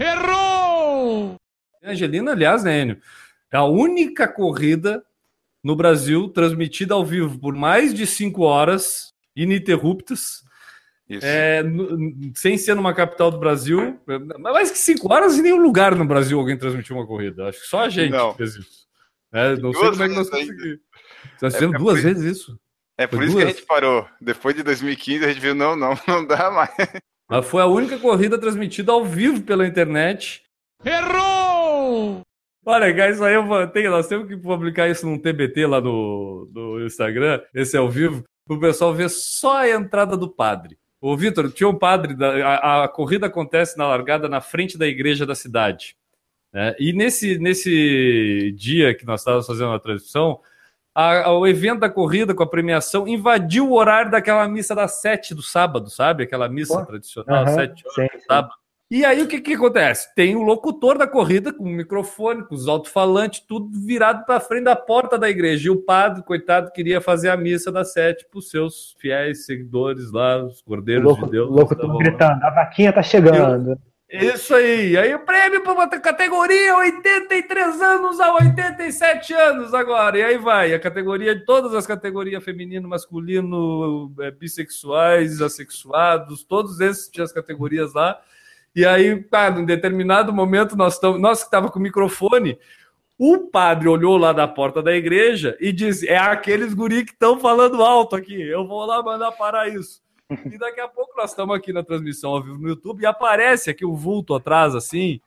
Errou! 0.00 1.36
Angelina, 1.84 2.32
aliás, 2.32 2.64
né, 2.64 2.80
Enio? 2.80 2.98
É 3.52 3.58
a 3.58 3.64
única 3.64 4.26
corrida 4.26 5.04
no 5.62 5.76
Brasil 5.76 6.28
transmitida 6.28 6.94
ao 6.94 7.04
vivo 7.04 7.38
por 7.38 7.54
mais 7.54 7.92
de 7.92 8.06
cinco 8.06 8.42
horas, 8.42 9.12
ininterruptas, 9.36 10.42
é, 11.22 11.62
sem 12.36 12.56
ser 12.56 12.74
numa 12.74 12.94
capital 12.94 13.30
do 13.30 13.38
Brasil. 13.38 14.00
Mais 14.38 14.70
que 14.70 14.78
cinco 14.78 15.12
horas 15.12 15.36
em 15.36 15.42
nenhum 15.42 15.60
lugar 15.60 15.94
no 15.94 16.04
Brasil 16.04 16.38
alguém 16.38 16.56
transmitiu 16.56 16.96
uma 16.96 17.06
corrida. 17.06 17.48
Acho 17.48 17.60
que 17.60 17.66
só 17.66 17.80
a 17.80 17.88
gente 17.88 18.12
não. 18.12 18.32
fez 18.34 18.54
isso. 18.54 18.88
É, 19.32 19.56
não 19.56 19.72
sei 19.72 19.90
como 19.90 20.02
é 20.02 20.08
que 20.08 20.14
nós 20.14 20.30
conseguimos. 20.30 20.78
Nós 21.42 21.54
fizemos 21.54 21.74
é, 21.74 21.78
duas 21.78 22.00
por... 22.00 22.02
vezes 22.02 22.38
isso. 22.38 22.60
É 22.96 23.06
por 23.06 23.22
isso 23.22 23.32
duas. 23.32 23.44
que 23.44 23.50
a 23.50 23.54
gente 23.54 23.66
parou. 23.66 24.08
Depois 24.20 24.54
de 24.54 24.62
2015 24.62 25.24
a 25.24 25.28
gente 25.28 25.40
viu, 25.40 25.54
não, 25.54 25.74
não, 25.74 25.98
não 26.06 26.24
dá 26.24 26.50
mais. 26.50 26.70
Mas 27.30 27.46
foi 27.46 27.62
a 27.62 27.66
única 27.66 27.96
corrida 27.96 28.36
transmitida 28.36 28.90
ao 28.90 29.04
vivo 29.04 29.40
pela 29.42 29.64
internet. 29.64 30.42
Errou! 30.84 32.22
Olha, 32.66 32.90
guys, 32.90 33.14
isso 33.14 33.24
aí 33.24 33.34
eu 33.34 33.68
tenho, 33.68 33.92
nós 33.92 34.08
temos 34.08 34.26
que 34.26 34.36
publicar 34.36 34.88
isso 34.88 35.06
num 35.06 35.16
TBT 35.16 35.64
lá 35.64 35.80
no, 35.80 36.50
no 36.52 36.84
Instagram, 36.84 37.40
esse 37.54 37.76
é 37.76 37.78
ao 37.78 37.88
vivo, 37.88 38.24
para 38.44 38.56
o 38.56 38.60
pessoal 38.60 38.92
ver 38.92 39.08
só 39.08 39.58
a 39.58 39.70
entrada 39.70 40.16
do 40.16 40.28
padre. 40.28 40.76
Ô, 41.00 41.16
Vitor, 41.16 41.52
tinha 41.52 41.68
um 41.68 41.78
padre, 41.78 42.16
a, 42.22 42.84
a, 42.84 42.88
corrida 42.88 43.28
acontece 43.28 43.78
na 43.78 43.86
largada 43.86 44.28
na 44.28 44.40
frente 44.40 44.76
da 44.76 44.86
igreja 44.88 45.24
da 45.24 45.36
cidade. 45.36 45.96
Né? 46.52 46.74
E 46.80 46.92
nesse, 46.92 47.38
nesse 47.38 48.52
dia 48.58 48.92
que 48.92 49.06
nós 49.06 49.20
estávamos 49.20 49.46
fazendo 49.46 49.72
a 49.72 49.78
transmissão, 49.78 50.40
a, 50.94 51.32
o 51.32 51.46
evento 51.46 51.80
da 51.80 51.90
corrida 51.90 52.34
com 52.34 52.42
a 52.42 52.48
premiação 52.48 53.06
invadiu 53.06 53.68
o 53.68 53.74
horário 53.74 54.10
daquela 54.10 54.46
missa 54.48 54.74
das 54.74 55.00
sete 55.00 55.34
do 55.34 55.42
sábado, 55.42 55.88
sabe? 55.88 56.24
Aquela 56.24 56.48
missa 56.48 56.78
Pô, 56.78 56.86
tradicional, 56.86 57.46
uhum, 57.46 57.54
sete 57.54 57.84
horas 57.86 57.94
sim, 57.94 58.18
do 58.18 58.24
sábado. 58.24 58.54
E 58.90 59.04
aí 59.04 59.22
o 59.22 59.28
que, 59.28 59.40
que 59.40 59.54
acontece? 59.54 60.12
Tem 60.16 60.34
o 60.34 60.42
locutor 60.42 60.98
da 60.98 61.06
corrida 61.06 61.52
com 61.52 61.62
o 61.62 61.68
microfone, 61.68 62.42
com 62.42 62.56
os 62.56 62.66
alto-falantes, 62.66 63.38
tudo 63.38 63.70
virado 63.86 64.26
para 64.26 64.40
frente 64.40 64.64
da 64.64 64.74
porta 64.74 65.16
da 65.16 65.30
igreja. 65.30 65.68
E 65.68 65.70
o 65.70 65.80
padre, 65.80 66.24
coitado, 66.24 66.72
queria 66.72 67.00
fazer 67.00 67.28
a 67.28 67.36
missa 67.36 67.70
das 67.70 67.92
sete 67.92 68.26
para 68.28 68.40
os 68.40 68.50
seus 68.50 68.96
fiéis 68.98 69.46
seguidores 69.46 70.10
lá, 70.10 70.44
os 70.44 70.60
cordeiros 70.60 71.14
de 71.18 71.30
Deus. 71.30 71.48
O 71.48 71.52
locutor 71.52 71.98
gritando, 71.98 72.42
a 72.42 72.50
vaquinha 72.50 72.92
tá 72.92 73.00
chegando. 73.00 73.70
Eu, 73.70 73.78
isso 74.10 74.54
aí. 74.54 74.96
Aí 74.96 75.14
o 75.14 75.20
prêmio 75.20 75.62
para 75.62 75.72
uma 75.72 75.88
categoria 75.88 76.76
83 76.76 77.80
anos 77.80 78.18
a 78.18 78.34
87 78.34 79.32
anos 79.32 79.72
agora. 79.72 80.18
E 80.18 80.22
aí 80.22 80.36
vai. 80.36 80.74
A 80.74 80.80
categoria 80.80 81.34
de 81.34 81.44
todas 81.44 81.74
as 81.74 81.86
categorias 81.86 82.42
feminino, 82.42 82.88
masculino, 82.88 84.12
é, 84.20 84.30
bissexuais, 84.32 85.40
assexuados, 85.40 86.42
todos 86.42 86.80
esses 86.80 87.08
tinham 87.08 87.24
as 87.24 87.32
categorias 87.32 87.94
lá. 87.94 88.20
E 88.74 88.84
aí, 88.84 89.22
cara, 89.24 89.60
em 89.60 89.64
determinado 89.64 90.32
momento, 90.32 90.76
nós, 90.76 90.94
estamos, 90.94 91.20
nós 91.20 91.40
que 91.40 91.46
estava 91.46 91.70
com 91.70 91.78
o 91.78 91.82
microfone, 91.82 92.58
o 93.18 93.50
padre 93.50 93.88
olhou 93.88 94.16
lá 94.16 94.32
da 94.32 94.48
porta 94.48 94.82
da 94.82 94.92
igreja 94.92 95.56
e 95.60 95.72
disse: 95.72 96.08
É 96.08 96.16
aqueles 96.16 96.74
guri 96.74 97.04
que 97.04 97.12
estão 97.12 97.38
falando 97.38 97.82
alto 97.82 98.16
aqui. 98.16 98.40
Eu 98.40 98.66
vou 98.66 98.84
lá 98.84 99.02
mandar 99.02 99.30
parar 99.32 99.68
isso. 99.68 100.02
E 100.46 100.58
daqui 100.58 100.80
a 100.80 100.88
pouco 100.88 101.16
nós 101.16 101.30
estamos 101.30 101.56
aqui 101.56 101.72
na 101.72 101.82
transmissão 101.82 102.30
ao 102.30 102.42
vivo 102.42 102.58
no 102.58 102.68
YouTube 102.68 103.02
e 103.02 103.06
aparece 103.06 103.70
aqui 103.70 103.84
o 103.84 103.94
vulto 103.94 104.34
atrás, 104.34 104.74
assim, 104.74 105.20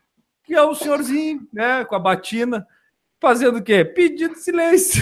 que 0.43 0.54
é 0.54 0.62
o 0.62 0.74
senhorzinho, 0.74 1.47
né, 1.51 1.84
com 1.86 1.95
a 1.95 1.99
batina, 1.99 2.66
fazendo 3.24 3.60
o 3.60 3.64
quê? 3.64 3.86
Pedindo 3.86 4.36
silêncio. 4.36 5.02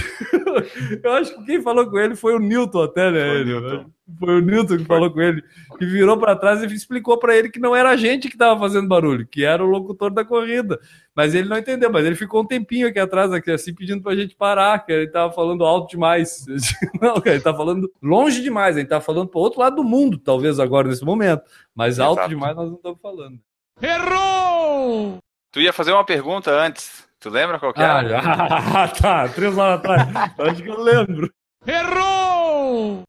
Eu 1.04 1.12
acho 1.14 1.36
que 1.36 1.46
quem 1.46 1.62
falou 1.62 1.90
com 1.90 1.98
ele 1.98 2.16
foi 2.16 2.36
o 2.36 2.40
Newton 2.40 2.84
até, 2.84 3.10
né? 3.10 3.20
Foi 3.20 3.30
o 3.30 3.36
ele, 3.40 3.46
Newton. 3.46 3.78
né? 3.78 3.86
Foi 4.20 4.36
o 4.38 4.42
Newton 4.42 4.78
que 4.78 4.86
falou 4.86 5.10
com 5.10 5.22
ele, 5.22 5.42
que 5.80 5.86
virou 5.86 6.18
para 6.20 6.36
trás 6.36 6.62
e 6.62 6.68
explicou 6.68 7.18
para 7.18 7.36
ele 7.36 7.50
que 7.50 7.60
não 7.60 7.76
era 7.76 7.90
a 7.90 7.98
gente 7.98 8.28
que 8.28 8.36
estava 8.36 8.60
fazendo 8.60 8.88
barulho, 8.88 9.26
que 9.26 9.44
era 9.44 9.64
o 9.64 9.68
locutor 9.68 10.12
da 10.12 10.24
corrida. 10.24 10.80
Mas 11.16 11.34
ele 11.34 11.50
não 11.50 11.58
entendeu, 11.58 11.92
mas 11.92 12.06
ele 12.06 12.16
ficou 12.16 12.44
um 12.44 12.46
tempinho 12.46 12.88
aqui 12.88 13.00
atrás, 13.00 13.32
aqui, 13.34 13.50
assim, 13.50 13.74
pedindo 13.74 14.04
pra 14.04 14.16
gente 14.16 14.36
parar, 14.36 14.86
que 14.86 14.92
ele 14.92 15.08
tava 15.08 15.34
falando 15.34 15.66
alto 15.66 15.90
demais. 15.90 16.46
Não, 17.02 17.16
cara, 17.16 17.36
ele 17.36 17.44
tá 17.44 17.54
falando 17.54 17.92
longe 18.02 18.42
demais, 18.44 18.78
ele 18.78 18.88
tá 18.88 19.02
falando 19.02 19.30
pro 19.30 19.40
outro 19.40 19.60
lado 19.60 19.78
do 19.78 19.84
mundo, 19.84 20.18
talvez 20.18 20.60
agora 20.60 20.88
nesse 20.88 21.04
momento. 21.04 21.42
Mas 21.74 22.00
alto 22.00 22.20
Exato. 22.20 22.30
demais 22.30 22.56
nós 22.56 22.68
não 22.70 22.76
estamos 22.76 23.00
falando. 23.02 23.40
Errou! 23.82 25.18
Tu 25.52 25.62
ia 25.62 25.74
fazer 25.74 25.92
uma 25.92 26.06
pergunta 26.06 26.52
antes. 26.52 27.10
Tu 27.22 27.30
lembra 27.30 27.60
qual 27.60 27.72
que 27.72 27.82
Ah, 27.82 28.00
era? 28.00 28.10
já. 28.10 28.88
tá, 29.00 29.30
três 29.30 29.56
horas 29.58 29.78
atrás. 29.80 30.02
Acho 30.40 30.64
que 30.64 30.70
eu 30.70 30.82
lembro. 30.82 31.32
Errou! 31.66 33.04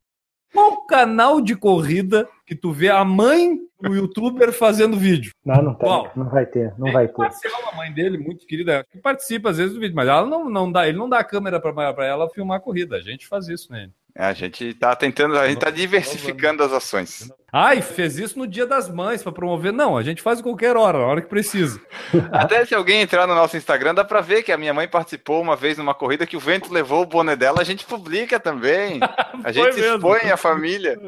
Qual 0.53 0.85
canal 0.87 1.41
de 1.41 1.57
corrida 1.57 2.29
que 2.47 2.55
tu 2.55 2.73
vê 2.73 2.91
a 2.91 3.03
mãe 3.07 3.59
do 3.81 3.95
youtuber 3.95 4.53
fazendo 4.53 4.99
vídeo? 4.99 5.33
Não, 5.43 5.63
não, 5.63 5.75
tem, 5.75 5.89
Qual? 5.89 6.13
não 6.15 6.29
vai 6.29 6.45
ter, 6.45 6.75
não 6.79 6.93
vai 6.93 7.09
ter. 7.09 7.17
Marcela, 7.17 7.71
a 7.73 7.77
mãe 7.77 7.91
dele, 7.91 8.19
muito 8.19 8.47
querida, 8.47 8.85
que 8.93 8.99
participa 8.99 9.49
às 9.49 9.57
vezes 9.57 9.73
do 9.73 9.81
vídeo, 9.81 9.97
mas 9.97 10.07
ela 10.09 10.27
não, 10.27 10.51
não 10.51 10.71
dá, 10.71 10.87
ele 10.87 10.99
não 10.99 11.09
dá 11.09 11.21
a 11.21 11.25
câmera 11.25 11.59
para 11.59 12.05
ela 12.05 12.29
filmar 12.29 12.59
a 12.59 12.61
corrida. 12.61 12.97
A 12.97 13.01
gente 13.01 13.27
faz 13.27 13.49
isso 13.49 13.73
nele. 13.73 13.93
A 14.15 14.33
gente 14.35 14.75
tá 14.75 14.95
tentando, 14.95 15.39
a 15.39 15.49
gente 15.49 15.59
tá 15.59 15.71
diversificando 15.71 16.63
as 16.63 16.73
ações. 16.73 17.33
Ah, 17.51 17.75
e 17.75 17.81
fez 17.81 18.19
isso 18.19 18.39
no 18.39 18.47
Dia 18.47 18.67
das 18.67 18.91
Mães 18.91 19.23
para 19.23 19.33
promover. 19.33 19.73
Não, 19.73 19.97
a 19.97 20.03
gente 20.03 20.21
faz 20.21 20.41
em 20.41 20.43
qualquer 20.43 20.77
hora, 20.77 20.99
na 20.99 21.07
hora 21.07 21.23
que 21.23 21.29
precisa. 21.29 21.81
Até 22.31 22.65
se 22.67 22.75
alguém 22.75 23.01
entrar 23.01 23.27
no 23.27 23.35
nosso 23.35 23.57
Instagram, 23.57 23.95
dá 23.95 24.05
pra 24.05 24.21
ver 24.21 24.43
que 24.43 24.53
a 24.53 24.59
minha 24.59 24.75
mãe 24.75 24.87
participou 24.87 25.41
uma 25.41 25.57
vez 25.57 25.79
numa 25.79 25.95
corrida 25.95 26.27
que 26.27 26.37
o 26.37 26.41
vento 26.41 26.73
levou 26.73 27.03
o 27.03 27.07
boné 27.07 27.35
dela, 27.37 27.61
a 27.61 27.65
gente 27.65 27.87
publica 27.87 28.39
também. 28.39 29.01
A 29.45 29.51
gente 29.51 29.75
mesmo. 29.77 29.95
expõe 29.97 30.31
a 30.31 30.37
família. 30.37 30.99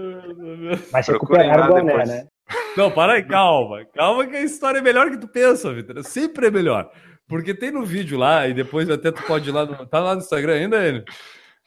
Mas 0.92 1.06
Procurem 1.06 1.42
recuperaram 1.50 1.64
o 1.64 1.80
boné, 1.80 1.92
depois. 1.92 2.08
né? 2.08 2.26
Não, 2.76 2.90
para 2.90 3.12
aí, 3.14 3.22
calma. 3.22 3.84
Calma 3.94 4.26
que 4.26 4.36
a 4.36 4.42
história 4.42 4.78
é 4.78 4.82
melhor 4.82 5.10
que 5.10 5.18
tu 5.18 5.28
pensa, 5.28 5.72
Vitor. 5.72 6.02
Sempre 6.04 6.46
é 6.48 6.50
melhor. 6.50 6.90
Porque 7.28 7.54
tem 7.54 7.70
no 7.70 7.84
vídeo 7.84 8.18
lá, 8.18 8.46
e 8.48 8.52
depois 8.54 8.88
até 8.90 9.10
tu 9.12 9.22
pode 9.22 9.48
ir 9.48 9.52
lá 9.52 9.64
no. 9.64 9.86
Tá 9.86 10.00
lá 10.00 10.14
no 10.14 10.20
Instagram 10.20 10.54
ainda, 10.54 10.84
ele? 10.84 11.04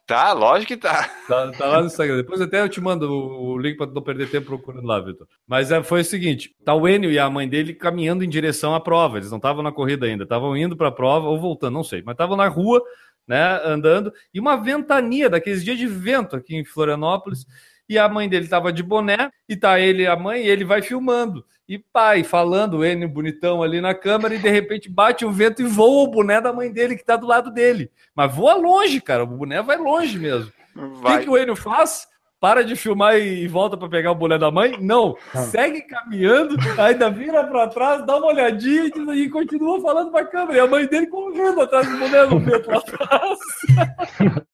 Tá, 0.08 0.32
lógico 0.32 0.70
que 0.70 0.78
tá. 0.78 1.10
Tá, 1.28 1.52
tá 1.52 1.66
lá 1.68 1.82
no 1.82 1.88
Instagram. 1.88 2.16
Depois 2.16 2.40
até 2.40 2.62
eu 2.62 2.70
te 2.70 2.80
mando 2.80 3.12
o, 3.12 3.58
link 3.60 3.76
para 3.76 3.92
não 3.92 4.02
perder 4.02 4.32
tempo 4.32 4.48
procurando 4.48 4.88
lá, 4.88 5.02
Vitor. 5.02 5.28
Mas 5.46 5.70
é, 5.70 5.84
foi 5.84 6.00
o 6.00 6.06
seguinte: 6.06 6.56
tá 6.64 6.74
o 6.74 6.88
Enio 6.88 7.12
e 7.12 7.20
a 7.20 7.30
mãe 7.30 7.48
dele 7.48 7.74
caminhando 7.74 8.24
em 8.24 8.30
direção 8.30 8.74
à 8.74 8.80
prova. 8.80 9.18
Eles 9.18 9.30
não 9.30 9.38
estavam 9.38 9.62
na 9.62 9.72
corrida 9.72 10.06
ainda, 10.06 10.24
estavam 10.24 10.56
indo 10.56 10.78
para 10.78 10.88
a 10.88 10.94
prova 10.94 11.28
ou 11.28 11.38
voltando, 11.38 11.74
não 11.74 11.84
sei. 11.84 12.02
Mas 12.06 12.14
estavam 12.14 12.38
na 12.38 12.48
rua, 12.48 12.82
né, 13.28 13.62
andando, 13.66 14.14
e 14.34 14.40
uma 14.40 14.56
ventania 14.56 15.30
daqueles 15.30 15.62
dias 15.62 15.78
de 15.78 15.88
vento 15.88 16.38
aqui 16.38 16.56
em 16.56 16.64
Florianópolis. 16.64 17.46
E 17.90 17.98
a 17.98 18.08
mãe 18.10 18.28
dele 18.28 18.46
estava 18.46 18.72
de 18.72 18.84
boné, 18.84 19.30
e 19.48 19.56
tá 19.56 19.80
ele 19.80 20.04
e 20.04 20.08
a 20.08 20.16
mãe, 20.16 20.44
e 20.44 20.50
ele 20.50 20.66
vai 20.66 20.82
filmando. 20.82 21.46
E 21.68 21.78
pai, 21.78 22.24
falando, 22.24 22.78
o 22.78 22.86
Enio 22.86 23.10
bonitão 23.10 23.62
ali 23.64 23.80
na 23.82 23.94
câmera, 23.94 24.36
e 24.36 24.40
de 24.40 24.50
repente 24.50 24.90
bate 24.90 25.26
o 25.26 25.32
vento 25.32 25.62
e 25.62 25.66
voa 25.66 26.04
o 26.04 26.12
boné 26.12 26.40
da 26.42 26.52
mãe 26.54 26.72
dele, 26.72 26.96
que 26.96 27.04
tá 27.06 27.16
do 27.16 27.28
lado 27.28 27.52
dele. 27.52 27.92
Mas 28.16 28.34
voa 28.34 28.56
longe, 28.56 29.02
cara. 29.02 29.24
O 29.24 29.28
boné 29.28 29.62
vai 29.62 29.78
longe 29.78 30.18
mesmo. 30.18 30.52
O 30.76 30.90
que, 30.98 31.02
Vai. 31.02 31.24
que 31.24 31.30
o 31.30 31.38
Enio 31.38 31.56
faz? 31.56 32.08
Para 32.40 32.64
de 32.64 32.76
filmar 32.76 33.18
e 33.18 33.48
volta 33.48 33.76
para 33.76 33.90
pegar 33.90 34.12
o 34.12 34.16
boné 34.16 34.38
da 34.38 34.52
mãe? 34.52 34.78
Não. 34.80 35.18
Ah. 35.34 35.40
Segue 35.40 35.82
caminhando, 35.82 36.56
ainda 36.80 37.10
vira 37.10 37.44
para 37.46 37.68
trás, 37.68 38.06
dá 38.06 38.16
uma 38.16 38.28
olhadinha 38.28 38.84
e 38.86 38.92
diz- 38.92 39.18
e 39.26 39.30
continua 39.30 39.82
falando 39.82 40.12
para 40.12 40.22
a 40.22 40.28
câmera. 40.28 40.58
E 40.58 40.60
a 40.60 40.68
mãe 40.68 40.86
dele 40.86 41.08
correndo 41.08 41.62
atrás 41.62 41.90
do 41.90 41.98
boné 41.98 42.26
no 42.26 42.40
vento 42.40 42.70
lá 42.70 42.78
atrás. 42.78 43.40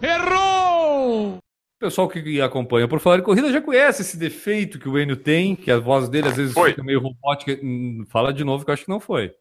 Errou! 0.00 1.38
Pessoal 1.82 2.06
que 2.08 2.40
acompanha 2.40 2.86
por 2.86 3.00
falar 3.00 3.18
em 3.18 3.22
corrida 3.24 3.52
já 3.52 3.60
conhece 3.60 4.02
esse 4.02 4.16
defeito 4.16 4.78
que 4.78 4.88
o 4.88 4.96
Enio 4.96 5.16
tem, 5.16 5.56
que 5.56 5.68
a 5.68 5.80
voz 5.80 6.08
dele 6.08 6.28
às 6.28 6.36
vezes 6.36 6.54
Foi. 6.54 6.70
fica 6.70 6.84
meio 6.84 7.00
robótica. 7.00 7.58
Hum, 7.60 8.04
Fala 8.08 8.32
de 8.32 8.44
novo 8.44 8.64
que 8.64 8.70
eu 8.70 8.72
acho 8.74 8.84
que 8.84 8.88
não 8.88 9.00
foi. 9.00 9.34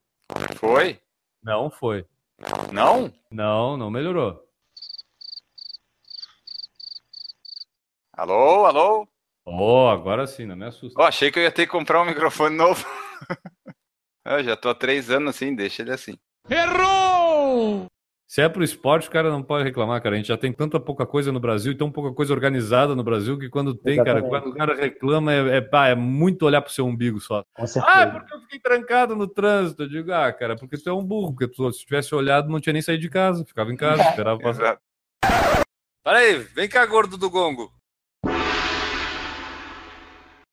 Foi? 0.56 1.00
Não 1.44 1.70
foi. 1.70 2.04
Não? 2.74 3.14
Não, 3.30 3.78
não 3.78 3.92
melhorou. 3.92 4.44
Alô, 8.14 8.66
alô? 8.66 9.08
Oh, 9.46 9.88
agora 9.90 10.26
sim, 10.26 10.48
não 10.48 10.56
me 10.56 10.66
assusta. 10.66 11.00
Ó, 11.00 11.06
achei 11.06 11.30
que 11.32 11.38
eu 11.38 11.44
ia 11.44 11.52
ter 11.52 11.68
que 11.68 11.72
comprar 11.72 12.02
um 12.02 12.06
microfone 12.06 12.56
novo. 12.56 12.84
eu 14.26 14.44
já 14.44 14.58
tô 14.58 14.70
há 14.70 14.74
três 14.74 15.12
anos 15.12 15.36
assim, 15.36 15.54
deixa 15.54 15.84
ele 15.84 15.92
assim. 15.92 16.18
Errou! 16.50 17.11
Se 18.32 18.42
é 18.42 18.48
pro 18.48 18.64
esporte, 18.64 19.10
o 19.10 19.12
cara 19.12 19.30
não 19.30 19.44
pode 19.44 19.66
reclamar, 19.66 20.02
cara. 20.02 20.16
A 20.16 20.18
gente 20.18 20.30
já 20.30 20.38
tem 20.38 20.54
tanta 20.54 20.80
pouca 20.80 21.06
coisa 21.06 21.34
no 21.34 21.40
Brasil 21.42 21.74
e 21.74 21.76
tão 21.76 21.92
pouca 21.92 22.16
coisa 22.16 22.32
organizada 22.32 22.96
no 22.96 23.04
Brasil 23.04 23.38
que 23.38 23.50
quando 23.50 23.76
tem, 23.76 23.98
cara, 23.98 24.20
Exatamente. 24.20 24.30
quando 24.30 24.54
o 24.54 24.58
cara 24.58 24.74
reclama, 24.74 25.34
é, 25.34 25.58
é, 25.58 25.60
pá, 25.60 25.90
é 25.90 25.96
muito 25.96 26.46
olhar 26.46 26.62
pro 26.62 26.72
seu 26.72 26.86
umbigo 26.86 27.20
só. 27.20 27.44
Com 27.54 27.66
Ah, 27.82 28.08
porque 28.08 28.34
eu 28.34 28.40
fiquei 28.40 28.60
trancado 28.62 29.18
no 29.18 29.28
trânsito. 29.28 29.84
Eu 29.84 29.90
digo, 29.90 30.14
ah, 30.14 30.32
cara, 30.32 30.56
porque 30.56 30.78
tu 30.78 30.90
é 30.90 30.94
um 30.94 31.04
burro, 31.04 31.34
porque 31.34 31.54
tu, 31.54 31.70
se 31.74 31.86
tivesse 31.86 32.16
olhado, 32.16 32.48
não 32.48 32.62
tinha 32.62 32.72
nem 32.72 32.82
saído 32.82 33.02
de 33.02 33.10
casa, 33.10 33.44
ficava 33.44 33.70
em 33.70 33.76
casa, 33.76 34.02
esperava 34.08 34.40
passar. 34.40 34.62
Exato. 34.62 34.82
Para 36.02 36.20
aí, 36.20 36.38
vem 36.56 36.70
cá, 36.70 36.86
gordo 36.86 37.18
do 37.18 37.30
gongo. 37.30 37.70